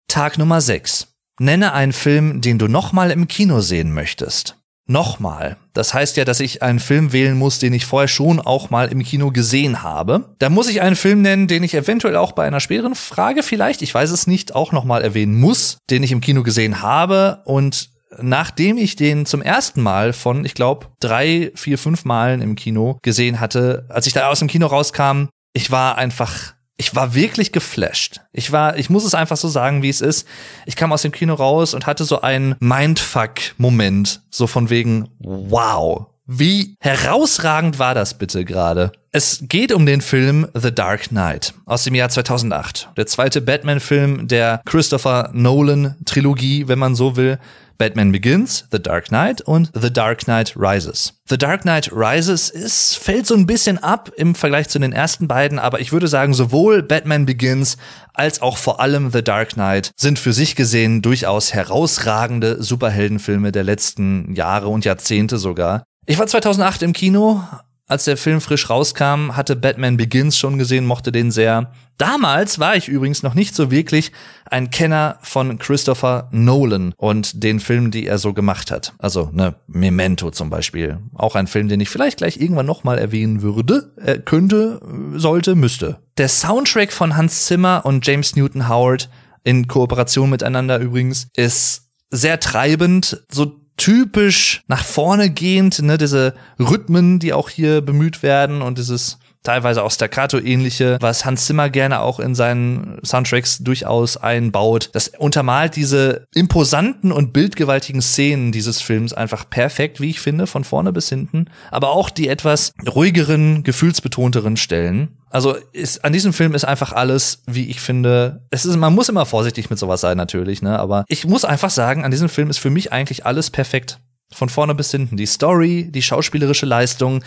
Tag 0.08 0.38
Nummer 0.38 0.62
6. 0.62 1.08
Nenne 1.40 1.74
einen 1.74 1.94
Film, 1.94 2.40
den 2.40 2.58
du 2.58 2.68
nochmal 2.68 3.12
im 3.12 3.28
Kino 3.28 3.60
sehen 3.60 3.94
möchtest 3.94 4.56
nochmal. 4.88 5.58
Das 5.74 5.94
heißt 5.94 6.18
ja, 6.18 6.26
dass 6.26 6.40
ich 6.40 6.62
einen 6.62 6.80
Film 6.80 7.12
wählen 7.12 7.38
muss, 7.38 7.60
den 7.60 7.74
ich 7.74 7.86
vorher 7.86 8.08
schon 8.08 8.40
auch 8.40 8.70
mal 8.70 8.88
im 8.88 9.04
Kino 9.04 9.32
gesehen 9.32 9.84
habe. 9.84 10.36
Da 10.40 10.50
muss 10.50 10.70
ich 10.70 10.82
einen 10.82 10.96
Film 10.96 11.22
nennen, 11.22 11.48
den 11.48 11.64
ich 11.64 11.74
eventuell 11.74 12.16
auch 12.16 12.32
bei 12.32 12.46
einer 12.46 12.60
späteren 12.60 12.96
Frage 12.96 13.44
vielleicht, 13.44 13.82
ich 13.82 13.94
weiß 13.94 14.12
es 14.12 14.28
nicht, 14.28 14.56
auch 14.56 14.72
nochmal 14.72 15.02
erwähnen 15.02 15.40
muss, 15.40 15.78
den 15.90 16.04
ich 16.04 16.12
im 16.12 16.22
Kino 16.22 16.44
gesehen 16.44 16.82
habe 16.82 17.42
und 17.46 17.90
nachdem 18.22 18.78
ich 18.78 18.96
den 18.96 19.26
zum 19.26 19.42
ersten 19.42 19.82
Mal 19.82 20.14
von, 20.14 20.46
ich 20.46 20.54
glaube, 20.54 20.88
drei, 21.00 21.52
vier, 21.56 21.78
fünf 21.78 22.06
Malen 22.06 22.42
im 22.42 22.56
Kino 22.56 22.98
gesehen 23.02 23.40
hatte, 23.40 23.86
als 23.90 24.08
ich 24.08 24.14
da 24.14 24.30
aus 24.30 24.40
dem 24.40 24.48
Kino 24.48 24.68
rauskam, 24.68 25.26
ich 25.54 25.72
war 25.72 25.98
einfach 25.98 26.55
ich 26.78 26.96
war 26.96 27.16
wirklich 27.16 27.52
geflasht. 27.52 28.22
Ich 28.34 28.52
war, 28.52 28.78
ich 28.78 28.90
muss 28.90 29.06
es 29.06 29.16
einfach 29.16 29.38
so 29.38 29.48
sagen, 29.48 29.82
wie 29.82 29.90
es 29.90 30.02
ist. 30.02 30.28
Ich 30.66 30.76
kam 30.76 30.92
aus 30.92 31.04
dem 31.04 31.12
Kino 31.12 31.34
raus 31.34 31.74
und 31.74 31.86
hatte 31.86 32.04
so 32.04 32.22
einen 32.22 32.56
Mindfuck-Moment. 32.60 34.22
So 34.30 34.48
von 34.48 34.70
wegen, 34.70 35.08
wow. 35.20 36.08
Wie 36.28 36.76
herausragend 36.80 37.78
war 37.78 37.94
das 37.94 38.16
bitte 38.16 38.46
gerade? 38.46 38.92
Es 39.12 39.44
geht 39.44 39.72
um 39.72 39.86
den 39.86 40.02
Film 40.02 40.48
The 40.56 40.74
Dark 40.74 41.10
Knight 41.10 41.54
aus 41.68 41.84
dem 41.84 41.94
Jahr 41.94 42.10
2008. 42.10 42.90
Der 42.98 43.06
zweite 43.06 43.42
Batman-Film 43.42 44.28
der 44.28 44.62
Christopher 44.66 45.30
Nolan-Trilogie, 45.34 46.68
wenn 46.68 46.80
man 46.80 46.96
so 46.96 47.16
will. 47.16 47.38
Batman 47.78 48.12
Begins, 48.12 48.66
The 48.72 48.82
Dark 48.82 49.10
Knight 49.10 49.42
und 49.42 49.70
The 49.80 49.94
Dark 49.94 50.24
Knight 50.24 50.56
Rises. 50.58 51.14
The 51.30 51.38
Dark 51.38 51.62
Knight 51.62 51.92
Rises 51.92 52.50
ist, 52.50 52.98
fällt 52.98 53.28
so 53.28 53.36
ein 53.36 53.46
bisschen 53.46 53.78
ab 53.78 54.12
im 54.16 54.34
Vergleich 54.34 54.70
zu 54.70 54.80
den 54.80 54.94
ersten 54.94 55.28
beiden, 55.28 55.60
aber 55.60 55.80
ich 55.80 55.92
würde 55.92 56.08
sagen, 56.08 56.34
sowohl 56.34 56.82
Batman 56.82 57.28
Begins 57.28 57.78
als 58.14 58.42
auch 58.42 58.58
vor 58.58 58.80
allem 58.80 59.12
The 59.12 59.24
Dark 59.24 59.50
Knight 59.50 59.92
sind 59.96 60.18
für 60.18 60.34
sich 60.34 60.56
gesehen 60.56 61.04
durchaus 61.04 61.54
herausragende 61.54 62.64
Superheldenfilme 62.64 63.52
der 63.52 63.64
letzten 63.64 64.34
Jahre 64.34 64.70
und 64.70 64.86
Jahrzehnte 64.86 65.38
sogar. 65.38 65.84
Ich 66.08 66.20
war 66.20 66.28
2008 66.28 66.84
im 66.84 66.94
Kino, 66.94 67.42
als 67.88 68.06
der 68.06 68.16
Film 68.16 68.40
frisch 68.40 68.70
rauskam, 68.70 69.36
hatte 69.36 69.56
Batman 69.56 69.98
Begins 69.98 70.38
schon 70.38 70.60
gesehen, 70.60 70.86
mochte 70.86 71.12
den 71.12 71.32
sehr. 71.32 71.72
Damals 71.98 72.60
war 72.60 72.76
ich 72.76 72.88
übrigens 72.88 73.24
noch 73.24 73.34
nicht 73.34 73.56
so 73.56 73.72
wirklich 73.72 74.12
ein 74.50 74.70
Kenner 74.70 75.18
von 75.24 75.58
Christopher 75.58 76.30
Nolan 76.32 76.94
und 76.98 77.44
den 77.44 77.60
Filmen, 77.60 77.90
die 77.90 78.06
er 78.06 78.20
so 78.20 78.34
gemacht 78.34 78.70
hat. 78.70 78.94
Also, 79.00 79.32
ne, 79.34 79.56
Memento 79.66 80.30
zum 80.30 80.52
Beispiel. 80.52 81.00
Auch 81.16 81.34
ein 81.34 81.48
Film, 81.48 81.70
den 81.70 81.80
ich 81.80 81.90
vielleicht 81.90 82.18
gleich 82.18 82.40
irgendwann 82.40 82.68
nochmal 82.68 83.00
erwähnen 83.00 83.42
würde, 83.42 83.92
äh, 83.98 84.20
könnte, 84.20 84.82
sollte, 85.16 85.56
müsste. 85.56 85.98
Der 86.18 86.30
Soundtrack 86.30 86.92
von 86.92 87.16
Hans 87.16 87.46
Zimmer 87.46 87.84
und 87.84 88.06
James 88.06 88.36
Newton 88.36 88.70
Howard 88.70 89.10
in 89.44 89.68
Kooperation 89.68 90.30
miteinander 90.30 90.78
übrigens 90.78 91.30
ist 91.36 91.90
sehr 92.12 92.40
treibend, 92.40 93.24
so 93.32 93.65
typisch 93.78 94.64
nach 94.68 94.84
vorne 94.84 95.30
gehend, 95.30 95.82
ne, 95.82 95.98
diese 95.98 96.34
Rhythmen, 96.60 97.20
die 97.20 97.34
auch 97.34 97.50
hier 97.50 97.82
bemüht 97.82 98.24
werden 98.24 98.62
und 98.62 98.78
dieses 98.78 99.18
teilweise 99.46 99.84
auch 99.84 99.92
Staccato-ähnliche, 99.92 100.98
was 101.00 101.24
Hans 101.24 101.46
Zimmer 101.46 101.70
gerne 101.70 102.02
auch 102.02 102.20
in 102.20 102.36
seinen 102.36 103.00
Soundtracks 103.06 103.60
durchaus 103.60 104.18
einbaut. 104.18 104.90
Das 104.94 105.10
untermalt 105.10 105.76
diese 105.76 106.28
imposanten 106.34 107.12
und 107.12 107.32
bildgewaltigen 107.32 108.02
Szenen 108.02 108.52
dieses 108.52 108.82
Films 108.82 109.14
einfach 109.14 109.50
perfekt, 109.50 110.02
wie 110.02 110.10
ich 110.10 110.20
finde, 110.20 110.48
von 110.48 110.64
vorne 110.64 110.92
bis 110.92 111.10
hinten. 111.10 111.46
Aber 111.72 111.92
auch 111.92 112.10
die 112.10 112.28
etwas 112.28 112.74
ruhigeren, 112.88 113.64
gefühlsbetonteren 113.64 114.58
Stellen. 114.58 115.10
Also 115.30 115.56
ist, 115.74 116.06
an 116.06 116.14
diesem 116.14 116.34
Film 116.34 116.54
ist 116.54 116.66
einfach 116.66 116.94
alles, 116.94 117.44
wie 117.46 117.70
ich 117.70 117.82
finde, 117.82 118.46
es 118.52 118.66
ist, 118.66 118.76
man 118.78 118.94
muss 118.94 119.10
immer 119.10 119.26
vorsichtig 119.26 119.70
mit 119.70 119.80
sowas 119.80 120.02
sein, 120.02 120.18
natürlich, 120.18 120.62
ne? 120.62 120.80
Aber 120.80 121.04
ich 121.08 121.26
muss 121.26 121.46
einfach 121.46 121.70
sagen, 121.70 122.06
an 122.06 122.12
diesem 122.12 122.30
Film 122.30 122.50
ist 122.50 122.60
für 122.60 122.70
mich 122.70 122.94
eigentlich 122.94 123.26
alles 123.26 123.50
perfekt. 123.50 124.00
Von 124.34 124.50
vorne 124.50 124.74
bis 124.74 124.90
hinten. 124.90 125.18
Die 125.18 125.28
Story, 125.28 125.90
die 125.92 126.02
schauspielerische 126.02 126.66
Leistung, 126.66 127.24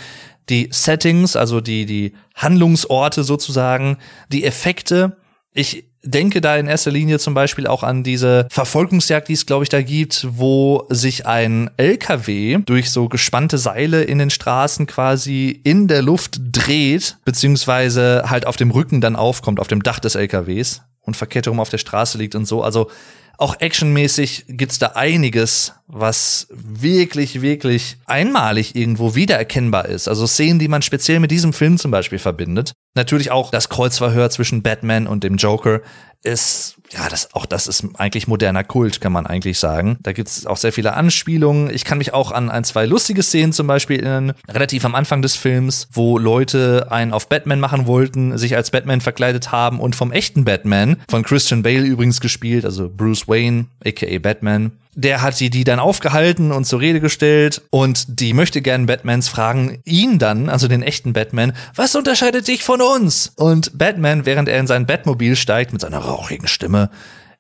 die 0.49 0.69
Settings, 0.73 1.37
also 1.37 1.61
die, 1.61 1.87
die 1.87 2.13
Handlungsorte 2.35 3.23
sozusagen, 3.23 3.99
die 4.33 4.45
Effekte. 4.45 5.17
Ich 5.53 5.88
denke 6.03 6.41
da 6.41 6.57
in 6.57 6.67
erster 6.67 6.91
Linie 6.91 7.19
zum 7.19 7.35
Beispiel 7.35 7.67
auch 7.67 7.83
an 7.83 8.03
diese 8.03 8.47
Verfolgungsjagd, 8.51 9.29
die 9.29 9.33
es, 9.33 9.47
glaube 9.47 9.65
ich, 9.65 9.69
da 9.69 9.83
gibt, 9.83 10.27
wo 10.31 10.87
sich 10.89 11.27
ein 11.27 11.71
LKW 11.77 12.59
durch 12.65 12.91
so 12.91 13.09
gespannte 13.09 13.59
Seile 13.59 14.05
in 14.05 14.19
den 14.19 14.31
Straßen 14.31 14.87
quasi 14.87 15.61
in 15.65 15.89
der 15.89 16.03
Luft 16.03 16.41
dreht, 16.41 17.19
beziehungsweise 17.25 18.25
halt 18.27 18.47
auf 18.47 18.57
dem 18.57 18.71
Rücken 18.71 19.01
dann 19.01 19.17
aufkommt, 19.17 19.61
auf 19.61 19.69
dem 19.69 19.83
Dach 19.83 19.99
des 19.99 20.15
LKWs 20.15 20.83
und 21.03 21.17
herum 21.21 21.61
auf 21.61 21.71
der 21.71 21.79
Straße 21.79 22.19
liegt 22.19 22.35
und 22.35 22.47
so. 22.47 22.63
Also 22.63 22.91
auch 23.39 23.61
actionmäßig 23.61 24.47
gibt's 24.49 24.81
da 24.81 24.89
einiges, 24.89 25.73
was 25.87 26.49
wirklich, 26.51 27.41
wirklich 27.41 27.97
einmalig 28.05 28.75
irgendwo 28.75 29.15
wiedererkennbar 29.15 29.87
ist. 29.87 30.09
Also 30.09 30.27
Szenen, 30.27 30.59
die 30.59 30.67
man 30.67 30.83
speziell 30.83 31.21
mit 31.21 31.31
diesem 31.31 31.53
Film 31.53 31.79
zum 31.79 31.93
Beispiel 31.93 32.19
verbindet. 32.19 32.73
Natürlich 32.95 33.31
auch 33.31 33.53
das 33.53 33.69
Kreuzverhör 33.69 34.29
zwischen 34.31 34.63
Batman 34.63 35.07
und 35.07 35.23
dem 35.23 35.37
Joker 35.37 35.81
ist, 36.23 36.77
ja, 36.91 37.09
das, 37.09 37.35
auch 37.35 37.47
das 37.47 37.67
ist 37.67 37.85
eigentlich 37.97 38.27
moderner 38.27 38.65
Kult, 38.65 39.01
kann 39.01 39.13
man 39.13 39.27
eigentlich 39.27 39.59
sagen. 39.59 39.99
Da 40.03 40.13
gibt 40.13 40.29
es 40.29 40.47
auch 40.47 40.57
sehr 40.57 40.73
viele 40.73 40.95
Anspielungen. 40.95 41.73
Ich 41.73 41.85
kann 41.85 41.99
mich 41.99 42.13
auch 42.13 42.33
an 42.33 42.51
ein, 42.51 42.65
zwei 42.65 42.87
lustige 42.87 43.23
Szenen 43.23 43.53
zum 43.53 43.67
Beispiel 43.67 44.01
erinnern, 44.01 44.35
relativ 44.49 44.85
am 44.85 44.95
Anfang 44.95 45.23
des 45.23 45.37
Films, 45.37 45.89
wo 45.93 46.19
Leute 46.19 46.89
einen 46.91 47.13
auf 47.13 47.29
Batman 47.29 47.61
machen 47.61 47.87
wollten, 47.87 48.37
sich 48.37 48.57
als 48.57 48.71
Batman 48.71 49.01
verkleidet 49.01 49.53
haben 49.53 49.81
und 49.81 49.95
vom 49.95 50.13
echten 50.13 50.45
Batman, 50.45 50.97
von 51.09 51.23
Christian 51.23 51.63
Bale 51.63 51.85
übrigens 51.85 52.21
gespielt, 52.21 52.65
also 52.65 52.89
Bruce 52.89 53.29
Wayne, 53.29 53.67
aka 53.85 54.19
Batman, 54.19 54.73
der 54.99 55.23
hat 55.23 55.39
die, 55.39 55.49
die 55.49 55.63
dann 55.63 55.79
aufgehalten 55.79 56.51
und 56.51 56.65
zur 56.65 56.81
Rede 56.81 57.01
gestellt 57.01 57.63
und 57.71 58.21
die 58.21 58.35
möchte 58.35 58.61
gern 58.61 58.87
Batmans 58.87 59.29
fragen 59.29 59.81
ihn 59.85 60.19
dann, 60.19 60.49
also 60.49 60.67
den 60.67 60.83
echten 60.83 61.13
Batman, 61.13 61.53
was 61.77 61.95
unterscheidet 61.95 62.49
dich 62.49 62.65
von 62.65 62.83
uns? 62.83 63.33
Und 63.37 63.79
Batman, 63.79 64.27
während 64.27 64.49
er 64.49 64.59
in 64.59 64.67
sein 64.67 64.87
Batmobil 64.87 65.37
steigt 65.37 65.73
mit 65.73 65.83
seiner 65.83 65.99
rauchigen 65.99 66.49
Stimme, 66.49 66.91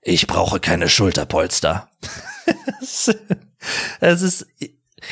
ich 0.03 0.29
brauche 0.29 0.61
keine 0.61 0.89
Schulterpolster. 0.89 1.89
Es 4.01 4.23
ist, 4.23 4.47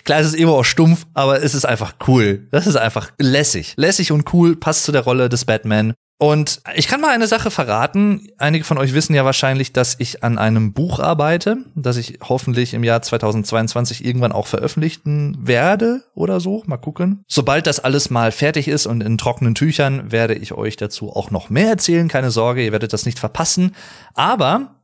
Klar, 0.04 0.20
es 0.20 0.28
ist 0.28 0.36
immer 0.36 0.52
auch 0.52 0.64
stumpf, 0.64 1.06
aber 1.14 1.42
es 1.42 1.54
ist 1.54 1.64
einfach 1.64 1.94
cool. 2.06 2.46
Das 2.52 2.68
ist 2.68 2.76
einfach 2.76 3.10
lässig. 3.18 3.74
Lässig 3.76 4.12
und 4.12 4.32
cool, 4.32 4.54
passt 4.54 4.84
zu 4.84 4.92
der 4.92 5.02
Rolle 5.02 5.28
des 5.28 5.44
Batman. 5.44 5.94
Und 6.18 6.62
ich 6.74 6.88
kann 6.88 7.02
mal 7.02 7.14
eine 7.14 7.26
Sache 7.26 7.50
verraten. 7.50 8.28
Einige 8.38 8.64
von 8.64 8.78
euch 8.78 8.94
wissen 8.94 9.14
ja 9.14 9.26
wahrscheinlich, 9.26 9.74
dass 9.74 9.96
ich 9.98 10.24
an 10.24 10.38
einem 10.38 10.72
Buch 10.72 10.98
arbeite, 10.98 11.58
das 11.74 11.98
ich 11.98 12.20
hoffentlich 12.22 12.72
im 12.72 12.84
Jahr 12.84 13.02
2022 13.02 14.02
irgendwann 14.02 14.32
auch 14.32 14.46
veröffentlichen 14.46 15.36
werde 15.40 16.04
oder 16.14 16.40
so. 16.40 16.62
Mal 16.66 16.78
gucken. 16.78 17.22
Sobald 17.28 17.66
das 17.66 17.80
alles 17.80 18.08
mal 18.08 18.32
fertig 18.32 18.66
ist 18.68 18.86
und 18.86 19.02
in 19.02 19.18
trockenen 19.18 19.54
Tüchern, 19.54 20.10
werde 20.10 20.34
ich 20.34 20.54
euch 20.54 20.76
dazu 20.76 21.14
auch 21.14 21.30
noch 21.30 21.50
mehr 21.50 21.68
erzählen. 21.68 22.08
Keine 22.08 22.30
Sorge, 22.30 22.64
ihr 22.64 22.72
werdet 22.72 22.94
das 22.94 23.04
nicht 23.04 23.18
verpassen. 23.18 23.74
Aber 24.14 24.75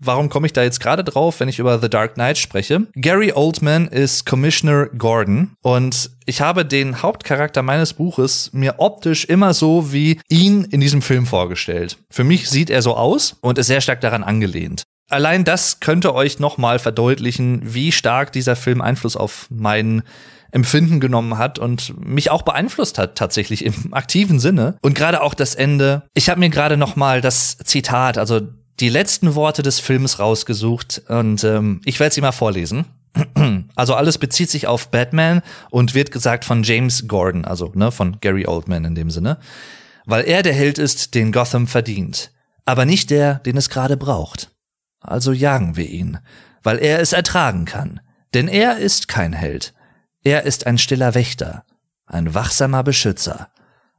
Warum 0.00 0.28
komme 0.28 0.46
ich 0.46 0.52
da 0.52 0.62
jetzt 0.62 0.78
gerade 0.80 1.02
drauf, 1.02 1.40
wenn 1.40 1.48
ich 1.48 1.58
über 1.58 1.80
The 1.80 1.90
Dark 1.90 2.14
Knight 2.14 2.38
spreche? 2.38 2.86
Gary 2.94 3.32
Oldman 3.32 3.88
ist 3.88 4.26
Commissioner 4.26 4.86
Gordon 4.86 5.54
und 5.62 6.10
ich 6.24 6.40
habe 6.40 6.64
den 6.64 7.02
Hauptcharakter 7.02 7.62
meines 7.62 7.94
Buches 7.94 8.50
mir 8.52 8.76
optisch 8.78 9.24
immer 9.24 9.54
so 9.54 9.92
wie 9.92 10.20
ihn 10.28 10.64
in 10.64 10.80
diesem 10.80 11.02
Film 11.02 11.26
vorgestellt. 11.26 11.98
Für 12.10 12.22
mich 12.22 12.48
sieht 12.48 12.70
er 12.70 12.82
so 12.82 12.96
aus 12.96 13.36
und 13.40 13.58
ist 13.58 13.66
sehr 13.66 13.80
stark 13.80 14.00
daran 14.00 14.22
angelehnt. 14.22 14.84
Allein 15.10 15.44
das 15.44 15.80
könnte 15.80 16.14
euch 16.14 16.38
nochmal 16.38 16.78
verdeutlichen, 16.78 17.60
wie 17.64 17.92
stark 17.92 18.30
dieser 18.32 18.56
Film 18.56 18.80
Einfluss 18.80 19.16
auf 19.16 19.46
meinen 19.50 20.02
Empfinden 20.50 21.00
genommen 21.00 21.38
hat 21.38 21.58
und 21.58 21.94
mich 21.98 22.30
auch 22.30 22.42
beeinflusst 22.42 22.98
hat 22.98 23.16
tatsächlich 23.16 23.64
im 23.64 23.92
aktiven 23.92 24.38
Sinne 24.38 24.78
und 24.80 24.94
gerade 24.94 25.22
auch 25.22 25.34
das 25.34 25.54
Ende. 25.54 26.04
Ich 26.14 26.30
habe 26.30 26.40
mir 26.40 26.50
gerade 26.50 26.76
noch 26.76 26.96
mal 26.96 27.20
das 27.20 27.58
Zitat, 27.58 28.16
also 28.16 28.40
die 28.80 28.88
letzten 28.88 29.34
Worte 29.34 29.62
des 29.62 29.80
Films 29.80 30.18
rausgesucht 30.18 31.02
und 31.08 31.42
ähm, 31.44 31.80
ich 31.84 31.98
werde 32.00 32.14
sie 32.14 32.20
mal 32.20 32.32
vorlesen. 32.32 32.84
Also 33.74 33.94
alles 33.94 34.18
bezieht 34.18 34.50
sich 34.50 34.66
auf 34.66 34.90
Batman 34.90 35.40
und 35.70 35.94
wird 35.94 36.10
gesagt 36.10 36.44
von 36.44 36.64
James 36.64 37.06
Gordon, 37.06 37.44
also 37.44 37.70
ne, 37.74 37.92
von 37.92 38.18
Gary 38.20 38.46
Oldman 38.46 38.84
in 38.84 38.94
dem 38.96 39.10
Sinne, 39.10 39.38
weil 40.04 40.24
er 40.24 40.42
der 40.42 40.52
Held 40.52 40.78
ist, 40.78 41.14
den 41.14 41.30
Gotham 41.30 41.68
verdient, 41.68 42.32
aber 42.64 42.84
nicht 42.84 43.10
der, 43.10 43.36
den 43.36 43.56
es 43.56 43.70
gerade 43.70 43.96
braucht. 43.96 44.50
Also 45.00 45.32
jagen 45.32 45.76
wir 45.76 45.88
ihn, 45.88 46.18
weil 46.62 46.78
er 46.78 46.98
es 46.98 47.12
ertragen 47.12 47.64
kann, 47.66 48.00
denn 48.34 48.48
er 48.48 48.78
ist 48.78 49.06
kein 49.06 49.32
Held. 49.32 49.74
Er 50.24 50.42
ist 50.42 50.66
ein 50.66 50.76
stiller 50.76 51.14
Wächter, 51.14 51.64
ein 52.06 52.34
wachsamer 52.34 52.82
Beschützer, 52.82 53.48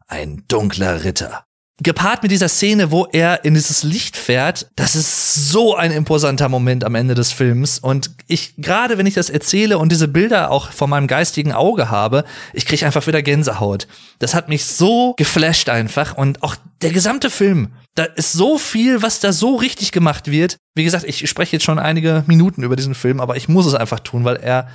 ein 0.08 0.44
dunkler 0.48 1.06
Ritter 1.06 1.46
gepaart 1.82 2.24
mit 2.24 2.32
dieser 2.32 2.50
Szene, 2.50 2.92
wo 2.92 3.06
er 3.06 3.46
in 3.46 3.54
dieses 3.54 3.84
Licht 3.84 4.18
fährt, 4.18 4.70
das 4.76 4.96
ist 4.96 5.50
so 5.50 5.76
ein 5.76 5.92
imposanter 5.92 6.50
Moment 6.50 6.84
am 6.84 6.96
Ende 6.96 7.16
des 7.16 7.32
Films. 7.32 7.80
Und 7.80 8.12
ich, 8.28 8.54
gerade 8.58 8.98
wenn 8.98 9.06
ich 9.06 9.14
das 9.14 9.30
erzähle 9.30 9.78
und 9.78 9.92
diese 9.92 10.08
Bilder 10.08 10.52
auch 10.52 10.72
vor 10.72 10.88
meinem 10.88 11.08
geistigen 11.08 11.54
Auge 11.54 11.90
habe, 11.90 12.26
ich 12.54 12.66
kriege 12.66 12.86
einfach 12.86 13.08
wieder 13.08 13.22
Gänsehaut. 13.22 13.88
Das 14.20 14.34
hat 14.34 14.50
mich 14.50 14.66
so 14.66 15.14
geflasht 15.18 15.70
einfach. 15.70 16.18
Und 16.18 16.44
auch 16.44 16.56
der 16.82 16.92
gesamte 16.92 17.30
Film, 17.30 17.70
da 17.96 18.04
ist 18.04 18.34
so 18.34 18.58
viel, 18.58 19.02
was 19.02 19.20
da 19.20 19.32
so 19.32 19.56
richtig 19.56 19.92
gemacht 19.92 20.30
wird. 20.30 20.58
Wie 20.76 20.84
gesagt, 20.84 21.06
ich 21.06 21.30
spreche 21.30 21.56
jetzt 21.56 21.66
schon 21.66 21.80
einige 21.80 22.24
Minuten 22.28 22.64
über 22.64 22.76
diesen 22.76 22.96
Film, 22.96 23.20
aber 23.20 23.38
ich 23.38 23.50
muss 23.50 23.66
es 23.66 23.76
einfach 23.76 24.00
tun, 24.00 24.26
weil 24.26 24.38
er 24.38 24.70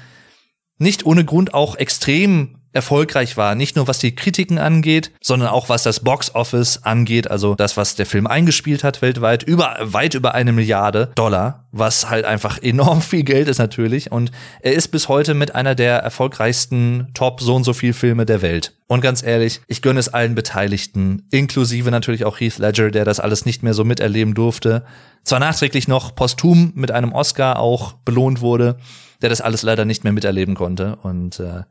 nicht 0.78 1.06
ohne 1.06 1.24
Grund 1.24 1.54
auch 1.54 1.76
extrem 1.76 2.58
erfolgreich 2.74 3.36
war. 3.36 3.54
Nicht 3.54 3.76
nur 3.76 3.88
was 3.88 3.98
die 3.98 4.14
Kritiken 4.14 4.58
angeht, 4.58 5.12
sondern 5.22 5.48
auch 5.48 5.68
was 5.68 5.84
das 5.84 6.00
Box 6.00 6.34
Office 6.34 6.80
angeht, 6.82 7.30
also 7.30 7.54
das, 7.54 7.76
was 7.76 7.94
der 7.94 8.04
Film 8.06 8.26
eingespielt 8.26 8.84
hat 8.84 9.00
weltweit, 9.00 9.44
über, 9.44 9.76
weit 9.80 10.14
über 10.14 10.34
eine 10.34 10.52
Milliarde 10.52 11.12
Dollar, 11.14 11.66
was 11.72 12.10
halt 12.10 12.24
einfach 12.24 12.60
enorm 12.60 13.00
viel 13.00 13.22
Geld 13.22 13.48
ist 13.48 13.58
natürlich. 13.58 14.10
Und 14.12 14.32
er 14.60 14.74
ist 14.74 14.88
bis 14.88 15.08
heute 15.08 15.34
mit 15.34 15.54
einer 15.54 15.74
der 15.74 15.98
erfolgreichsten 15.98 17.08
Top 17.14 17.40
so 17.40 17.54
und 17.54 17.64
so 17.64 17.72
viel 17.72 17.92
Filme 17.92 18.26
der 18.26 18.42
Welt. 18.42 18.74
Und 18.86 19.00
ganz 19.00 19.22
ehrlich, 19.22 19.60
ich 19.66 19.80
gönne 19.80 20.00
es 20.00 20.12
allen 20.12 20.34
Beteiligten, 20.34 21.26
inklusive 21.30 21.90
natürlich 21.90 22.24
auch 22.24 22.38
Heath 22.38 22.58
Ledger, 22.58 22.90
der 22.90 23.04
das 23.04 23.20
alles 23.20 23.46
nicht 23.46 23.62
mehr 23.62 23.74
so 23.74 23.84
miterleben 23.84 24.34
durfte. 24.34 24.84
Zwar 25.22 25.38
nachträglich 25.38 25.88
noch 25.88 26.14
posthum 26.14 26.72
mit 26.74 26.90
einem 26.90 27.12
Oscar 27.12 27.58
auch 27.58 27.94
belohnt 28.04 28.40
wurde, 28.40 28.76
der 29.22 29.30
das 29.30 29.40
alles 29.40 29.62
leider 29.62 29.84
nicht 29.84 30.04
mehr 30.04 30.12
miterleben 30.12 30.54
konnte. 30.54 30.96
Und 30.96 31.40
äh, 31.40 31.62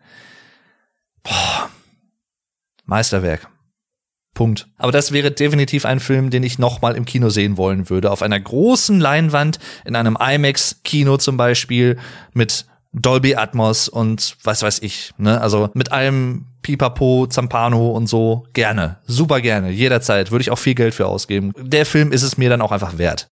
Boah. 1.24 1.70
Meisterwerk. 2.86 3.48
Punkt. 4.34 4.68
Aber 4.78 4.92
das 4.92 5.12
wäre 5.12 5.32
definitiv 5.32 5.86
ein 5.86 6.00
Film, 6.00 6.30
den 6.30 6.44
ich 6.44 6.58
nochmal 6.58 6.96
im 6.96 7.06
Kino 7.06 7.30
sehen 7.30 7.58
wollen 7.58 7.90
würde. 7.90 8.12
Auf 8.12 8.22
einer 8.22 8.40
großen 8.40 9.00
Leinwand, 9.00 9.60
in 9.86 9.96
einem 9.96 10.18
IMAX-Kino 10.20 11.18
zum 11.18 11.38
Beispiel, 11.38 12.00
mit 12.34 12.66
Dolby 12.94 13.36
Atmos 13.36 13.90
und 13.90 14.38
was 14.44 14.62
weiß 14.62 14.80
ich. 14.80 15.12
Ne? 15.18 15.40
Also 15.40 15.70
mit 15.74 15.92
allem 15.92 16.46
Pipapo, 16.62 17.28
Zampano 17.28 17.92
und 17.92 18.08
so. 18.08 18.46
Gerne. 18.54 18.98
Super 19.06 19.42
gerne. 19.42 19.70
Jederzeit. 19.70 20.32
Würde 20.32 20.42
ich 20.42 20.52
auch 20.52 20.60
viel 20.60 20.76
Geld 20.76 20.94
für 20.94 21.08
ausgeben. 21.08 21.54
Der 21.60 21.86
Film 21.86 22.12
ist 22.12 22.24
es 22.24 22.38
mir 22.38 22.50
dann 22.50 22.62
auch 22.62 22.72
einfach 22.72 22.98
wert. 22.98 23.28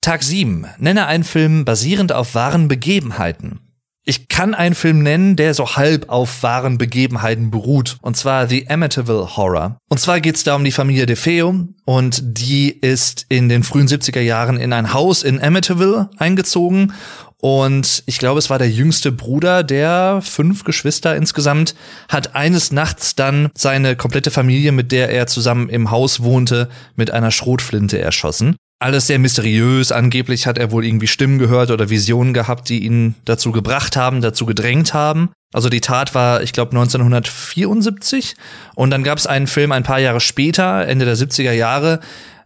Tag 0.00 0.22
7. 0.22 0.66
Nenne 0.78 1.06
einen 1.06 1.24
Film 1.24 1.64
basierend 1.64 2.12
auf 2.12 2.34
wahren 2.34 2.68
Begebenheiten. 2.68 3.60
Ich 4.08 4.28
kann 4.28 4.54
einen 4.54 4.74
Film 4.74 5.02
nennen, 5.02 5.36
der 5.36 5.52
so 5.52 5.76
halb 5.76 6.08
auf 6.08 6.42
wahren 6.42 6.78
Begebenheiten 6.78 7.50
beruht. 7.50 7.98
Und 8.00 8.16
zwar 8.16 8.48
The 8.48 8.66
Amityville 8.70 9.36
Horror. 9.36 9.76
Und 9.90 9.98
zwar 10.00 10.22
geht 10.22 10.36
es 10.36 10.44
da 10.44 10.54
um 10.54 10.64
die 10.64 10.72
Familie 10.72 11.04
DeFeo. 11.04 11.66
Und 11.84 12.22
die 12.22 12.70
ist 12.70 13.26
in 13.28 13.50
den 13.50 13.64
frühen 13.64 13.86
70er 13.86 14.22
Jahren 14.22 14.56
in 14.56 14.72
ein 14.72 14.94
Haus 14.94 15.22
in 15.22 15.42
Amityville 15.42 16.08
eingezogen. 16.16 16.94
Und 17.36 18.02
ich 18.06 18.18
glaube, 18.18 18.38
es 18.38 18.48
war 18.48 18.58
der 18.58 18.70
jüngste 18.70 19.12
Bruder 19.12 19.62
der 19.62 20.22
fünf 20.22 20.64
Geschwister 20.64 21.14
insgesamt, 21.14 21.74
hat 22.08 22.34
eines 22.34 22.72
Nachts 22.72 23.14
dann 23.14 23.50
seine 23.54 23.94
komplette 23.94 24.30
Familie, 24.30 24.72
mit 24.72 24.90
der 24.90 25.10
er 25.10 25.26
zusammen 25.26 25.68
im 25.68 25.90
Haus 25.90 26.22
wohnte, 26.22 26.70
mit 26.96 27.10
einer 27.10 27.30
Schrotflinte 27.30 27.98
erschossen 27.98 28.56
alles 28.78 29.06
sehr 29.06 29.18
mysteriös. 29.18 29.92
Angeblich 29.92 30.46
hat 30.46 30.58
er 30.58 30.70
wohl 30.70 30.84
irgendwie 30.84 31.06
Stimmen 31.06 31.38
gehört 31.38 31.70
oder 31.70 31.90
Visionen 31.90 32.32
gehabt, 32.32 32.68
die 32.68 32.84
ihn 32.84 33.14
dazu 33.24 33.52
gebracht 33.52 33.96
haben, 33.96 34.20
dazu 34.20 34.46
gedrängt 34.46 34.94
haben. 34.94 35.30
Also 35.52 35.68
die 35.68 35.80
Tat 35.80 36.14
war, 36.14 36.42
ich 36.42 36.52
glaube, 36.52 36.72
1974. 36.72 38.36
Und 38.74 38.90
dann 38.90 39.02
gab 39.02 39.18
es 39.18 39.26
einen 39.26 39.46
Film 39.46 39.72
ein 39.72 39.82
paar 39.82 39.98
Jahre 39.98 40.20
später, 40.20 40.86
Ende 40.86 41.04
der 41.04 41.16
70er 41.16 41.52
Jahre, 41.52 42.00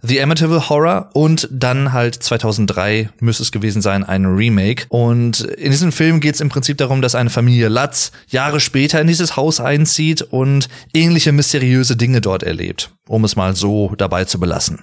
The 0.04 0.20
Amityville 0.20 0.68
Horror 0.68 1.10
und 1.12 1.48
dann 1.52 1.92
halt 1.92 2.16
2003 2.16 3.10
müsste 3.20 3.44
es 3.44 3.52
gewesen 3.52 3.82
sein, 3.82 4.02
ein 4.02 4.26
Remake. 4.26 4.86
Und 4.88 5.42
in 5.42 5.70
diesem 5.70 5.92
Film 5.92 6.18
geht 6.18 6.34
es 6.34 6.40
im 6.40 6.48
Prinzip 6.48 6.78
darum, 6.78 7.02
dass 7.02 7.14
eine 7.14 7.30
Familie 7.30 7.68
Latz 7.68 8.10
Jahre 8.26 8.58
später 8.58 9.00
in 9.00 9.06
dieses 9.06 9.36
Haus 9.36 9.60
einzieht 9.60 10.22
und 10.22 10.68
ähnliche 10.92 11.30
mysteriöse 11.30 11.96
Dinge 11.96 12.20
dort 12.20 12.42
erlebt, 12.42 12.90
um 13.06 13.24
es 13.24 13.36
mal 13.36 13.54
so 13.54 13.94
dabei 13.96 14.24
zu 14.24 14.40
belassen. 14.40 14.80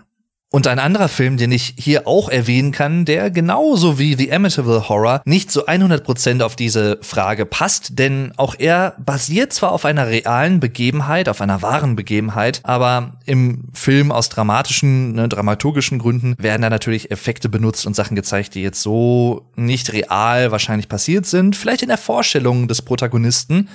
Und 0.51 0.65
ein 0.65 0.79
anderer 0.79 1.09
Film, 1.09 1.37
den 1.37 1.51
ich 1.51 1.75
hier 1.77 2.07
auch 2.07 2.27
erwähnen 2.27 2.71
kann, 2.71 3.05
der 3.05 3.29
genauso 3.29 3.99
wie 3.99 4.15
The 4.15 4.33
Amityville 4.33 4.89
Horror 4.89 5.21
nicht 5.23 5.51
so 5.51 5.67
100% 5.67 6.41
auf 6.41 6.55
diese 6.55 6.97
Frage 7.03 7.45
passt, 7.45 7.99
denn 7.99 8.31
auch 8.35 8.55
er 8.57 8.95
basiert 8.97 9.53
zwar 9.53 9.71
auf 9.71 9.85
einer 9.85 10.07
realen 10.07 10.59
Begebenheit, 10.59 11.29
auf 11.29 11.41
einer 11.41 11.61
wahren 11.61 11.95
Begebenheit, 11.95 12.61
aber 12.63 13.19
im 13.27 13.65
Film 13.73 14.11
aus 14.11 14.29
dramatischen, 14.29 15.11
ne, 15.11 15.29
dramaturgischen 15.29 15.99
Gründen 15.99 16.33
werden 16.39 16.63
da 16.63 16.71
natürlich 16.71 17.11
Effekte 17.11 17.47
benutzt 17.47 17.85
und 17.85 17.95
Sachen 17.95 18.15
gezeigt, 18.15 18.55
die 18.55 18.63
jetzt 18.63 18.81
so 18.81 19.51
nicht 19.55 19.93
real 19.93 20.51
wahrscheinlich 20.51 20.89
passiert 20.89 21.27
sind, 21.27 21.55
vielleicht 21.55 21.83
in 21.83 21.89
der 21.89 21.99
Vorstellung 21.99 22.67
des 22.67 22.81
Protagonisten. 22.81 23.69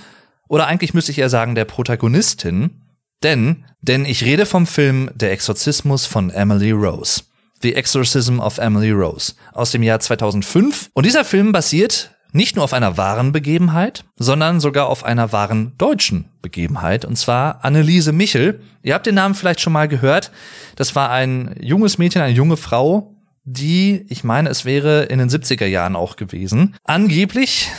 Oder 0.48 0.66
eigentlich 0.66 0.92
müsste 0.92 1.12
ich 1.12 1.18
eher 1.20 1.30
sagen 1.30 1.54
der 1.54 1.66
Protagonistin, 1.66 2.83
denn, 3.24 3.64
denn 3.80 4.04
ich 4.04 4.24
rede 4.24 4.46
vom 4.46 4.66
Film 4.66 5.10
Der 5.14 5.32
Exorzismus 5.32 6.06
von 6.06 6.30
Emily 6.30 6.70
Rose. 6.70 7.22
The 7.62 7.74
Exorcism 7.74 8.40
of 8.40 8.58
Emily 8.58 8.90
Rose 8.90 9.32
aus 9.52 9.70
dem 9.70 9.82
Jahr 9.82 9.98
2005. 9.98 10.90
Und 10.92 11.06
dieser 11.06 11.24
Film 11.24 11.52
basiert 11.52 12.10
nicht 12.32 12.56
nur 12.56 12.64
auf 12.64 12.74
einer 12.74 12.96
wahren 12.96 13.32
Begebenheit, 13.32 14.04
sondern 14.16 14.60
sogar 14.60 14.88
auf 14.88 15.04
einer 15.04 15.32
wahren 15.32 15.72
deutschen 15.78 16.26
Begebenheit, 16.42 17.04
und 17.04 17.16
zwar 17.16 17.64
Anneliese 17.64 18.12
Michel. 18.12 18.60
Ihr 18.82 18.94
habt 18.94 19.06
den 19.06 19.14
Namen 19.14 19.34
vielleicht 19.34 19.60
schon 19.60 19.72
mal 19.72 19.88
gehört. 19.88 20.30
Das 20.76 20.94
war 20.94 21.10
ein 21.10 21.54
junges 21.60 21.96
Mädchen, 21.96 22.22
eine 22.22 22.34
junge 22.34 22.56
Frau, 22.56 23.14
die, 23.44 24.04
ich 24.08 24.24
meine, 24.24 24.48
es 24.48 24.64
wäre 24.64 25.04
in 25.04 25.18
den 25.18 25.28
70er 25.30 25.66
Jahren 25.66 25.96
auch 25.96 26.16
gewesen. 26.16 26.76
Angeblich, 26.84 27.70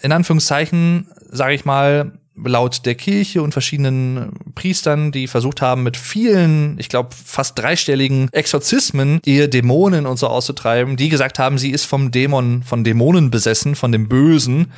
in 0.00 0.12
Anführungszeichen, 0.12 1.08
sage 1.30 1.54
ich 1.54 1.64
mal, 1.64 2.12
laut 2.36 2.84
der 2.84 2.94
Kirche 2.94 3.42
und 3.42 3.52
verschiedenen 3.52 4.32
Priestern, 4.54 5.12
die 5.12 5.26
versucht 5.26 5.62
haben, 5.62 5.82
mit 5.82 5.96
vielen, 5.96 6.78
ich 6.78 6.88
glaube, 6.88 7.10
fast 7.14 7.58
dreistelligen 7.58 8.28
Exorzismen 8.32 9.20
ihr 9.24 9.48
Dämonen 9.48 10.06
und 10.06 10.18
so 10.18 10.28
auszutreiben, 10.28 10.96
die 10.96 11.08
gesagt 11.08 11.38
haben, 11.38 11.58
sie 11.58 11.70
ist 11.70 11.84
vom 11.84 12.10
Dämon, 12.10 12.62
von 12.62 12.84
Dämonen 12.84 13.30
besessen, 13.30 13.74
von 13.76 13.92
dem 13.92 14.08
Bösen. 14.08 14.72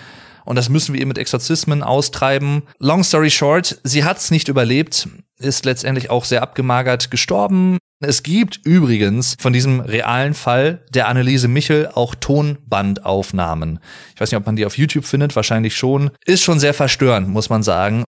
Und 0.44 0.56
das 0.56 0.68
müssen 0.68 0.94
wir 0.94 1.00
ihr 1.00 1.06
mit 1.06 1.18
Exorzismen 1.18 1.82
austreiben. 1.82 2.62
Long 2.78 3.02
story 3.02 3.30
short, 3.30 3.80
sie 3.82 4.04
hat's 4.04 4.30
nicht 4.30 4.48
überlebt, 4.48 5.08
ist 5.38 5.64
letztendlich 5.64 6.10
auch 6.10 6.24
sehr 6.24 6.42
abgemagert 6.42 7.10
gestorben. 7.10 7.78
Es 8.00 8.22
gibt 8.22 8.60
übrigens 8.64 9.36
von 9.38 9.54
diesem 9.54 9.80
realen 9.80 10.34
Fall 10.34 10.84
der 10.90 11.08
Anneliese 11.08 11.48
Michel 11.48 11.88
auch 11.94 12.14
Tonbandaufnahmen. 12.14 13.80
Ich 14.14 14.20
weiß 14.20 14.30
nicht, 14.30 14.38
ob 14.38 14.44
man 14.44 14.56
die 14.56 14.66
auf 14.66 14.76
YouTube 14.76 15.06
findet, 15.06 15.34
wahrscheinlich 15.34 15.76
schon. 15.76 16.10
Ist 16.26 16.42
schon 16.42 16.60
sehr 16.60 16.74
verstörend, 16.74 17.28
muss 17.28 17.48
man 17.48 17.62
sagen. 17.62 18.04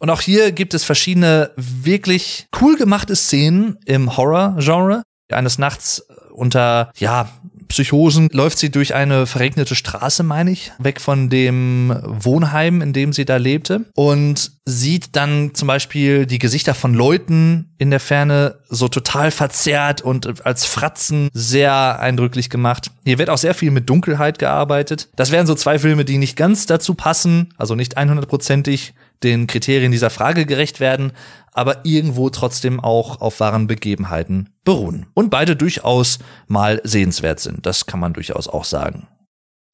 Und 0.00 0.10
auch 0.10 0.20
hier 0.20 0.50
gibt 0.50 0.74
es 0.74 0.84
verschiedene 0.84 1.52
wirklich 1.56 2.48
cool 2.60 2.76
gemachte 2.76 3.14
Szenen 3.14 3.78
im 3.86 4.16
Horror-Genre. 4.16 5.02
Eines 5.30 5.58
Nachts 5.58 6.04
unter, 6.32 6.90
ja, 6.96 7.28
Psychosen 7.68 8.28
läuft 8.32 8.58
sie 8.58 8.70
durch 8.70 8.94
eine 8.94 9.26
verregnete 9.26 9.74
Straße, 9.74 10.22
meine 10.22 10.50
ich, 10.50 10.72
weg 10.78 11.00
von 11.00 11.28
dem 11.28 11.94
Wohnheim, 12.02 12.80
in 12.80 12.92
dem 12.92 13.12
sie 13.12 13.24
da 13.24 13.36
lebte 13.36 13.84
und 13.94 14.52
sieht 14.64 15.16
dann 15.16 15.54
zum 15.54 15.68
Beispiel 15.68 16.26
die 16.26 16.38
Gesichter 16.38 16.74
von 16.74 16.94
Leuten 16.94 17.72
in 17.78 17.90
der 17.90 18.00
Ferne 18.00 18.56
so 18.68 18.88
total 18.88 19.30
verzerrt 19.30 20.02
und 20.02 20.44
als 20.44 20.64
Fratzen 20.64 21.28
sehr 21.32 22.00
eindrücklich 22.00 22.50
gemacht. 22.50 22.90
Hier 23.04 23.18
wird 23.18 23.30
auch 23.30 23.38
sehr 23.38 23.54
viel 23.54 23.70
mit 23.70 23.88
Dunkelheit 23.88 24.38
gearbeitet. 24.38 25.08
Das 25.16 25.30
wären 25.30 25.46
so 25.46 25.54
zwei 25.54 25.78
Filme, 25.78 26.04
die 26.04 26.18
nicht 26.18 26.36
ganz 26.36 26.66
dazu 26.66 26.94
passen, 26.94 27.54
also 27.56 27.74
nicht 27.74 27.96
100%ig 27.96 28.92
den 29.22 29.46
Kriterien 29.46 29.92
dieser 29.92 30.10
Frage 30.10 30.46
gerecht 30.46 30.80
werden, 30.80 31.12
aber 31.52 31.84
irgendwo 31.84 32.30
trotzdem 32.30 32.80
auch 32.80 33.20
auf 33.20 33.40
wahren 33.40 33.66
Begebenheiten 33.66 34.50
beruhen. 34.64 35.06
Und 35.14 35.30
beide 35.30 35.56
durchaus 35.56 36.18
mal 36.46 36.80
sehenswert 36.84 37.40
sind, 37.40 37.66
das 37.66 37.86
kann 37.86 38.00
man 38.00 38.12
durchaus 38.12 38.48
auch 38.48 38.64
sagen. 38.64 39.08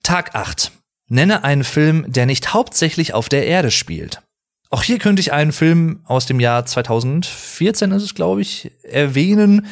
Tag 0.03 0.35
8. 0.35 0.73
Nenne 1.09 1.45
einen 1.45 1.65
Film, 1.65 2.05
der 2.09 2.27
nicht 2.27 2.55
hauptsächlich 2.55 3.13
auf 3.13 3.29
der 3.29 3.47
Erde 3.47 3.71
spielt. 3.71 4.23
Auch 4.71 4.83
hier 4.83 4.99
könnte 4.99 5.21
ich 5.21 5.33
einen 5.33 5.53
Film 5.53 6.01
aus 6.05 6.27
dem 6.27 6.41
Jahr 6.41 6.65
2014 6.67 7.93
ist 7.93 8.03
es, 8.03 8.15
glaube 8.15 8.41
ich, 8.41 8.73
erwähnen, 8.83 9.67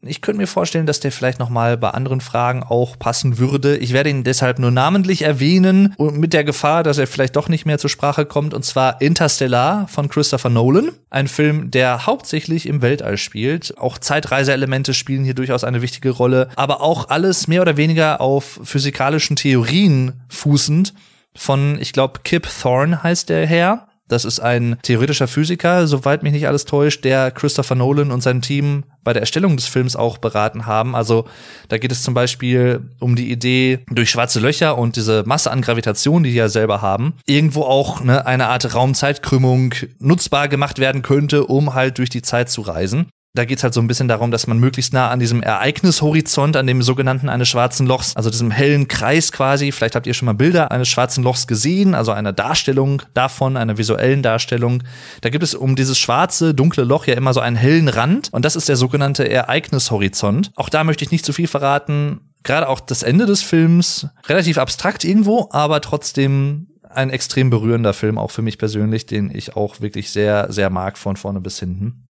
ich 0.00 0.20
könnte 0.20 0.40
mir 0.40 0.46
vorstellen, 0.46 0.86
dass 0.86 1.00
der 1.00 1.10
vielleicht 1.10 1.40
noch 1.40 1.48
mal 1.48 1.76
bei 1.76 1.90
anderen 1.90 2.20
Fragen 2.20 2.62
auch 2.62 2.98
passen 2.98 3.38
würde. 3.38 3.76
Ich 3.78 3.92
werde 3.92 4.10
ihn 4.10 4.22
deshalb 4.22 4.60
nur 4.60 4.70
namentlich 4.70 5.22
erwähnen 5.22 5.94
und 5.96 6.18
mit 6.18 6.32
der 6.32 6.44
Gefahr, 6.44 6.84
dass 6.84 6.98
er 6.98 7.08
vielleicht 7.08 7.34
doch 7.34 7.48
nicht 7.48 7.66
mehr 7.66 7.78
zur 7.78 7.90
Sprache 7.90 8.24
kommt 8.24 8.54
und 8.54 8.64
zwar 8.64 9.00
Interstellar 9.00 9.88
von 9.88 10.08
Christopher 10.08 10.50
Nolan, 10.50 10.92
ein 11.10 11.26
Film, 11.26 11.72
der 11.72 12.06
hauptsächlich 12.06 12.66
im 12.66 12.80
Weltall 12.80 13.18
spielt. 13.18 13.76
Auch 13.78 13.98
Zeitreiseelemente 13.98 14.94
spielen 14.94 15.24
hier 15.24 15.34
durchaus 15.34 15.64
eine 15.64 15.82
wichtige 15.82 16.10
Rolle, 16.10 16.48
aber 16.54 16.80
auch 16.80 17.08
alles 17.08 17.48
mehr 17.48 17.62
oder 17.62 17.76
weniger 17.76 18.20
auf 18.20 18.60
physikalischen 18.62 19.34
Theorien 19.34 20.20
fußend 20.28 20.94
von, 21.34 21.78
ich 21.80 21.92
glaube, 21.92 22.20
Kip 22.22 22.48
Thorne 22.62 23.02
heißt 23.02 23.28
der 23.28 23.46
Herr. 23.46 23.87
Das 24.08 24.24
ist 24.24 24.40
ein 24.40 24.78
theoretischer 24.82 25.28
Physiker, 25.28 25.86
soweit 25.86 26.22
mich 26.22 26.32
nicht 26.32 26.48
alles 26.48 26.64
täuscht, 26.64 27.04
der 27.04 27.30
Christopher 27.30 27.74
Nolan 27.74 28.10
und 28.10 28.22
sein 28.22 28.42
Team 28.42 28.84
bei 29.04 29.12
der 29.12 29.22
Erstellung 29.22 29.56
des 29.56 29.66
Films 29.66 29.96
auch 29.96 30.18
beraten 30.18 30.66
haben. 30.66 30.94
Also 30.94 31.26
da 31.68 31.78
geht 31.78 31.92
es 31.92 32.02
zum 32.02 32.14
Beispiel 32.14 32.90
um 33.00 33.16
die 33.16 33.30
Idee, 33.30 33.80
durch 33.90 34.10
schwarze 34.10 34.40
Löcher 34.40 34.76
und 34.76 34.96
diese 34.96 35.24
Masse 35.26 35.50
an 35.50 35.62
Gravitation, 35.62 36.22
die 36.22 36.28
die 36.28 36.36
ja 36.36 36.48
selber 36.48 36.82
haben, 36.82 37.14
irgendwo 37.26 37.62
auch 37.62 38.02
ne, 38.02 38.26
eine 38.26 38.48
Art 38.48 38.74
Raumzeitkrümmung 38.74 39.74
nutzbar 39.98 40.48
gemacht 40.48 40.78
werden 40.78 41.02
könnte, 41.02 41.44
um 41.46 41.74
halt 41.74 41.98
durch 41.98 42.10
die 42.10 42.22
Zeit 42.22 42.50
zu 42.50 42.62
reisen. 42.62 43.06
Da 43.34 43.44
geht 43.44 43.58
es 43.58 43.64
halt 43.64 43.74
so 43.74 43.80
ein 43.80 43.86
bisschen 43.86 44.08
darum, 44.08 44.30
dass 44.30 44.46
man 44.46 44.58
möglichst 44.58 44.92
nah 44.92 45.10
an 45.10 45.20
diesem 45.20 45.42
Ereignishorizont, 45.42 46.56
an 46.56 46.66
dem 46.66 46.82
sogenannten 46.82 47.28
eines 47.28 47.48
schwarzen 47.48 47.86
Lochs, 47.86 48.16
also 48.16 48.30
diesem 48.30 48.50
hellen 48.50 48.88
Kreis 48.88 49.32
quasi, 49.32 49.70
vielleicht 49.70 49.94
habt 49.94 50.06
ihr 50.06 50.14
schon 50.14 50.26
mal 50.26 50.32
Bilder 50.32 50.72
eines 50.72 50.88
schwarzen 50.88 51.22
Lochs 51.22 51.46
gesehen, 51.46 51.94
also 51.94 52.12
eine 52.12 52.32
Darstellung 52.32 53.02
davon, 53.14 53.56
einer 53.56 53.78
visuellen 53.78 54.22
Darstellung. 54.22 54.82
Da 55.20 55.28
gibt 55.28 55.44
es 55.44 55.54
um 55.54 55.76
dieses 55.76 55.98
schwarze, 55.98 56.54
dunkle 56.54 56.84
Loch 56.84 57.06
ja 57.06 57.14
immer 57.14 57.34
so 57.34 57.40
einen 57.40 57.56
hellen 57.56 57.88
Rand 57.88 58.28
und 58.32 58.44
das 58.44 58.56
ist 58.56 58.68
der 58.68 58.76
sogenannte 58.76 59.30
Ereignishorizont. 59.30 60.50
Auch 60.56 60.70
da 60.70 60.82
möchte 60.82 61.04
ich 61.04 61.10
nicht 61.10 61.24
zu 61.24 61.32
viel 61.32 61.48
verraten. 61.48 62.20
Gerade 62.44 62.68
auch 62.68 62.80
das 62.80 63.02
Ende 63.02 63.26
des 63.26 63.42
Films, 63.42 64.08
relativ 64.26 64.58
abstrakt 64.58 65.04
irgendwo, 65.04 65.48
aber 65.52 65.80
trotzdem 65.80 66.68
ein 66.88 67.10
extrem 67.10 67.50
berührender 67.50 67.92
Film, 67.92 68.16
auch 68.16 68.30
für 68.30 68.42
mich 68.42 68.58
persönlich, 68.58 69.06
den 69.06 69.30
ich 69.30 69.54
auch 69.54 69.80
wirklich 69.80 70.10
sehr, 70.10 70.50
sehr 70.50 70.70
mag 70.70 70.96
von 70.96 71.16
vorne 71.16 71.40
bis 71.40 71.58
hinten. 71.58 72.07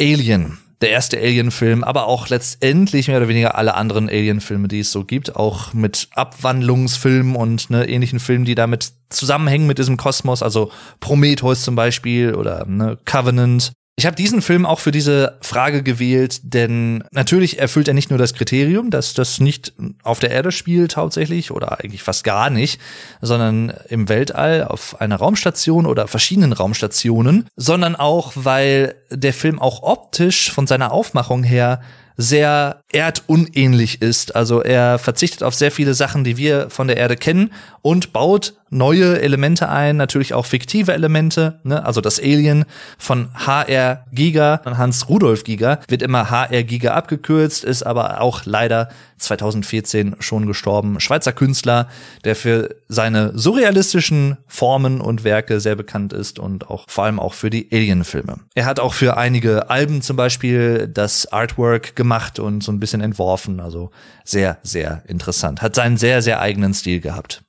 Alien, 0.00 0.58
der 0.80 0.90
erste 0.90 1.18
Alien-Film, 1.18 1.82
aber 1.82 2.06
auch 2.06 2.28
letztendlich 2.28 3.08
mehr 3.08 3.16
oder 3.16 3.28
weniger 3.28 3.56
alle 3.56 3.74
anderen 3.74 4.08
Alien-Filme, 4.08 4.68
die 4.68 4.80
es 4.80 4.92
so 4.92 5.04
gibt, 5.04 5.34
auch 5.34 5.72
mit 5.72 6.08
Abwandlungsfilmen 6.14 7.34
und 7.34 7.70
ne, 7.70 7.88
ähnlichen 7.88 8.20
Filmen, 8.20 8.44
die 8.44 8.54
damit 8.54 8.92
zusammenhängen 9.10 9.66
mit 9.66 9.78
diesem 9.78 9.96
Kosmos, 9.96 10.42
also 10.42 10.70
Prometheus 11.00 11.62
zum 11.62 11.74
Beispiel 11.74 12.34
oder 12.34 12.64
ne, 12.66 12.98
Covenant 13.04 13.72
ich 13.98 14.06
habe 14.06 14.14
diesen 14.14 14.42
Film 14.42 14.64
auch 14.64 14.78
für 14.78 14.92
diese 14.92 15.38
Frage 15.40 15.82
gewählt, 15.82 16.40
denn 16.44 17.02
natürlich 17.10 17.58
erfüllt 17.58 17.88
er 17.88 17.94
nicht 17.94 18.10
nur 18.10 18.18
das 18.18 18.32
Kriterium, 18.32 18.90
dass 18.90 19.12
das 19.12 19.40
nicht 19.40 19.72
auf 20.04 20.20
der 20.20 20.30
Erde 20.30 20.52
spielt 20.52 20.96
hauptsächlich 20.96 21.50
oder 21.50 21.80
eigentlich 21.80 22.04
fast 22.04 22.22
gar 22.22 22.48
nicht, 22.48 22.80
sondern 23.22 23.72
im 23.88 24.08
Weltall 24.08 24.62
auf 24.62 25.00
einer 25.00 25.16
Raumstation 25.16 25.84
oder 25.84 26.06
verschiedenen 26.06 26.52
Raumstationen, 26.52 27.48
sondern 27.56 27.96
auch, 27.96 28.34
weil 28.36 28.94
der 29.10 29.32
Film 29.32 29.58
auch 29.58 29.82
optisch 29.82 30.52
von 30.52 30.68
seiner 30.68 30.92
Aufmachung 30.92 31.42
her 31.42 31.80
sehr 32.16 32.82
erdunähnlich 32.92 34.00
ist. 34.00 34.36
Also 34.36 34.62
er 34.62 34.98
verzichtet 35.00 35.42
auf 35.42 35.54
sehr 35.54 35.72
viele 35.72 35.94
Sachen, 35.94 36.22
die 36.22 36.36
wir 36.36 36.70
von 36.70 36.86
der 36.86 36.98
Erde 36.98 37.16
kennen 37.16 37.52
und 37.82 38.12
baut 38.12 38.54
neue 38.70 39.20
Elemente 39.20 39.68
ein, 39.68 39.96
natürlich 39.96 40.34
auch 40.34 40.46
fiktive 40.46 40.92
Elemente, 40.92 41.60
ne? 41.64 41.84
also 41.84 42.00
das 42.00 42.20
Alien 42.20 42.64
von 42.98 43.28
HR 43.34 44.04
Giga, 44.12 44.60
Hans 44.64 45.08
Rudolf 45.08 45.44
Giga, 45.44 45.80
wird 45.88 46.02
immer 46.02 46.30
HR 46.30 46.62
Giga 46.62 46.94
abgekürzt, 46.94 47.64
ist 47.64 47.82
aber 47.82 48.20
auch 48.20 48.42
leider 48.44 48.88
2014 49.18 50.16
schon 50.20 50.46
gestorben. 50.46 51.00
Schweizer 51.00 51.32
Künstler, 51.32 51.88
der 52.24 52.36
für 52.36 52.76
seine 52.88 53.36
surrealistischen 53.36 54.38
Formen 54.46 55.00
und 55.00 55.24
Werke 55.24 55.60
sehr 55.60 55.76
bekannt 55.76 56.12
ist 56.12 56.38
und 56.38 56.70
auch 56.70 56.84
vor 56.88 57.04
allem 57.04 57.20
auch 57.20 57.34
für 57.34 57.50
die 57.50 57.68
Alien-Filme. 57.72 58.40
Er 58.54 58.66
hat 58.66 58.80
auch 58.80 58.94
für 58.94 59.16
einige 59.16 59.70
Alben 59.70 60.02
zum 60.02 60.16
Beispiel 60.16 60.88
das 60.88 61.30
Artwork 61.32 61.96
gemacht 61.96 62.38
und 62.38 62.62
so 62.62 62.72
ein 62.72 62.80
bisschen 62.80 63.00
entworfen, 63.00 63.60
also 63.60 63.90
sehr, 64.24 64.58
sehr 64.62 65.02
interessant. 65.06 65.62
Hat 65.62 65.74
seinen 65.74 65.96
sehr, 65.96 66.22
sehr 66.22 66.40
eigenen 66.40 66.74
Stil 66.74 67.00
gehabt. 67.00 67.42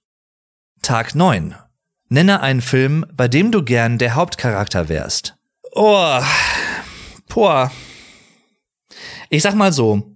Tag 0.81 1.13
9. 1.13 1.55
Nenne 2.07 2.41
einen 2.41 2.61
Film, 2.61 3.05
bei 3.13 3.27
dem 3.27 3.51
du 3.51 3.63
gern 3.63 3.97
der 3.97 4.15
Hauptcharakter 4.15 4.89
wärst. 4.89 5.35
Oh, 5.73 6.19
boah. 7.27 7.71
Ich 9.29 9.43
sag 9.43 9.55
mal 9.55 9.71
so, 9.71 10.08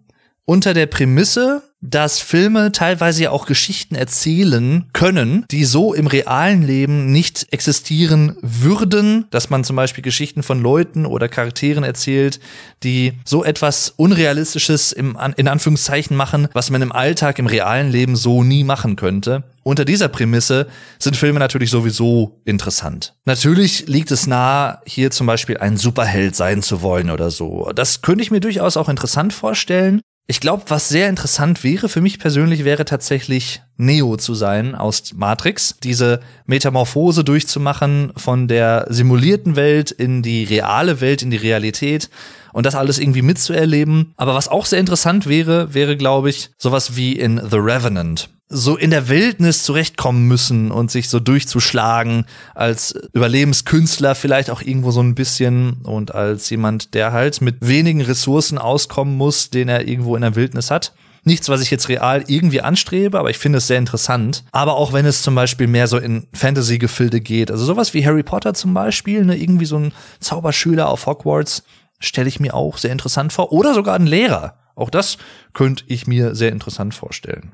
unter 0.46 0.74
der 0.74 0.88
Prämisse, 0.88 1.64
dass 1.86 2.20
Filme 2.20 2.72
teilweise 2.72 3.24
ja 3.24 3.32
auch 3.32 3.46
Geschichten 3.46 3.96
erzählen 3.96 4.86
können, 4.94 5.46
die 5.52 5.66
so 5.66 5.94
im 5.94 6.08
realen 6.08 6.62
Leben 6.62 7.12
nicht 7.12 7.48
existieren 7.52 8.38
würden, 8.42 9.26
dass 9.32 9.50
man 9.50 9.66
zum 9.66 9.76
Beispiel 9.76 10.02
Geschichten 10.02 10.44
von 10.44 10.62
Leuten 10.62 11.06
oder 11.06 11.28
Charakteren 11.28 11.84
erzählt, 11.84 12.40
die 12.84 13.14
so 13.26 13.44
etwas 13.44 13.94
Unrealistisches 13.98 14.94
im, 14.94 15.18
in 15.36 15.50
Anführungszeichen 15.50 16.16
machen, 16.16 16.48
was 16.54 16.70
man 16.70 16.82
im 16.82 16.94
Alltag, 16.94 17.38
im 17.38 17.48
realen 17.48 17.92
Leben 17.92 18.16
so 18.16 18.44
nie 18.44 18.64
machen 18.64 18.96
könnte. 18.96 19.44
Unter 19.64 19.84
dieser 19.86 20.08
Prämisse 20.08 20.68
sind 21.00 21.18
Filme 21.18 21.40
natürlich 21.40 21.70
sowieso 21.70 22.42
interessant. 22.46 23.14
Natürlich 23.26 23.88
liegt 23.88 24.12
es 24.12 24.26
nahe, 24.28 24.80
hier 24.86 25.12
zum 25.12 25.28
Beispiel 25.28 25.58
ein 25.58 25.78
Superheld 25.78 26.36
sein 26.36 26.62
zu 26.62 26.82
wollen 26.82 27.10
oder 27.10 27.30
so. 27.30 27.72
Das 27.76 28.02
könnte 28.02 28.24
ich 28.24 28.32
mir 28.32 28.42
durchaus 28.42 28.78
auch 28.78 28.90
interessant 28.90 29.34
vorstellen. 29.34 30.02
Ich 30.26 30.40
glaube, 30.40 30.64
was 30.68 30.88
sehr 30.88 31.10
interessant 31.10 31.66
wäre 31.66 31.90
für 31.90 32.00
mich 32.00 32.18
persönlich, 32.18 32.64
wäre 32.64 32.86
tatsächlich 32.86 33.62
Neo 33.76 34.16
zu 34.16 34.34
sein 34.36 34.74
aus 34.74 35.12
Matrix. 35.14 35.76
Diese 35.84 36.22
Metamorphose 36.46 37.26
durchzumachen 37.26 38.14
von 38.16 38.48
der 38.48 38.86
simulierten 38.90 39.58
Welt 39.58 39.92
in 39.92 40.22
die 40.22 40.46
reale 40.46 41.02
Welt, 41.02 41.24
in 41.24 41.30
die 41.30 41.38
Realität 41.38 42.10
und 42.54 42.66
das 42.66 42.76
alles 42.76 43.00
irgendwie 43.00 43.22
mitzuerleben. 43.22 44.14
Aber 44.16 44.34
was 44.34 44.48
auch 44.48 44.66
sehr 44.66 44.80
interessant 44.80 45.28
wäre, 45.28 45.74
wäre, 45.74 45.98
glaube 45.98 46.30
ich, 46.30 46.52
sowas 46.58 46.96
wie 46.96 47.14
in 47.14 47.38
The 47.38 47.58
Revenant 47.58 48.30
so 48.54 48.78
in 48.78 48.92
der 48.92 49.10
Wildnis 49.10 49.64
zurechtkommen 49.64 50.28
müssen 50.28 50.72
und 50.72 50.92
sich 50.92 51.10
so 51.10 51.20
durchzuschlagen 51.20 52.26
als 52.54 52.96
Überlebenskünstler 53.14 54.14
vielleicht 54.16 54.50
auch 54.52 54.62
irgendwo 54.62 54.92
so 54.92 55.02
ein 55.02 55.16
bisschen 55.16 55.82
und 55.84 56.14
als 56.14 56.50
jemand, 56.50 56.94
der 56.94 57.12
halt 57.12 57.42
mit 57.42 57.58
wenigen 57.62 58.02
Ressourcen 58.02 58.58
auskommen 58.60 59.18
muss, 59.18 59.50
den 59.50 59.70
er 59.70 59.88
irgendwo 59.88 60.16
in 60.16 60.22
der 60.22 60.36
Wildnis 60.36 60.70
hat. 60.70 60.94
Nichts, 61.26 61.50
was 61.50 61.62
ich 61.62 61.72
jetzt 61.72 61.90
real 61.90 62.24
irgendwie 62.28 62.62
anstrebe, 62.62 63.18
aber 63.18 63.30
ich 63.30 63.38
finde 63.38 63.58
es 63.58 63.68
sehr 63.68 63.78
interessant. 63.78 64.44
Aber 64.52 64.76
auch 64.76 64.94
wenn 64.94 65.06
es 65.06 65.24
zum 65.24 65.36
Beispiel 65.36 65.68
mehr 65.68 65.88
so 65.88 65.98
in 65.98 66.28
Fantasy-Gefilde 66.34 67.22
geht, 67.22 67.50
also 67.50 67.64
sowas 67.64 67.94
wie 67.94 68.06
Harry 68.06 68.24
Potter 68.24 68.54
zum 68.54 68.74
Beispiel, 68.74 69.24
ne, 69.26 69.36
irgendwie 69.36 69.66
so 69.66 69.78
ein 69.78 69.94
Zauberschüler 70.20 70.90
auf 70.90 71.06
Hogwarts, 71.06 71.64
stelle 72.00 72.28
ich 72.28 72.42
mir 72.42 72.54
auch 72.54 72.78
sehr 72.78 72.92
interessant 72.92 73.32
vor. 73.32 73.54
Oder 73.54 73.74
sogar 73.74 73.96
ein 73.96 74.06
Lehrer. 74.06 74.58
Auch 74.76 74.90
das 74.90 75.18
könnte 75.54 75.86
ich 75.88 76.08
mir 76.08 76.36
sehr 76.36 76.52
interessant 76.52 76.94
vorstellen. 76.94 77.54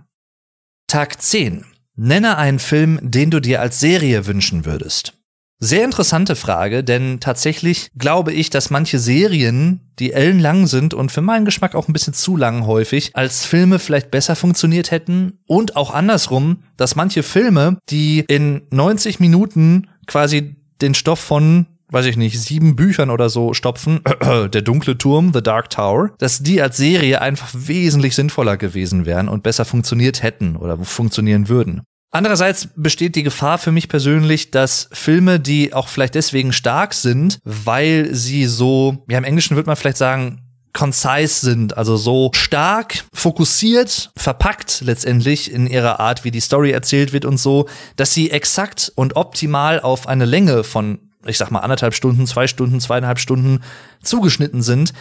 Tag 0.89 1.21
10. 1.21 1.65
Nenne 1.97 2.37
einen 2.37 2.57
Film, 2.57 2.97
den 3.03 3.29
du 3.29 3.39
dir 3.39 3.61
als 3.61 3.79
Serie 3.79 4.25
wünschen 4.25 4.65
würdest. 4.65 5.13
Sehr 5.59 5.85
interessante 5.85 6.35
Frage, 6.35 6.83
denn 6.83 7.19
tatsächlich 7.19 7.91
glaube 7.95 8.33
ich, 8.33 8.49
dass 8.49 8.71
manche 8.71 8.97
Serien, 8.97 9.91
die 9.99 10.13
ellenlang 10.13 10.65
sind 10.65 10.95
und 10.95 11.11
für 11.11 11.21
meinen 11.21 11.45
Geschmack 11.45 11.75
auch 11.75 11.87
ein 11.87 11.93
bisschen 11.93 12.15
zu 12.15 12.35
lang 12.35 12.65
häufig, 12.65 13.15
als 13.15 13.45
Filme 13.45 13.77
vielleicht 13.77 14.09
besser 14.09 14.35
funktioniert 14.35 14.89
hätten 14.89 15.37
und 15.45 15.75
auch 15.75 15.93
andersrum, 15.93 16.63
dass 16.75 16.95
manche 16.95 17.21
Filme, 17.21 17.77
die 17.91 18.25
in 18.27 18.63
90 18.71 19.19
Minuten 19.19 19.89
quasi 20.07 20.55
den 20.81 20.95
Stoff 20.95 21.19
von 21.19 21.67
weiß 21.91 22.05
ich 22.05 22.17
nicht, 22.17 22.39
sieben 22.39 22.75
Büchern 22.75 23.09
oder 23.09 23.29
so 23.29 23.53
stopfen, 23.53 24.01
der 24.21 24.61
dunkle 24.61 24.97
Turm, 24.97 25.31
The 25.33 25.41
Dark 25.41 25.69
Tower, 25.69 26.11
dass 26.17 26.39
die 26.39 26.61
als 26.61 26.77
Serie 26.77 27.21
einfach 27.21 27.49
wesentlich 27.53 28.15
sinnvoller 28.15 28.57
gewesen 28.57 29.05
wären 29.05 29.29
und 29.29 29.43
besser 29.43 29.65
funktioniert 29.65 30.23
hätten 30.23 30.55
oder 30.55 30.77
funktionieren 30.77 31.49
würden. 31.49 31.81
Andererseits 32.11 32.69
besteht 32.75 33.15
die 33.15 33.23
Gefahr 33.23 33.59
für 33.59 33.71
mich 33.71 33.87
persönlich, 33.87 34.49
dass 34.49 34.89
Filme, 34.91 35.39
die 35.39 35.73
auch 35.73 35.87
vielleicht 35.87 36.15
deswegen 36.15 36.53
stark 36.53 36.95
sind, 36.95 37.39
weil 37.43 38.13
sie 38.13 38.45
so, 38.45 39.05
ja 39.07 39.17
im 39.19 39.23
Englischen 39.23 39.55
würde 39.55 39.67
man 39.67 39.75
vielleicht 39.75 39.97
sagen, 39.97 40.41
concise 40.73 41.41
sind, 41.41 41.77
also 41.77 41.97
so 41.97 42.31
stark 42.33 43.03
fokussiert, 43.13 44.11
verpackt 44.15 44.81
letztendlich 44.81 45.51
in 45.51 45.67
ihrer 45.67 45.99
Art, 45.99 46.23
wie 46.23 46.31
die 46.31 46.39
Story 46.39 46.71
erzählt 46.71 47.13
wird 47.13 47.25
und 47.25 47.37
so, 47.37 47.67
dass 47.95 48.13
sie 48.13 48.31
exakt 48.31 48.91
und 48.95 49.15
optimal 49.15 49.79
auf 49.79 50.07
eine 50.07 50.25
Länge 50.25 50.63
von 50.63 51.08
ich 51.25 51.37
sag 51.37 51.51
mal, 51.51 51.59
anderthalb 51.59 51.93
Stunden, 51.93 52.25
zwei 52.27 52.47
Stunden, 52.47 52.79
zweieinhalb 52.79 53.19
Stunden 53.19 53.61
zugeschnitten 54.01 54.61
sind, 54.61 54.93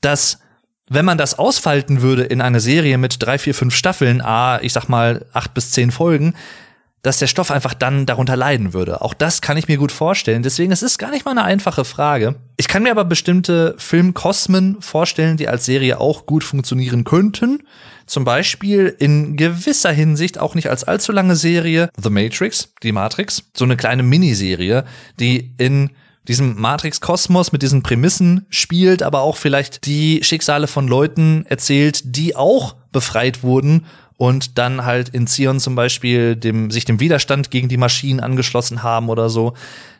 dass 0.00 0.38
wenn 0.88 1.04
man 1.04 1.18
das 1.18 1.38
ausfalten 1.38 2.00
würde 2.00 2.22
in 2.22 2.40
eine 2.40 2.60
Serie 2.60 2.96
mit 2.96 3.16
drei, 3.20 3.38
vier, 3.38 3.54
fünf 3.54 3.74
Staffeln, 3.74 4.22
a, 4.22 4.60
ich 4.62 4.72
sag 4.72 4.88
mal, 4.88 5.26
acht 5.32 5.52
bis 5.52 5.72
zehn 5.72 5.90
Folgen, 5.90 6.34
dass 7.02 7.18
der 7.18 7.26
Stoff 7.26 7.50
einfach 7.50 7.74
dann 7.74 8.06
darunter 8.06 8.36
leiden 8.36 8.72
würde. 8.72 9.00
Auch 9.00 9.14
das 9.14 9.40
kann 9.40 9.56
ich 9.56 9.68
mir 9.68 9.78
gut 9.78 9.92
vorstellen. 9.92 10.42
Deswegen, 10.42 10.72
es 10.72 10.82
ist 10.82 10.98
gar 10.98 11.10
nicht 11.10 11.24
mal 11.24 11.32
eine 11.32 11.44
einfache 11.44 11.84
Frage. 11.84 12.36
Ich 12.56 12.68
kann 12.68 12.82
mir 12.82 12.90
aber 12.90 13.04
bestimmte 13.04 13.74
Filmkosmen 13.78 14.80
vorstellen, 14.80 15.36
die 15.36 15.48
als 15.48 15.64
Serie 15.64 16.00
auch 16.00 16.26
gut 16.26 16.42
funktionieren 16.42 17.04
könnten. 17.04 17.62
Zum 18.06 18.24
Beispiel 18.24 18.94
in 18.98 19.36
gewisser 19.36 19.92
Hinsicht 19.92 20.38
auch 20.38 20.54
nicht 20.54 20.70
als 20.70 20.84
allzu 20.84 21.12
lange 21.12 21.36
Serie 21.36 21.90
The 22.00 22.10
Matrix, 22.10 22.72
die 22.82 22.92
Matrix, 22.92 23.42
so 23.56 23.64
eine 23.64 23.76
kleine 23.76 24.02
Miniserie, 24.02 24.84
die 25.18 25.52
in 25.58 25.90
diesem 26.28 26.60
Matrix-Kosmos 26.60 27.52
mit 27.52 27.62
diesen 27.62 27.82
Prämissen 27.82 28.46
spielt, 28.50 29.02
aber 29.02 29.20
auch 29.20 29.36
vielleicht 29.36 29.86
die 29.86 30.22
Schicksale 30.22 30.66
von 30.66 30.88
Leuten 30.88 31.44
erzählt, 31.48 32.16
die 32.16 32.34
auch 32.34 32.76
befreit 32.92 33.42
wurden 33.42 33.86
und 34.16 34.58
dann 34.58 34.84
halt 34.84 35.10
in 35.10 35.26
Zion 35.26 35.60
zum 35.60 35.74
Beispiel 35.74 36.36
dem, 36.36 36.70
sich 36.70 36.84
dem 36.84 37.00
Widerstand 37.00 37.50
gegen 37.50 37.68
die 37.68 37.76
Maschinen 37.76 38.20
angeschlossen 38.20 38.82
haben 38.82 39.08
oder 39.08 39.28
so. 39.28 39.54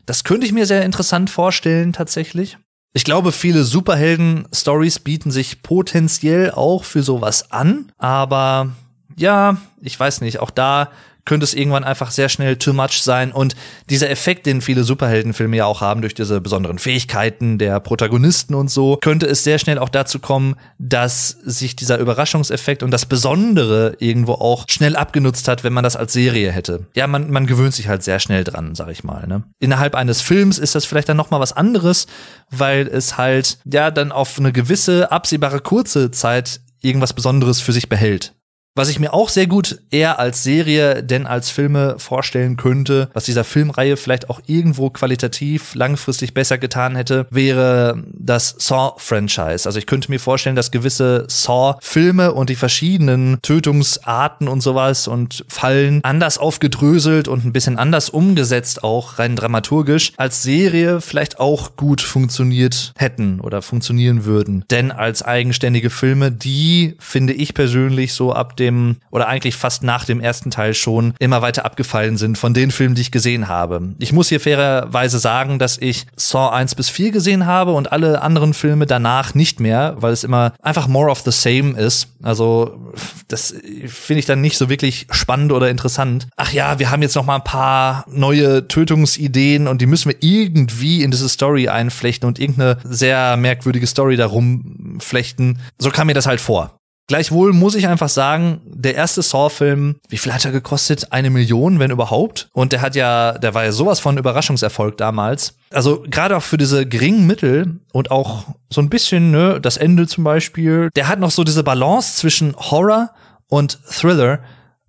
Das 0.07 0.25
könnte 0.25 0.47
ich 0.47 0.53
mir 0.53 0.67
sehr 0.67 0.85
interessant 0.85 1.31
vorstellen, 1.31 1.93
tatsächlich. 1.93 2.57
Ich 2.97 3.05
glaube, 3.05 3.31
viele 3.31 3.65
Superhelden-Stories 3.65 5.01
bieten 5.01 5.31
sich 5.31 5.61
potenziell 5.61 6.53
auch 6.53 6.85
für 6.85 7.03
sowas 7.03 7.53
an, 7.53 7.93
aber 7.99 8.71
ja, 9.19 9.59
ich 9.83 10.01
weiß 10.01 10.23
nicht, 10.23 10.39
auch 10.39 10.49
da 10.49 10.89
könnte 11.27 11.45
es 11.45 11.53
irgendwann 11.53 11.85
einfach 11.85 12.11
sehr 12.11 12.31
schnell 12.31 12.57
too 12.57 12.73
much 12.73 13.03
sein. 13.03 13.33
Und 13.33 13.55
dieser 13.91 14.09
Effekt, 14.09 14.47
den 14.47 14.63
viele 14.63 14.85
Superheldenfilme 14.85 15.57
ja 15.59 15.67
auch 15.67 15.83
haben, 15.83 16.01
durch 16.01 16.15
diese 16.15 16.41
besonderen 16.41 16.79
Fähigkeiten 16.79 17.59
der 17.59 17.81
Protagonisten 17.81 18.55
und 18.55 18.71
so, 18.71 18.97
könnte 19.03 19.27
es 19.27 19.45
sehr 19.45 19.59
schnell 19.59 19.79
auch 19.79 19.91
dazu 19.91 20.19
kommen, 20.19 20.57
dass 20.79 21.29
sich 21.29 21.77
dieser 21.77 21.99
Überraschungseffekt 21.99 22.83
und 22.83 22.91
das 22.91 23.05
Besondere 23.05 23.97
irgendwo 23.99 24.33
auch 24.35 24.65
schnell 24.69 24.97
abgenutzt 24.97 25.49
hat, 25.49 25.65
wenn 25.65 25.73
man 25.73 25.85
das 25.85 25.97
als 25.97 26.13
Serie 26.13 26.51
hätte. 26.51 26.87
Ja, 26.95 27.07
man, 27.07 27.31
man 27.31 27.47
gewöhnt 27.47 27.75
sich 27.75 27.89
halt 27.89 28.03
sehr 28.03 28.21
schnell 28.21 28.45
dran, 28.45 28.75
sag 28.75 28.89
ich 28.91 29.05
mal. 29.05 29.27
Ne? 29.27 29.43
Innerhalb 29.59 29.95
eines 29.95 30.23
Films 30.23 30.59
ist 30.59 30.75
das 30.75 30.87
vielleicht 30.87 31.09
dann 31.09 31.17
noch 31.17 31.31
mal 31.31 31.41
was 31.41 31.53
anderes, 31.53 32.07
weil 32.51 32.87
es 32.87 33.19
halt 33.19 33.59
ja 33.65 33.91
dann 33.91 34.13
auf 34.13 34.39
eine 34.39 34.53
gewisse 34.53 35.11
absehbare 35.11 35.61
kurze 35.61 36.11
Zeit 36.13 36.61
irgendwas 36.81 37.13
Besonderes 37.13 37.61
für 37.61 37.73
sich 37.73 37.89
behält. 37.89 38.33
Was 38.77 38.91
ich 38.91 38.99
mir 38.99 39.15
auch 39.15 39.31
sehr 39.31 39.47
gut 39.47 39.81
eher 39.91 40.19
als 40.19 40.43
Serie 40.43 41.03
denn 41.03 41.27
als 41.27 41.49
Filme 41.49 41.95
vorstellen 41.97 42.59
könnte, 42.59 43.09
was 43.15 43.25
dieser 43.25 43.43
Filmreihe 43.43 43.97
vielleicht 43.97 44.29
auch 44.29 44.39
irgendwo 44.47 44.91
qualitativ 44.91 45.75
langfristig 45.75 46.35
besser 46.35 46.59
getan 46.59 46.95
hätte, 46.95 47.27
wäre 47.31 48.05
das 48.13 48.55
Saw-Franchise. 48.59 49.67
Also 49.67 49.79
ich 49.79 49.87
könnte 49.87 50.11
mir 50.11 50.21
vorstellen, 50.21 50.57
dass 50.57 50.71
gewisse 50.71 51.25
Saw-Filme 51.27 52.35
und 52.35 52.51
die 52.51 52.55
verschiedenen 52.55 53.39
Tötungsarten 53.41 54.47
und 54.47 54.61
sowas 54.61 55.09
und 55.09 55.47
Fallen 55.49 56.05
anders 56.05 56.37
aufgedröselt 56.37 57.29
und 57.29 57.47
ein 57.47 57.55
bisschen 57.55 57.79
anders 57.79 58.11
umgesetzt, 58.11 58.85
auch 58.85 59.19
rein 59.19 59.37
dramaturgisch, 59.37 60.13
als 60.19 60.43
Serie 60.43 61.01
vielleicht 61.01 61.41
auch 61.41 61.77
gut 61.77 62.03
funktioniert 62.03 62.93
hätten 62.99 63.41
oder 63.41 63.63
funktionieren 63.63 64.27
würden. 64.27 64.67
Denn 64.71 64.93
als 64.93 65.23
eigenständige 65.23 65.89
Filme, 65.89 66.31
die 66.31 66.97
finde 66.99 67.33
ich 67.33 67.55
persönlich 67.55 68.13
so 68.13 68.35
ab 68.35 68.55
dem 68.59 68.66
dem, 68.67 68.97
oder 69.11 69.29
eigentlich 69.29 69.57
fast 69.57 69.83
nach 69.83 70.05
dem 70.05 70.21
ersten 70.21 70.51
Teil 70.51 70.75
schon, 70.75 71.15
immer 71.19 71.43
weiter 71.43 71.65
abgefallen 71.65 72.17
sind 72.17 72.39
von 72.39 72.55
den 72.55 72.71
Filmen, 72.71 72.95
die 72.95 73.03
ich 73.03 73.11
gesehen 73.11 73.49
habe. 73.49 73.95
Ich 73.99 74.13
muss 74.13 74.29
hier 74.29 74.41
fairerweise 74.41 75.19
sagen, 75.19 75.59
dass 75.59 75.79
ich 75.79 76.07
Saw 76.17 76.51
1 76.51 76.75
bis 76.75 76.89
4 76.91 77.11
gesehen 77.11 77.47
habe 77.47 77.73
und 77.73 77.93
alle 77.93 78.23
anderen 78.23 78.55
Filme 78.55 78.87
danach 78.87 79.35
nicht 79.35 79.61
mehr, 79.61 79.97
weil 79.99 80.13
es 80.13 80.25
immer 80.25 80.53
einfach 80.63 80.89
more 80.89 81.11
of 81.11 81.21
the 81.21 81.31
same 81.31 81.79
ist. 81.79 82.09
Also, 82.23 82.93
das 83.29 83.55
finde 83.87 84.21
ich 84.21 84.27
dann 84.27 84.41
nicht 84.41 84.59
so 84.59 84.69
wirklich 84.69 85.07
spannend 85.11 85.53
oder 85.53 85.71
interessant. 85.71 86.29
Ach 86.37 86.53
ja, 86.53 86.79
wir 86.79 86.91
haben 86.91 87.03
jetzt 87.03 87.15
noch 87.15 87.25
mal 87.25 87.37
ein 87.37 87.45
paar 87.45 88.05
neue 88.09 88.69
Tötungsideen 88.69 89.69
und 89.69 89.81
die 89.81 89.87
müssen 89.87 90.11
wir 90.11 90.17
irgendwie 90.21 91.03
in 91.03 91.11
diese 91.11 91.29
Story 91.29 91.69
einflechten 91.69 92.27
und 92.27 92.39
irgendeine 92.39 92.79
sehr 92.85 93.37
merkwürdige 93.37 93.87
Story 93.87 94.17
darum 94.17 94.99
flechten. 94.99 95.59
So 95.79 95.91
kam 95.91 96.09
mir 96.09 96.15
das 96.15 96.27
halt 96.27 96.41
vor. 96.41 96.79
Gleichwohl 97.09 97.53
muss 97.53 97.77
ich 97.77 97.87
einfach 97.87 98.09
sagen, 98.09 98.61
der 98.65 98.97
erste 98.97 99.23
Saw-Film, 99.23 99.97
wie 100.09 100.19
viel 100.19 100.35
hat 100.35 100.45
er 100.45 100.51
gekostet? 100.51 101.13
Eine 101.13 101.31
Million, 101.31 101.79
wenn 101.79 101.93
überhaupt. 101.93 102.49
Und 102.53 102.73
der 102.73 102.81
hat 102.81 102.97
ja, 102.97 103.39
der 103.39 103.55
war 103.55 103.65
ja 103.65 103.71
sowas 103.71 104.01
von 104.01 104.19
Überraschungserfolg 104.19 104.97
damals. 104.97 105.57
Also 105.71 106.03
gerade 106.11 106.37
auch 106.37 106.43
für 106.43 106.57
diese 106.57 106.85
geringen 106.85 107.27
Mittel 107.27 107.79
und 107.93 108.11
auch 108.11 108.47
so 108.71 108.81
ein 108.81 108.91
bisschen, 108.91 109.31
ne, 109.31 109.61
das 109.61 109.77
Ende 109.77 110.09
zum 110.09 110.25
Beispiel, 110.25 110.91
der 110.97 111.07
hat 111.07 111.21
noch 111.21 111.31
so 111.31 111.45
diese 111.45 111.63
Balance 111.63 112.17
zwischen 112.17 112.57
Horror 112.57 113.11
und 113.49 113.79
Thriller 113.89 114.41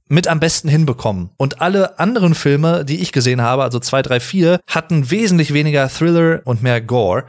mit 0.07 0.27
am 0.27 0.39
besten 0.39 0.69
hinbekommen. 0.69 1.29
Und 1.37 1.61
alle 1.61 1.99
anderen 1.99 2.33
Filme, 2.33 2.83
die 2.83 3.01
ich 3.01 3.11
gesehen 3.11 3.41
habe, 3.41 3.63
also 3.63 3.79
zwei, 3.79 4.01
drei, 4.01 4.19
vier, 4.19 4.59
hatten 4.67 5.11
wesentlich 5.11 5.53
weniger 5.53 5.87
Thriller 5.89 6.41
und 6.45 6.63
mehr 6.63 6.81
Gore. 6.81 7.25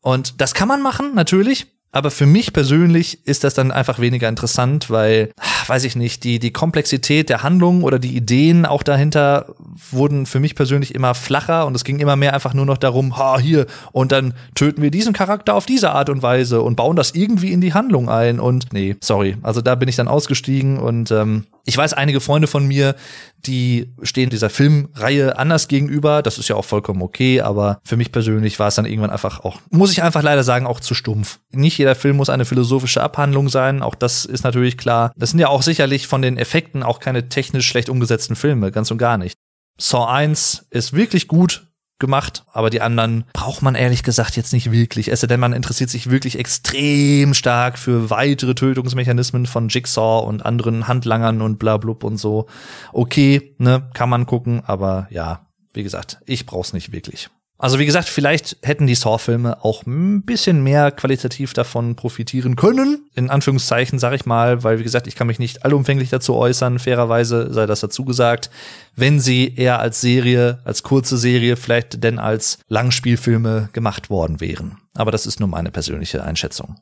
Und 0.00 0.40
das 0.40 0.54
kann 0.54 0.66
man 0.66 0.82
machen, 0.82 1.14
natürlich. 1.14 1.66
Aber 1.94 2.10
für 2.10 2.24
mich 2.24 2.54
persönlich 2.54 3.26
ist 3.26 3.44
das 3.44 3.52
dann 3.52 3.70
einfach 3.70 3.98
weniger 3.98 4.26
interessant, 4.26 4.88
weil, 4.88 5.30
weiß 5.66 5.84
ich 5.84 5.94
nicht, 5.94 6.24
die, 6.24 6.38
die 6.38 6.50
Komplexität 6.50 7.28
der 7.28 7.42
Handlung 7.42 7.82
oder 7.82 7.98
die 7.98 8.16
Ideen 8.16 8.64
auch 8.64 8.82
dahinter 8.82 9.54
wurden 9.90 10.24
für 10.24 10.40
mich 10.40 10.54
persönlich 10.54 10.94
immer 10.94 11.14
flacher 11.14 11.66
und 11.66 11.74
es 11.76 11.84
ging 11.84 11.98
immer 11.98 12.16
mehr 12.16 12.32
einfach 12.32 12.54
nur 12.54 12.64
noch 12.64 12.78
darum, 12.78 13.18
ha, 13.18 13.38
hier, 13.38 13.66
und 13.92 14.10
dann 14.10 14.32
töten 14.54 14.80
wir 14.80 14.90
diesen 14.90 15.12
Charakter 15.12 15.54
auf 15.54 15.66
diese 15.66 15.92
Art 15.92 16.08
und 16.08 16.22
Weise 16.22 16.62
und 16.62 16.76
bauen 16.76 16.96
das 16.96 17.10
irgendwie 17.14 17.52
in 17.52 17.60
die 17.60 17.74
Handlung 17.74 18.08
ein. 18.08 18.40
Und 18.40 18.72
nee, 18.72 18.96
sorry. 19.00 19.36
Also 19.42 19.60
da 19.60 19.74
bin 19.74 19.88
ich 19.88 19.96
dann 19.96 20.08
ausgestiegen 20.08 20.78
und 20.78 21.10
ähm, 21.10 21.44
ich 21.64 21.76
weiß, 21.76 21.92
einige 21.92 22.20
Freunde 22.20 22.48
von 22.48 22.66
mir, 22.66 22.96
die 23.38 23.92
stehen 24.02 24.30
dieser 24.30 24.50
Filmreihe 24.50 25.38
anders 25.38 25.68
gegenüber. 25.68 26.22
Das 26.22 26.38
ist 26.38 26.48
ja 26.48 26.56
auch 26.56 26.64
vollkommen 26.64 27.02
okay, 27.02 27.40
aber 27.40 27.80
für 27.84 27.96
mich 27.96 28.12
persönlich 28.12 28.58
war 28.58 28.68
es 28.68 28.74
dann 28.74 28.84
irgendwann 28.84 29.10
einfach 29.10 29.40
auch, 29.40 29.60
muss 29.70 29.92
ich 29.92 30.02
einfach 30.02 30.22
leider 30.22 30.44
sagen, 30.44 30.66
auch 30.66 30.80
zu 30.80 30.94
stumpf. 30.94 31.38
Nicht 31.50 31.78
jeder 31.78 31.94
Film 31.94 32.16
muss 32.16 32.30
eine 32.30 32.44
philosophische 32.44 33.02
Abhandlung 33.02 33.48
sein. 33.48 33.82
Auch 33.82 33.94
das 33.94 34.24
ist 34.24 34.44
natürlich 34.44 34.76
klar. 34.76 35.12
Das 35.16 35.30
sind 35.30 35.38
ja 35.38 35.48
auch 35.48 35.62
sicherlich 35.62 36.06
von 36.06 36.22
den 36.22 36.36
Effekten 36.36 36.82
auch 36.82 36.98
keine 36.98 37.28
technisch 37.28 37.66
schlecht 37.66 37.88
umgesetzten 37.88 38.36
Filme, 38.36 38.72
ganz 38.72 38.90
und 38.90 38.98
gar 38.98 39.18
nicht. 39.18 39.36
Saw 39.78 40.06
1 40.06 40.66
ist 40.70 40.92
wirklich 40.92 41.28
gut, 41.28 41.71
gemacht, 42.02 42.44
aber 42.52 42.68
die 42.68 42.82
anderen 42.82 43.24
braucht 43.32 43.62
man 43.62 43.74
ehrlich 43.74 44.02
gesagt 44.02 44.36
jetzt 44.36 44.52
nicht 44.52 44.70
wirklich. 44.70 45.08
Es 45.08 45.22
denn 45.22 45.40
man 45.40 45.54
interessiert 45.54 45.88
sich 45.88 46.10
wirklich 46.10 46.38
extrem 46.38 47.32
stark 47.32 47.78
für 47.78 48.10
weitere 48.10 48.54
Tötungsmechanismen 48.54 49.46
von 49.46 49.68
Jigsaw 49.68 50.26
und 50.26 50.44
anderen 50.44 50.88
Handlangern 50.88 51.40
und 51.40 51.58
bla 51.58 51.78
blub 51.78 52.04
und 52.04 52.18
so. 52.18 52.48
Okay, 52.92 53.54
ne, 53.58 53.88
kann 53.94 54.10
man 54.10 54.26
gucken, 54.26 54.62
aber 54.66 55.06
ja, 55.10 55.46
wie 55.72 55.82
gesagt, 55.82 56.18
ich 56.26 56.44
brauch's 56.44 56.72
nicht 56.74 56.92
wirklich. 56.92 57.30
Also 57.62 57.78
wie 57.78 57.86
gesagt, 57.86 58.08
vielleicht 58.08 58.56
hätten 58.62 58.88
die 58.88 58.96
Saw-Filme 58.96 59.64
auch 59.64 59.86
ein 59.86 60.22
bisschen 60.22 60.64
mehr 60.64 60.90
qualitativ 60.90 61.52
davon 61.52 61.94
profitieren 61.94 62.56
können. 62.56 63.08
In 63.14 63.30
Anführungszeichen 63.30 64.00
sage 64.00 64.16
ich 64.16 64.26
mal, 64.26 64.64
weil 64.64 64.80
wie 64.80 64.82
gesagt, 64.82 65.06
ich 65.06 65.14
kann 65.14 65.28
mich 65.28 65.38
nicht 65.38 65.64
allumfänglich 65.64 66.10
dazu 66.10 66.34
äußern. 66.34 66.80
Fairerweise 66.80 67.54
sei 67.54 67.66
das 67.66 67.78
dazu 67.78 68.04
gesagt. 68.04 68.50
Wenn 68.96 69.20
sie 69.20 69.54
eher 69.54 69.78
als 69.78 70.00
Serie, 70.00 70.58
als 70.64 70.82
kurze 70.82 71.16
Serie, 71.16 71.54
vielleicht 71.54 72.02
denn 72.02 72.18
als 72.18 72.58
Langspielfilme 72.66 73.68
gemacht 73.72 74.10
worden 74.10 74.40
wären. 74.40 74.78
Aber 74.94 75.12
das 75.12 75.24
ist 75.24 75.38
nur 75.38 75.48
meine 75.48 75.70
persönliche 75.70 76.24
Einschätzung. 76.24 76.80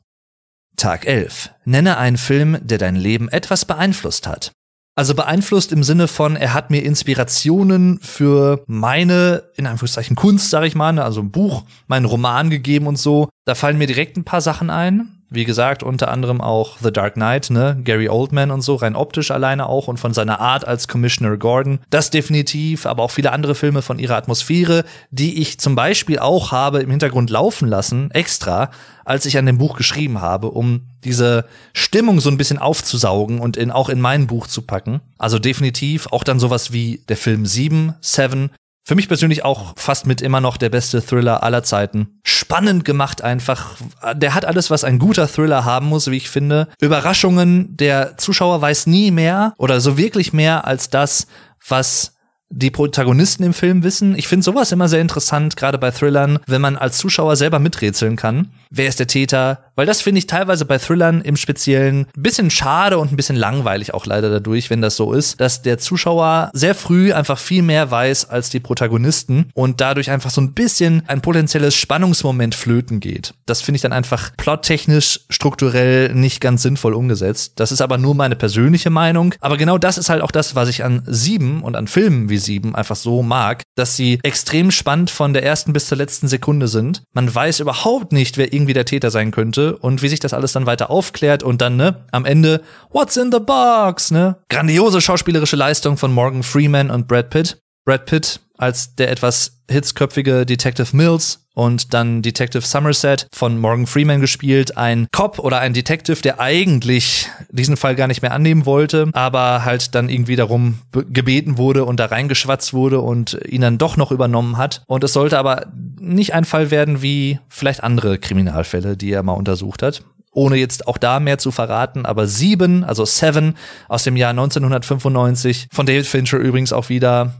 Tag 0.77 1.05
11. 1.05 1.51
Nenne 1.63 1.99
einen 1.99 2.17
Film, 2.17 2.57
der 2.59 2.79
dein 2.79 2.95
Leben 2.95 3.29
etwas 3.29 3.65
beeinflusst 3.65 4.25
hat. 4.25 4.51
Also 4.95 5.15
beeinflusst 5.15 5.71
im 5.71 5.83
Sinne 5.83 6.07
von, 6.07 6.35
er 6.35 6.53
hat 6.53 6.69
mir 6.69 6.83
Inspirationen 6.83 7.99
für 8.01 8.63
meine, 8.67 9.43
in 9.55 9.65
Anführungszeichen, 9.65 10.17
Kunst, 10.17 10.49
sag 10.49 10.65
ich 10.65 10.75
mal, 10.75 10.91
ne, 10.91 11.03
also 11.03 11.21
ein 11.21 11.31
Buch, 11.31 11.63
meinen 11.87 12.05
Roman 12.05 12.49
gegeben 12.49 12.87
und 12.87 12.97
so. 12.97 13.29
Da 13.45 13.55
fallen 13.55 13.77
mir 13.77 13.87
direkt 13.87 14.17
ein 14.17 14.25
paar 14.25 14.41
Sachen 14.41 14.69
ein. 14.69 15.21
Wie 15.33 15.45
gesagt, 15.45 15.81
unter 15.81 16.11
anderem 16.11 16.41
auch 16.41 16.77
The 16.83 16.91
Dark 16.91 17.13
Knight, 17.13 17.51
ne, 17.51 17.79
Gary 17.85 18.09
Oldman 18.09 18.51
und 18.51 18.63
so, 18.63 18.75
rein 18.75 18.97
optisch 18.97 19.31
alleine 19.31 19.67
auch 19.67 19.87
und 19.87 19.97
von 19.97 20.13
seiner 20.13 20.41
Art 20.41 20.67
als 20.67 20.89
Commissioner 20.89 21.37
Gordon. 21.37 21.79
Das 21.89 22.09
definitiv, 22.09 22.85
aber 22.85 23.03
auch 23.03 23.11
viele 23.11 23.31
andere 23.31 23.55
Filme 23.55 23.81
von 23.81 23.97
ihrer 23.97 24.17
Atmosphäre, 24.17 24.83
die 25.09 25.41
ich 25.41 25.57
zum 25.57 25.73
Beispiel 25.73 26.19
auch 26.19 26.51
habe 26.51 26.81
im 26.81 26.89
Hintergrund 26.89 27.29
laufen 27.29 27.69
lassen, 27.69 28.11
extra, 28.11 28.71
als 29.05 29.25
ich 29.25 29.37
an 29.37 29.45
dem 29.45 29.57
Buch 29.57 29.75
geschrieben 29.75 30.21
habe, 30.21 30.51
um 30.51 30.87
diese 31.03 31.45
Stimmung 31.73 32.19
so 32.19 32.29
ein 32.29 32.37
bisschen 32.37 32.57
aufzusaugen 32.57 33.39
und 33.39 33.57
in, 33.57 33.71
auch 33.71 33.89
in 33.89 34.01
mein 34.01 34.27
Buch 34.27 34.47
zu 34.47 34.61
packen. 34.61 35.01
Also 35.17 35.39
definitiv 35.39 36.07
auch 36.07 36.23
dann 36.23 36.39
sowas 36.39 36.71
wie 36.71 37.03
der 37.09 37.17
Film 37.17 37.45
7, 37.45 37.95
Seven, 38.01 38.51
für 38.83 38.95
mich 38.95 39.07
persönlich 39.07 39.45
auch 39.45 39.73
fast 39.77 40.07
mit 40.07 40.21
immer 40.21 40.41
noch 40.41 40.57
der 40.57 40.69
beste 40.69 41.05
Thriller 41.05 41.43
aller 41.43 41.63
Zeiten. 41.63 42.19
Spannend 42.23 42.83
gemacht 42.83 43.21
einfach. 43.21 43.77
Der 44.15 44.33
hat 44.33 44.43
alles, 44.43 44.71
was 44.71 44.83
ein 44.83 44.97
guter 44.97 45.27
Thriller 45.27 45.65
haben 45.65 45.85
muss, 45.85 46.09
wie 46.09 46.17
ich 46.17 46.29
finde. 46.29 46.67
Überraschungen. 46.81 47.77
Der 47.77 48.17
Zuschauer 48.17 48.59
weiß 48.61 48.87
nie 48.87 49.11
mehr 49.11 49.53
oder 49.57 49.79
so 49.81 49.97
wirklich 49.97 50.33
mehr 50.33 50.65
als 50.65 50.89
das, 50.89 51.27
was 51.67 52.15
die 52.51 52.69
Protagonisten 52.69 53.43
im 53.43 53.53
Film 53.53 53.83
wissen. 53.83 54.15
Ich 54.15 54.27
finde 54.27 54.43
sowas 54.43 54.71
immer 54.71 54.87
sehr 54.87 55.01
interessant, 55.01 55.55
gerade 55.55 55.77
bei 55.77 55.91
Thrillern, 55.91 56.39
wenn 56.47 56.61
man 56.61 56.75
als 56.75 56.97
Zuschauer 56.97 57.35
selber 57.35 57.59
miträtseln 57.59 58.15
kann. 58.15 58.51
Wer 58.69 58.87
ist 58.87 58.99
der 58.99 59.07
Täter? 59.07 59.65
Weil 59.75 59.85
das 59.85 60.01
finde 60.01 60.19
ich 60.19 60.27
teilweise 60.27 60.65
bei 60.65 60.77
Thrillern 60.77 61.21
im 61.21 61.35
Speziellen 61.35 62.07
ein 62.15 62.23
bisschen 62.23 62.49
schade 62.49 62.99
und 62.99 63.11
ein 63.11 63.15
bisschen 63.15 63.35
langweilig 63.35 63.93
auch 63.93 64.05
leider 64.05 64.29
dadurch, 64.29 64.69
wenn 64.69 64.81
das 64.81 64.95
so 64.95 65.13
ist, 65.13 65.39
dass 65.41 65.61
der 65.61 65.77
Zuschauer 65.77 66.51
sehr 66.53 66.75
früh 66.75 67.13
einfach 67.13 67.39
viel 67.39 67.63
mehr 67.63 67.89
weiß 67.89 68.29
als 68.29 68.49
die 68.49 68.59
Protagonisten 68.59 69.49
und 69.53 69.81
dadurch 69.81 70.11
einfach 70.11 70.29
so 70.29 70.41
ein 70.41 70.53
bisschen 70.53 71.03
ein 71.07 71.21
potenzielles 71.21 71.75
Spannungsmoment 71.75 72.53
flöten 72.53 72.99
geht. 72.99 73.33
Das 73.45 73.61
finde 73.61 73.77
ich 73.77 73.81
dann 73.81 73.93
einfach 73.93 74.35
plottechnisch, 74.37 75.21
strukturell 75.29 76.13
nicht 76.13 76.41
ganz 76.41 76.61
sinnvoll 76.61 76.93
umgesetzt. 76.93 77.53
Das 77.55 77.71
ist 77.71 77.81
aber 77.81 77.97
nur 77.97 78.15
meine 78.15 78.35
persönliche 78.35 78.89
Meinung. 78.89 79.33
Aber 79.39 79.57
genau 79.57 79.77
das 79.77 79.97
ist 79.97 80.09
halt 80.09 80.21
auch 80.21 80.31
das, 80.31 80.55
was 80.55 80.69
ich 80.69 80.83
an 80.83 81.03
Sieben 81.05 81.63
und 81.63 81.75
an 81.75 81.87
Filmen 81.87 82.29
wie 82.29 82.37
Sieben 82.41 82.75
einfach 82.75 82.97
so 82.97 83.23
mag, 83.23 83.63
dass 83.75 83.95
sie 83.95 84.19
extrem 84.23 84.71
spannend 84.71 85.09
von 85.09 85.33
der 85.33 85.43
ersten 85.43 85.71
bis 85.71 85.87
zur 85.87 85.97
letzten 85.97 86.27
Sekunde 86.27 86.67
sind. 86.67 87.03
Man 87.13 87.33
weiß 87.33 87.61
überhaupt 87.61 88.11
nicht, 88.11 88.37
wer 88.37 88.51
irgendwie 88.51 88.73
der 88.73 88.85
Täter 88.85 89.11
sein 89.11 89.31
könnte 89.31 89.77
und 89.77 90.01
wie 90.01 90.09
sich 90.09 90.19
das 90.19 90.33
alles 90.33 90.51
dann 90.51 90.65
weiter 90.65 90.89
aufklärt 90.89 91.43
und 91.43 91.61
dann, 91.61 91.77
ne, 91.77 92.03
am 92.11 92.25
Ende, 92.25 92.61
what's 92.89 93.15
in 93.15 93.31
the 93.31 93.39
box, 93.39 94.11
ne? 94.11 94.37
Grandiose 94.49 94.99
schauspielerische 94.99 95.55
Leistung 95.55 95.95
von 95.95 96.13
Morgan 96.13 96.43
Freeman 96.43 96.91
und 96.91 97.07
Brad 97.07 97.29
Pitt. 97.29 97.61
Brad 97.85 98.05
Pitt 98.05 98.39
als 98.57 98.95
der 98.95 99.09
etwas 99.09 99.57
hitzköpfige 99.69 100.45
Detective 100.45 100.95
Mills 100.95 101.47
und 101.53 101.93
dann 101.95 102.21
Detective 102.21 102.61
Somerset 102.61 103.27
von 103.33 103.57
Morgan 103.57 103.87
Freeman 103.87 104.21
gespielt, 104.21 104.77
ein 104.77 105.07
Cop 105.11 105.39
oder 105.39 105.59
ein 105.59 105.73
Detective, 105.73 106.21
der 106.21 106.39
eigentlich 106.39 107.27
diesen 107.49 107.77
Fall 107.77 107.95
gar 107.95 108.07
nicht 108.07 108.21
mehr 108.21 108.33
annehmen 108.33 108.65
wollte, 108.67 109.09
aber 109.13 109.65
halt 109.65 109.95
dann 109.95 110.09
irgendwie 110.09 110.35
darum 110.35 110.79
gebeten 110.91 111.57
wurde 111.57 111.85
und 111.85 111.99
da 111.99 112.05
reingeschwatzt 112.05 112.73
wurde 112.73 113.01
und 113.01 113.39
ihn 113.47 113.61
dann 113.61 113.79
doch 113.79 113.97
noch 113.97 114.11
übernommen 114.11 114.57
hat. 114.57 114.83
Und 114.85 115.03
es 115.03 115.13
sollte 115.13 115.39
aber 115.39 115.65
nicht 115.99 116.33
ein 116.35 116.45
Fall 116.45 116.69
werden 116.69 117.01
wie 117.01 117.39
vielleicht 117.49 117.83
andere 117.83 118.19
Kriminalfälle, 118.19 118.95
die 118.95 119.11
er 119.11 119.23
mal 119.23 119.33
untersucht 119.33 119.81
hat 119.81 120.03
ohne 120.33 120.55
jetzt 120.55 120.87
auch 120.87 120.97
da 120.97 121.19
mehr 121.19 121.37
zu 121.39 121.51
verraten, 121.51 122.05
aber 122.05 122.25
Sieben, 122.25 122.85
also 122.85 123.03
Seven 123.03 123.57
aus 123.89 124.03
dem 124.03 124.15
Jahr 124.15 124.29
1995, 124.29 125.67
von 125.71 125.85
David 125.85 126.07
Fincher 126.07 126.37
übrigens 126.37 126.71
auch 126.71 126.87
wieder. 126.87 127.33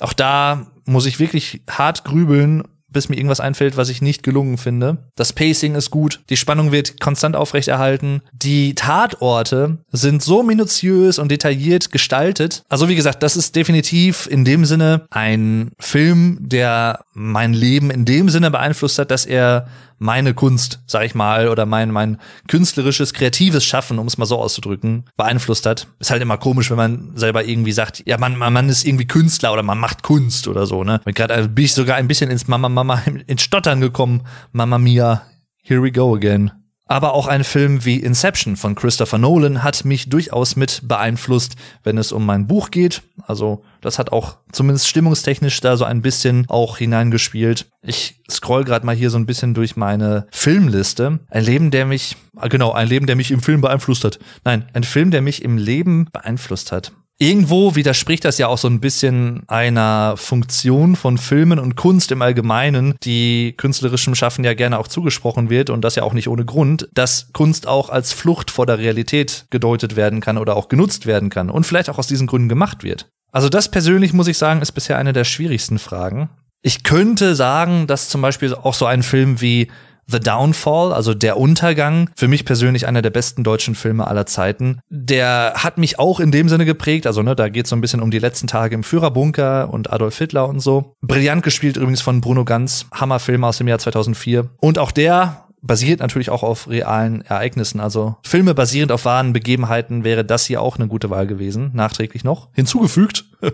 Auch 0.00 0.12
da 0.12 0.66
muss 0.84 1.06
ich 1.06 1.20
wirklich 1.20 1.62
hart 1.68 2.04
grübeln, 2.04 2.64
bis 2.92 3.08
mir 3.08 3.16
irgendwas 3.16 3.40
einfällt, 3.40 3.76
was 3.76 3.88
ich 3.88 4.02
nicht 4.02 4.22
gelungen 4.22 4.58
finde. 4.58 4.98
Das 5.14 5.32
Pacing 5.32 5.74
ist 5.74 5.90
gut, 5.90 6.20
die 6.28 6.36
Spannung 6.36 6.72
wird 6.72 7.00
konstant 7.00 7.36
aufrechterhalten. 7.36 8.22
Die 8.32 8.74
Tatorte 8.74 9.78
sind 9.92 10.22
so 10.22 10.42
minutiös 10.42 11.18
und 11.18 11.30
detailliert 11.30 11.92
gestaltet. 11.92 12.64
Also 12.68 12.88
wie 12.88 12.96
gesagt, 12.96 13.22
das 13.22 13.36
ist 13.36 13.54
definitiv 13.56 14.26
in 14.26 14.44
dem 14.44 14.64
Sinne 14.64 15.06
ein 15.10 15.70
Film, 15.78 16.38
der 16.40 17.04
mein 17.12 17.52
Leben 17.52 17.90
in 17.90 18.04
dem 18.04 18.28
Sinne 18.28 18.50
beeinflusst 18.50 18.98
hat, 18.98 19.10
dass 19.10 19.26
er 19.26 19.68
meine 20.00 20.34
Kunst, 20.34 20.80
sag 20.86 21.04
ich 21.04 21.14
mal, 21.14 21.48
oder 21.48 21.66
mein, 21.66 21.90
mein 21.92 22.18
künstlerisches, 22.48 23.12
kreatives 23.12 23.64
Schaffen, 23.64 23.98
um 23.98 24.06
es 24.06 24.18
mal 24.18 24.26
so 24.26 24.38
auszudrücken, 24.38 25.04
beeinflusst 25.16 25.66
hat. 25.66 25.86
Ist 26.00 26.10
halt 26.10 26.22
immer 26.22 26.38
komisch, 26.38 26.70
wenn 26.70 26.78
man 26.78 27.12
selber 27.14 27.44
irgendwie 27.44 27.72
sagt, 27.72 28.02
ja, 28.06 28.18
man, 28.18 28.36
man, 28.36 28.52
man 28.52 28.68
ist 28.68 28.86
irgendwie 28.86 29.06
Künstler 29.06 29.52
oder 29.52 29.62
man 29.62 29.78
macht 29.78 30.02
Kunst 30.02 30.48
oder 30.48 30.66
so, 30.66 30.82
ne? 30.84 31.00
Gerade 31.04 31.34
also 31.34 31.48
bin 31.50 31.66
ich 31.66 31.74
sogar 31.74 31.96
ein 31.96 32.08
bisschen 32.08 32.30
ins 32.30 32.48
Mama 32.48 32.68
Mama 32.68 33.02
ins 33.26 33.42
Stottern 33.42 33.80
gekommen. 33.80 34.22
Mama 34.52 34.78
Mia, 34.78 35.22
here 35.62 35.82
we 35.82 35.92
go 35.92 36.14
again. 36.14 36.50
Aber 36.90 37.14
auch 37.14 37.28
ein 37.28 37.44
Film 37.44 37.84
wie 37.84 37.98
Inception 37.98 38.56
von 38.56 38.74
Christopher 38.74 39.16
Nolan 39.16 39.62
hat 39.62 39.84
mich 39.84 40.08
durchaus 40.08 40.56
mit 40.56 40.80
beeinflusst, 40.88 41.54
wenn 41.84 41.96
es 41.96 42.10
um 42.10 42.26
mein 42.26 42.48
Buch 42.48 42.72
geht. 42.72 43.02
Also 43.28 43.62
das 43.80 44.00
hat 44.00 44.10
auch 44.10 44.38
zumindest 44.50 44.88
stimmungstechnisch 44.88 45.60
da 45.60 45.76
so 45.76 45.84
ein 45.84 46.02
bisschen 46.02 46.46
auch 46.48 46.78
hineingespielt. 46.78 47.70
Ich 47.80 48.20
scroll 48.28 48.64
gerade 48.64 48.84
mal 48.84 48.96
hier 48.96 49.10
so 49.10 49.18
ein 49.18 49.26
bisschen 49.26 49.54
durch 49.54 49.76
meine 49.76 50.26
Filmliste. 50.32 51.20
Ein 51.28 51.44
Leben, 51.44 51.70
der 51.70 51.86
mich, 51.86 52.16
ah, 52.34 52.48
genau, 52.48 52.72
ein 52.72 52.88
Leben, 52.88 53.06
der 53.06 53.14
mich 53.14 53.30
im 53.30 53.40
Film 53.40 53.60
beeinflusst 53.60 54.02
hat. 54.02 54.18
Nein, 54.44 54.64
ein 54.72 54.82
Film, 54.82 55.12
der 55.12 55.22
mich 55.22 55.44
im 55.44 55.58
Leben 55.58 56.08
beeinflusst 56.12 56.72
hat. 56.72 56.90
Irgendwo 57.22 57.74
widerspricht 57.74 58.24
das 58.24 58.38
ja 58.38 58.48
auch 58.48 58.56
so 58.56 58.66
ein 58.66 58.80
bisschen 58.80 59.42
einer 59.46 60.14
Funktion 60.16 60.96
von 60.96 61.18
Filmen 61.18 61.58
und 61.58 61.76
Kunst 61.76 62.12
im 62.12 62.22
Allgemeinen, 62.22 62.94
die 63.02 63.52
künstlerischem 63.58 64.14
Schaffen 64.14 64.42
ja 64.42 64.54
gerne 64.54 64.78
auch 64.78 64.88
zugesprochen 64.88 65.50
wird 65.50 65.68
und 65.68 65.82
das 65.82 65.96
ja 65.96 66.02
auch 66.02 66.14
nicht 66.14 66.28
ohne 66.28 66.46
Grund, 66.46 66.88
dass 66.94 67.28
Kunst 67.34 67.68
auch 67.68 67.90
als 67.90 68.14
Flucht 68.14 68.50
vor 68.50 68.64
der 68.64 68.78
Realität 68.78 69.44
gedeutet 69.50 69.96
werden 69.96 70.22
kann 70.22 70.38
oder 70.38 70.56
auch 70.56 70.70
genutzt 70.70 71.04
werden 71.04 71.28
kann 71.28 71.50
und 71.50 71.66
vielleicht 71.66 71.90
auch 71.90 71.98
aus 71.98 72.06
diesen 72.06 72.26
Gründen 72.26 72.48
gemacht 72.48 72.84
wird. 72.84 73.10
Also 73.30 73.50
das 73.50 73.70
persönlich 73.70 74.14
muss 74.14 74.26
ich 74.26 74.38
sagen, 74.38 74.62
ist 74.62 74.72
bisher 74.72 74.96
eine 74.96 75.12
der 75.12 75.24
schwierigsten 75.24 75.78
Fragen. 75.78 76.30
Ich 76.62 76.84
könnte 76.84 77.34
sagen, 77.34 77.86
dass 77.86 78.08
zum 78.08 78.22
Beispiel 78.22 78.54
auch 78.54 78.74
so 78.74 78.86
ein 78.86 79.02
Film 79.02 79.42
wie 79.42 79.68
The 80.10 80.20
Downfall, 80.20 80.92
also 80.92 81.14
der 81.14 81.36
Untergang, 81.36 82.10
für 82.16 82.28
mich 82.28 82.44
persönlich 82.44 82.86
einer 82.86 83.02
der 83.02 83.10
besten 83.10 83.44
deutschen 83.44 83.74
Filme 83.74 84.06
aller 84.06 84.26
Zeiten. 84.26 84.80
Der 84.88 85.54
hat 85.56 85.78
mich 85.78 85.98
auch 85.98 86.20
in 86.20 86.32
dem 86.32 86.48
Sinne 86.48 86.64
geprägt, 86.64 87.06
also 87.06 87.22
ne, 87.22 87.36
da 87.36 87.48
geht 87.48 87.66
es 87.66 87.70
so 87.70 87.76
ein 87.76 87.80
bisschen 87.80 88.00
um 88.00 88.10
die 88.10 88.18
letzten 88.18 88.46
Tage 88.46 88.74
im 88.74 88.82
Führerbunker 88.82 89.72
und 89.72 89.92
Adolf 89.92 90.18
Hitler 90.18 90.48
und 90.48 90.60
so. 90.60 90.94
Brillant 91.02 91.42
gespielt 91.42 91.76
übrigens 91.76 92.00
von 92.00 92.20
Bruno 92.20 92.44
Ganz, 92.44 92.86
Hammerfilm 92.92 93.44
aus 93.44 93.58
dem 93.58 93.68
Jahr 93.68 93.78
2004. 93.78 94.50
Und 94.60 94.78
auch 94.78 94.92
der 94.92 95.44
basiert 95.62 96.00
natürlich 96.00 96.30
auch 96.30 96.42
auf 96.42 96.68
realen 96.68 97.22
Ereignissen. 97.22 97.80
Also 97.80 98.16
Filme 98.22 98.54
basierend 98.54 98.92
auf 98.92 99.04
wahren 99.04 99.32
Begebenheiten 99.32 100.04
wäre 100.04 100.24
das 100.24 100.46
hier 100.46 100.62
auch 100.62 100.76
eine 100.76 100.88
gute 100.88 101.10
Wahl 101.10 101.26
gewesen, 101.26 101.70
nachträglich 101.74 102.24
noch 102.24 102.48
hinzugefügt. 102.52 103.24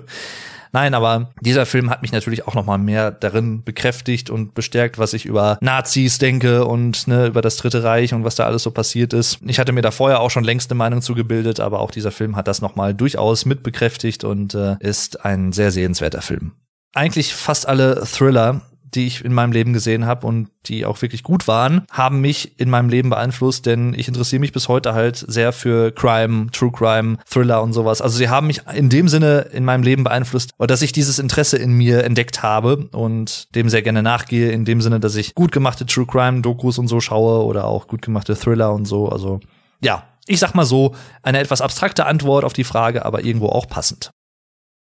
Nein, 0.76 0.92
aber 0.92 1.30
dieser 1.40 1.64
Film 1.64 1.88
hat 1.88 2.02
mich 2.02 2.12
natürlich 2.12 2.46
auch 2.46 2.52
noch 2.52 2.66
mal 2.66 2.76
mehr 2.76 3.10
darin 3.10 3.64
bekräftigt 3.64 4.28
und 4.28 4.52
bestärkt, 4.52 4.98
was 4.98 5.14
ich 5.14 5.24
über 5.24 5.56
Nazis 5.62 6.18
denke 6.18 6.66
und 6.66 7.08
ne, 7.08 7.28
über 7.28 7.40
das 7.40 7.56
Dritte 7.56 7.82
Reich 7.82 8.12
und 8.12 8.24
was 8.24 8.34
da 8.34 8.44
alles 8.44 8.64
so 8.64 8.70
passiert 8.70 9.14
ist. 9.14 9.38
Ich 9.46 9.58
hatte 9.58 9.72
mir 9.72 9.80
da 9.80 9.90
vorher 9.90 10.20
auch 10.20 10.30
schon 10.30 10.44
längst 10.44 10.70
eine 10.70 10.76
Meinung 10.76 11.00
zugebildet, 11.00 11.60
aber 11.60 11.80
auch 11.80 11.90
dieser 11.90 12.10
Film 12.10 12.36
hat 12.36 12.46
das 12.46 12.60
noch 12.60 12.76
mal 12.76 12.92
durchaus 12.92 13.46
mitbekräftigt 13.46 14.22
und 14.24 14.52
äh, 14.52 14.76
ist 14.80 15.24
ein 15.24 15.52
sehr 15.52 15.70
sehenswerter 15.70 16.20
Film. 16.20 16.52
Eigentlich 16.92 17.32
fast 17.32 17.66
alle 17.66 18.04
Thriller 18.04 18.60
die 18.95 19.07
ich 19.07 19.24
in 19.24 19.32
meinem 19.32 19.53
Leben 19.53 19.72
gesehen 19.72 20.07
habe 20.07 20.26
und 20.26 20.49
die 20.66 20.87
auch 20.87 21.03
wirklich 21.03 21.22
gut 21.22 21.49
waren, 21.49 21.87
haben 21.91 22.20
mich 22.20 22.59
in 22.59 22.70
meinem 22.70 22.89
Leben 22.89 23.11
beeinflusst, 23.11 23.66
denn 23.66 23.95
ich 23.95 24.09
interessiere 24.09 24.41
mich 24.41 24.53
bis 24.53 24.68
heute 24.68 24.95
halt 24.95 25.16
sehr 25.16 25.53
für 25.53 25.93
Crime, 25.93 26.49
True 26.53 26.72
Crime, 26.72 27.18
Thriller 27.28 27.62
und 27.62 27.72
sowas. 27.72 28.01
Also 28.01 28.18
sie 28.18 28.28
haben 28.28 28.47
mich 28.47 28.62
in 28.74 28.89
dem 28.89 29.09
Sinne 29.09 29.49
in 29.53 29.64
meinem 29.64 29.82
Leben 29.82 30.05
beeinflusst, 30.05 30.53
dass 30.59 30.82
ich 30.82 30.93
dieses 30.93 31.18
Interesse 31.18 31.57
in 31.57 31.72
mir 31.72 32.05
entdeckt 32.05 32.43
habe 32.43 32.89
und 32.93 33.55
dem 33.55 33.68
sehr 33.68 33.82
gerne 33.82 34.03
nachgehe, 34.03 34.51
in 34.51 34.64
dem 34.64 34.80
Sinne, 34.80 35.01
dass 35.01 35.16
ich 35.16 35.34
gut 35.34 35.53
gemachte 35.53 35.87
True 35.87 36.07
Crime 36.07 36.43
Dokus 36.43 36.78
und 36.78 36.89
so 36.89 37.01
schaue 37.01 37.45
oder 37.45 37.64
auch 37.64 37.89
gut 37.89 38.03
gemachte 38.03 38.37
Thriller 38.37 38.72
und 38.72 38.87
so. 38.87 39.09
Also 39.09 39.41
ja, 39.82 40.05
ich 40.26 40.41
sag 40.41 40.55
mal 40.55 40.64
so, 40.64 40.95
eine 41.22 41.39
etwas 41.39 41.61
abstrakte 41.61 42.07
Antwort 42.07 42.45
auf 42.45 42.53
die 42.53 42.64
Frage, 42.64 43.05
aber 43.05 43.24
irgendwo 43.24 43.49
auch 43.49 43.68
passend. 43.68 44.11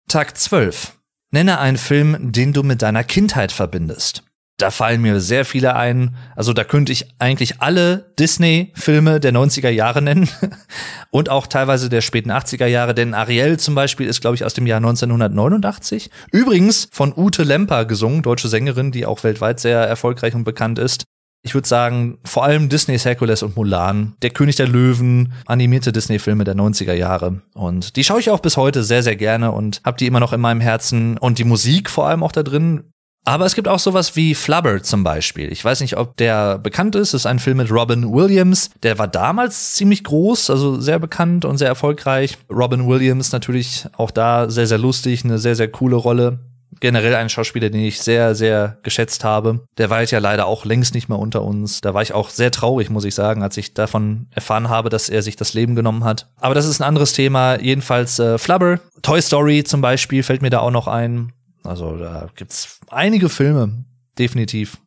Tag 0.08 0.36
12. 0.36 0.95
Nenne 1.30 1.58
einen 1.58 1.76
Film, 1.76 2.32
den 2.32 2.52
du 2.52 2.62
mit 2.62 2.82
deiner 2.82 3.04
Kindheit 3.04 3.52
verbindest. 3.52 4.22
Da 4.58 4.70
fallen 4.70 5.02
mir 5.02 5.20
sehr 5.20 5.44
viele 5.44 5.76
ein. 5.76 6.16
Also 6.34 6.54
da 6.54 6.64
könnte 6.64 6.90
ich 6.90 7.06
eigentlich 7.18 7.60
alle 7.60 8.14
Disney-Filme 8.18 9.20
der 9.20 9.32
90er 9.32 9.68
Jahre 9.68 10.00
nennen 10.00 10.28
und 11.10 11.28
auch 11.28 11.46
teilweise 11.46 11.90
der 11.90 12.00
späten 12.00 12.30
80er 12.30 12.66
Jahre, 12.66 12.94
denn 12.94 13.12
Ariel 13.12 13.58
zum 13.58 13.74
Beispiel 13.74 14.06
ist, 14.06 14.22
glaube 14.22 14.36
ich, 14.36 14.44
aus 14.46 14.54
dem 14.54 14.66
Jahr 14.66 14.78
1989. 14.78 16.10
Übrigens 16.32 16.88
von 16.90 17.12
Ute 17.14 17.42
Lemper 17.42 17.84
gesungen, 17.84 18.22
deutsche 18.22 18.48
Sängerin, 18.48 18.92
die 18.92 19.04
auch 19.04 19.24
weltweit 19.24 19.60
sehr 19.60 19.80
erfolgreich 19.80 20.34
und 20.34 20.44
bekannt 20.44 20.78
ist. 20.78 21.04
Ich 21.46 21.54
würde 21.54 21.68
sagen, 21.68 22.18
vor 22.24 22.42
allem 22.42 22.68
Disney's 22.68 23.04
Hercules 23.04 23.44
und 23.44 23.54
Mulan, 23.54 24.16
Der 24.20 24.30
König 24.30 24.56
der 24.56 24.66
Löwen, 24.66 25.32
animierte 25.46 25.92
Disney-Filme 25.92 26.42
der 26.42 26.56
90er 26.56 26.92
Jahre. 26.92 27.40
Und 27.54 27.94
die 27.94 28.02
schaue 28.02 28.18
ich 28.18 28.30
auch 28.30 28.40
bis 28.40 28.56
heute 28.56 28.82
sehr, 28.82 29.04
sehr 29.04 29.14
gerne 29.14 29.52
und 29.52 29.80
habe 29.84 29.96
die 29.96 30.08
immer 30.08 30.18
noch 30.18 30.32
in 30.32 30.40
meinem 30.40 30.60
Herzen. 30.60 31.18
Und 31.18 31.38
die 31.38 31.44
Musik 31.44 31.88
vor 31.88 32.08
allem 32.08 32.24
auch 32.24 32.32
da 32.32 32.42
drin. 32.42 32.90
Aber 33.24 33.46
es 33.46 33.54
gibt 33.54 33.68
auch 33.68 33.78
sowas 33.78 34.16
wie 34.16 34.34
Flubber 34.34 34.82
zum 34.82 35.04
Beispiel. 35.04 35.52
Ich 35.52 35.64
weiß 35.64 35.82
nicht, 35.82 35.96
ob 35.96 36.16
der 36.16 36.58
bekannt 36.58 36.96
ist. 36.96 37.14
Das 37.14 37.22
ist 37.22 37.26
ein 37.26 37.38
Film 37.38 37.58
mit 37.58 37.70
Robin 37.70 38.12
Williams. 38.12 38.70
Der 38.82 38.98
war 38.98 39.06
damals 39.06 39.74
ziemlich 39.74 40.02
groß, 40.02 40.50
also 40.50 40.80
sehr 40.80 40.98
bekannt 40.98 41.44
und 41.44 41.58
sehr 41.58 41.68
erfolgreich. 41.68 42.38
Robin 42.50 42.88
Williams 42.88 43.30
natürlich 43.30 43.86
auch 43.96 44.10
da 44.10 44.50
sehr, 44.50 44.66
sehr 44.66 44.78
lustig, 44.78 45.24
eine 45.24 45.38
sehr, 45.38 45.54
sehr 45.54 45.68
coole 45.68 45.94
Rolle 45.94 46.40
generell 46.80 47.14
ein 47.14 47.28
Schauspieler, 47.28 47.70
den 47.70 47.80
ich 47.80 48.00
sehr, 48.00 48.34
sehr 48.34 48.78
geschätzt 48.82 49.24
habe. 49.24 49.64
Der 49.78 49.90
war 49.90 50.00
jetzt 50.00 50.10
ja 50.10 50.18
leider 50.18 50.46
auch 50.46 50.64
längst 50.64 50.94
nicht 50.94 51.08
mehr 51.08 51.18
unter 51.18 51.42
uns. 51.42 51.80
Da 51.80 51.94
war 51.94 52.02
ich 52.02 52.12
auch 52.12 52.30
sehr 52.30 52.50
traurig, 52.50 52.90
muss 52.90 53.04
ich 53.04 53.14
sagen, 53.14 53.42
als 53.42 53.56
ich 53.56 53.74
davon 53.74 54.26
erfahren 54.30 54.68
habe, 54.68 54.88
dass 54.88 55.08
er 55.08 55.22
sich 55.22 55.36
das 55.36 55.54
Leben 55.54 55.74
genommen 55.74 56.04
hat. 56.04 56.28
Aber 56.40 56.54
das 56.54 56.66
ist 56.66 56.80
ein 56.80 56.84
anderes 56.84 57.12
Thema. 57.12 57.60
Jedenfalls 57.60 58.18
äh, 58.18 58.38
Flubber, 58.38 58.80
Toy 59.02 59.20
Story 59.22 59.64
zum 59.64 59.80
Beispiel 59.80 60.22
fällt 60.22 60.42
mir 60.42 60.50
da 60.50 60.60
auch 60.60 60.70
noch 60.70 60.86
ein. 60.86 61.32
Also 61.64 61.96
da 61.96 62.28
gibt's 62.34 62.80
einige 62.88 63.28
Filme, 63.28 63.84
definitiv. 64.18 64.78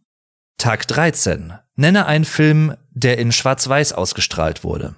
Tag 0.58 0.88
13. 0.88 1.54
Nenne 1.76 2.06
einen 2.06 2.26
Film, 2.26 2.76
der 2.92 3.18
in 3.18 3.32
Schwarz-Weiß 3.32 3.94
ausgestrahlt 3.94 4.64
wurde. 4.64 4.96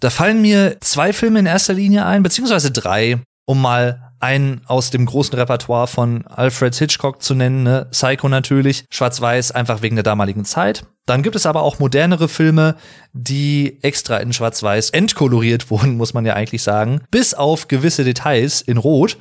Da 0.00 0.10
fallen 0.10 0.42
mir 0.42 0.78
zwei 0.80 1.12
Filme 1.12 1.38
in 1.38 1.46
erster 1.46 1.74
Linie 1.74 2.04
ein, 2.04 2.22
beziehungsweise 2.22 2.70
drei, 2.70 3.20
um 3.46 3.62
mal 3.62 4.11
einen 4.22 4.62
aus 4.66 4.90
dem 4.90 5.04
großen 5.04 5.34
Repertoire 5.34 5.86
von 5.86 6.26
Alfred 6.26 6.74
Hitchcock 6.74 7.22
zu 7.22 7.34
nennen, 7.34 7.64
ne? 7.64 7.88
Psycho 7.90 8.28
natürlich, 8.28 8.84
schwarz-weiß, 8.88 9.50
einfach 9.52 9.82
wegen 9.82 9.96
der 9.96 10.04
damaligen 10.04 10.44
Zeit. 10.44 10.84
Dann 11.06 11.22
gibt 11.22 11.34
es 11.34 11.46
aber 11.46 11.62
auch 11.62 11.80
modernere 11.80 12.28
Filme, 12.28 12.76
die 13.12 13.82
extra 13.82 14.18
in 14.18 14.32
schwarz-weiß 14.32 14.90
entkoloriert 14.90 15.70
wurden, 15.70 15.96
muss 15.96 16.14
man 16.14 16.24
ja 16.24 16.34
eigentlich 16.34 16.62
sagen, 16.62 17.02
bis 17.10 17.34
auf 17.34 17.68
gewisse 17.68 18.04
Details 18.04 18.60
in 18.60 18.76
Rot. 18.76 19.18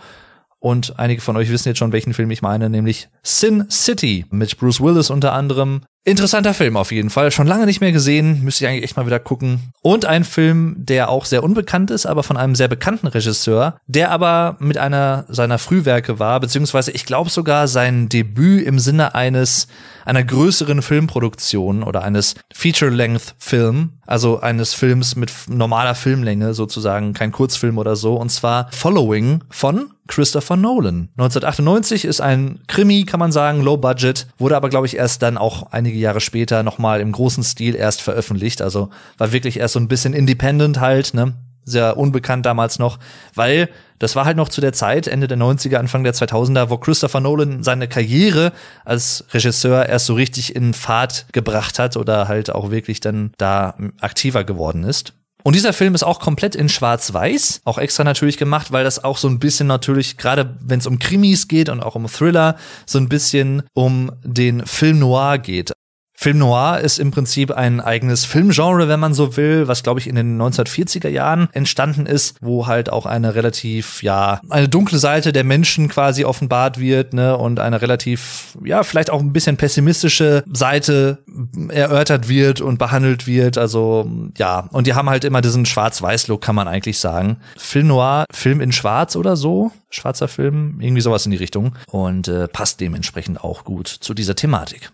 Und 0.59 0.99
einige 0.99 1.21
von 1.21 1.35
euch 1.37 1.49
wissen 1.49 1.69
jetzt 1.69 1.79
schon, 1.79 1.91
welchen 1.91 2.13
Film 2.13 2.29
ich 2.29 2.43
meine, 2.43 2.69
nämlich 2.69 3.09
Sin 3.23 3.67
City 3.71 4.25
mit 4.29 4.59
Bruce 4.59 4.79
Willis 4.79 5.09
unter 5.09 5.33
anderem. 5.33 5.81
Interessanter 6.03 6.55
Film 6.55 6.77
auf 6.77 6.91
jeden 6.91 7.11
Fall. 7.11 7.29
Schon 7.29 7.45
lange 7.45 7.67
nicht 7.67 7.79
mehr 7.79 7.91
gesehen. 7.91 8.43
Müsste 8.43 8.63
ich 8.63 8.69
eigentlich 8.69 8.83
echt 8.85 8.97
mal 8.97 9.05
wieder 9.05 9.19
gucken. 9.19 9.71
Und 9.83 10.05
ein 10.05 10.23
Film, 10.23 10.75
der 10.79 11.09
auch 11.09 11.25
sehr 11.25 11.43
unbekannt 11.43 11.91
ist, 11.91 12.07
aber 12.07 12.23
von 12.23 12.37
einem 12.37 12.55
sehr 12.55 12.67
bekannten 12.67 13.05
Regisseur, 13.05 13.77
der 13.85 14.09
aber 14.09 14.55
mit 14.57 14.79
einer 14.79 15.25
seiner 15.27 15.59
Frühwerke 15.59 16.17
war, 16.17 16.39
beziehungsweise 16.39 16.89
ich 16.89 17.05
glaube 17.05 17.29
sogar 17.29 17.67
sein 17.67 18.09
Debüt 18.09 18.65
im 18.65 18.79
Sinne 18.79 19.13
eines 19.13 19.67
einer 20.03 20.23
größeren 20.23 20.81
Filmproduktion 20.81 21.83
oder 21.83 22.01
eines 22.01 22.33
Feature-Length-Film, 22.51 23.99
also 24.07 24.39
eines 24.39 24.73
Films 24.73 25.15
mit 25.15 25.31
normaler 25.47 25.93
Filmlänge 25.93 26.55
sozusagen, 26.55 27.13
kein 27.13 27.31
Kurzfilm 27.31 27.77
oder 27.77 27.95
so, 27.95 28.15
und 28.15 28.29
zwar 28.29 28.67
Following 28.71 29.43
von 29.51 29.91
Christopher 30.11 30.57
Nolan. 30.57 31.07
1998 31.17 32.03
ist 32.03 32.19
ein 32.19 32.59
Krimi, 32.67 33.05
kann 33.05 33.21
man 33.21 33.31
sagen, 33.31 33.61
Low 33.61 33.77
Budget, 33.77 34.27
wurde 34.37 34.57
aber, 34.57 34.67
glaube 34.67 34.85
ich, 34.85 34.97
erst 34.97 35.21
dann 35.21 35.37
auch 35.37 35.71
einige 35.71 35.97
Jahre 35.97 36.19
später 36.19 36.63
nochmal 36.63 36.99
im 36.99 37.13
großen 37.13 37.43
Stil 37.43 37.75
erst 37.75 38.01
veröffentlicht. 38.01 38.61
Also 38.61 38.89
war 39.17 39.31
wirklich 39.31 39.57
erst 39.57 39.75
so 39.75 39.79
ein 39.79 39.87
bisschen 39.87 40.13
independent 40.13 40.81
halt, 40.81 41.13
ne? 41.13 41.35
Sehr 41.63 41.95
unbekannt 41.95 42.45
damals 42.45 42.77
noch, 42.77 42.99
weil 43.35 43.69
das 43.99 44.17
war 44.17 44.25
halt 44.25 44.35
noch 44.35 44.49
zu 44.49 44.59
der 44.59 44.73
Zeit, 44.73 45.07
Ende 45.07 45.29
der 45.29 45.37
90er, 45.37 45.77
Anfang 45.77 46.03
der 46.03 46.13
2000er, 46.13 46.69
wo 46.69 46.77
Christopher 46.77 47.21
Nolan 47.21 47.63
seine 47.63 47.87
Karriere 47.87 48.51
als 48.83 49.23
Regisseur 49.31 49.85
erst 49.85 50.07
so 50.07 50.15
richtig 50.15 50.55
in 50.55 50.73
Fahrt 50.73 51.27
gebracht 51.31 51.79
hat 51.79 51.95
oder 51.95 52.27
halt 52.27 52.53
auch 52.53 52.69
wirklich 52.71 52.99
dann 52.99 53.31
da 53.37 53.75
aktiver 54.01 54.43
geworden 54.43 54.83
ist. 54.83 55.13
Und 55.43 55.55
dieser 55.55 55.73
Film 55.73 55.95
ist 55.95 56.03
auch 56.03 56.19
komplett 56.19 56.55
in 56.55 56.69
Schwarz-Weiß, 56.69 57.61
auch 57.65 57.77
extra 57.77 58.03
natürlich 58.03 58.37
gemacht, 58.37 58.71
weil 58.71 58.83
das 58.83 59.03
auch 59.03 59.17
so 59.17 59.27
ein 59.27 59.39
bisschen 59.39 59.67
natürlich, 59.67 60.17
gerade 60.17 60.57
wenn 60.61 60.79
es 60.79 60.87
um 60.87 60.99
Krimis 60.99 61.47
geht 61.47 61.69
und 61.69 61.81
auch 61.81 61.95
um 61.95 62.07
Thriller, 62.07 62.57
so 62.85 62.99
ein 62.99 63.09
bisschen 63.09 63.63
um 63.73 64.11
den 64.23 64.65
Film 64.65 64.99
Noir 64.99 65.37
geht. 65.37 65.73
Film 66.21 66.37
Noir 66.37 66.81
ist 66.81 66.99
im 66.99 67.09
Prinzip 67.09 67.49
ein 67.49 67.79
eigenes 67.79 68.25
Filmgenre, 68.25 68.87
wenn 68.87 68.99
man 68.99 69.15
so 69.15 69.37
will, 69.37 69.67
was 69.67 69.81
glaube 69.81 69.99
ich 69.99 70.05
in 70.05 70.13
den 70.13 70.39
1940er 70.39 71.09
Jahren 71.09 71.49
entstanden 71.51 72.05
ist, 72.05 72.35
wo 72.41 72.67
halt 72.67 72.91
auch 72.91 73.07
eine 73.07 73.33
relativ, 73.33 74.03
ja, 74.03 74.39
eine 74.47 74.69
dunkle 74.69 74.99
Seite 74.99 75.33
der 75.33 75.43
Menschen 75.43 75.87
quasi 75.87 76.23
offenbart 76.23 76.79
wird, 76.79 77.15
ne, 77.15 77.35
und 77.35 77.59
eine 77.59 77.81
relativ, 77.81 78.55
ja, 78.63 78.83
vielleicht 78.83 79.09
auch 79.09 79.19
ein 79.19 79.33
bisschen 79.33 79.57
pessimistische 79.57 80.43
Seite 80.53 81.23
erörtert 81.69 82.29
wird 82.29 82.61
und 82.61 82.77
behandelt 82.77 83.25
wird. 83.25 83.57
Also, 83.57 84.07
ja, 84.37 84.69
und 84.71 84.85
die 84.85 84.93
haben 84.93 85.09
halt 85.09 85.23
immer 85.23 85.41
diesen 85.41 85.65
Schwarz-Weiß-Look, 85.65 86.39
kann 86.39 86.53
man 86.53 86.67
eigentlich 86.67 86.99
sagen. 86.99 87.37
Film 87.57 87.87
Noir, 87.87 88.25
Film 88.31 88.61
in 88.61 88.71
Schwarz 88.71 89.15
oder 89.15 89.35
so, 89.35 89.71
schwarzer 89.89 90.27
Film, 90.27 90.77
irgendwie 90.81 91.01
sowas 91.01 91.25
in 91.25 91.31
die 91.31 91.37
Richtung 91.37 91.75
und 91.87 92.27
äh, 92.27 92.47
passt 92.47 92.79
dementsprechend 92.79 93.43
auch 93.43 93.63
gut 93.63 93.87
zu 93.87 94.13
dieser 94.13 94.35
Thematik. 94.35 94.91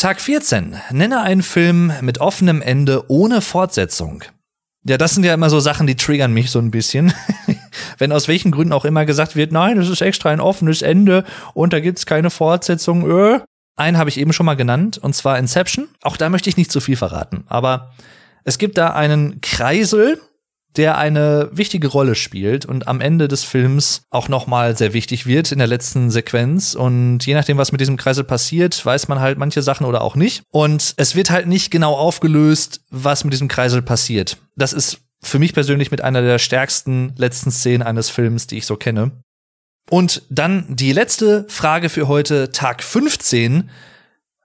Tag 0.00 0.18
14. 0.18 0.76
Nenne 0.92 1.20
einen 1.20 1.42
Film 1.42 1.92
mit 2.00 2.22
offenem 2.22 2.62
Ende 2.62 3.04
ohne 3.08 3.42
Fortsetzung. 3.42 4.24
Ja, 4.82 4.96
das 4.96 5.12
sind 5.12 5.24
ja 5.24 5.34
immer 5.34 5.50
so 5.50 5.60
Sachen, 5.60 5.86
die 5.86 5.94
triggern 5.94 6.32
mich 6.32 6.50
so 6.50 6.58
ein 6.58 6.70
bisschen. 6.70 7.12
Wenn 7.98 8.10
aus 8.10 8.26
welchen 8.26 8.50
Gründen 8.50 8.72
auch 8.72 8.86
immer 8.86 9.04
gesagt 9.04 9.36
wird, 9.36 9.52
nein, 9.52 9.76
das 9.76 9.90
ist 9.90 10.00
extra 10.00 10.30
ein 10.30 10.40
offenes 10.40 10.80
Ende 10.80 11.24
und 11.52 11.74
da 11.74 11.80
gibt's 11.80 12.06
keine 12.06 12.30
Fortsetzung. 12.30 13.10
Äh. 13.10 13.40
Einen 13.76 13.98
habe 13.98 14.08
ich 14.08 14.18
eben 14.18 14.32
schon 14.32 14.46
mal 14.46 14.54
genannt, 14.54 14.96
und 14.96 15.14
zwar 15.14 15.38
Inception. 15.38 15.86
Auch 16.00 16.16
da 16.16 16.30
möchte 16.30 16.48
ich 16.48 16.56
nicht 16.56 16.72
zu 16.72 16.80
viel 16.80 16.96
verraten. 16.96 17.44
Aber 17.48 17.92
es 18.44 18.56
gibt 18.56 18.78
da 18.78 18.94
einen 18.94 19.42
Kreisel, 19.42 20.18
der 20.76 20.98
eine 20.98 21.48
wichtige 21.52 21.88
Rolle 21.88 22.14
spielt 22.14 22.64
und 22.64 22.86
am 22.86 23.00
Ende 23.00 23.28
des 23.28 23.44
Films 23.44 24.02
auch 24.10 24.28
nochmal 24.28 24.76
sehr 24.76 24.92
wichtig 24.92 25.26
wird 25.26 25.50
in 25.50 25.58
der 25.58 25.66
letzten 25.66 26.10
Sequenz. 26.10 26.74
Und 26.74 27.26
je 27.26 27.34
nachdem, 27.34 27.58
was 27.58 27.72
mit 27.72 27.80
diesem 27.80 27.96
Kreisel 27.96 28.24
passiert, 28.24 28.84
weiß 28.84 29.08
man 29.08 29.20
halt 29.20 29.38
manche 29.38 29.62
Sachen 29.62 29.86
oder 29.86 30.02
auch 30.02 30.14
nicht. 30.14 30.42
Und 30.50 30.94
es 30.96 31.16
wird 31.16 31.30
halt 31.30 31.46
nicht 31.46 31.70
genau 31.70 31.94
aufgelöst, 31.94 32.82
was 32.90 33.24
mit 33.24 33.32
diesem 33.32 33.48
Kreisel 33.48 33.82
passiert. 33.82 34.38
Das 34.56 34.72
ist 34.72 34.98
für 35.22 35.38
mich 35.38 35.52
persönlich 35.52 35.90
mit 35.90 36.02
einer 36.02 36.22
der 36.22 36.38
stärksten 36.38 37.14
letzten 37.16 37.50
Szenen 37.50 37.82
eines 37.82 38.08
Films, 38.08 38.46
die 38.46 38.58
ich 38.58 38.66
so 38.66 38.76
kenne. 38.76 39.10
Und 39.90 40.22
dann 40.30 40.64
die 40.68 40.92
letzte 40.92 41.46
Frage 41.48 41.88
für 41.88 42.06
heute, 42.06 42.52
Tag 42.52 42.82
15. 42.82 43.70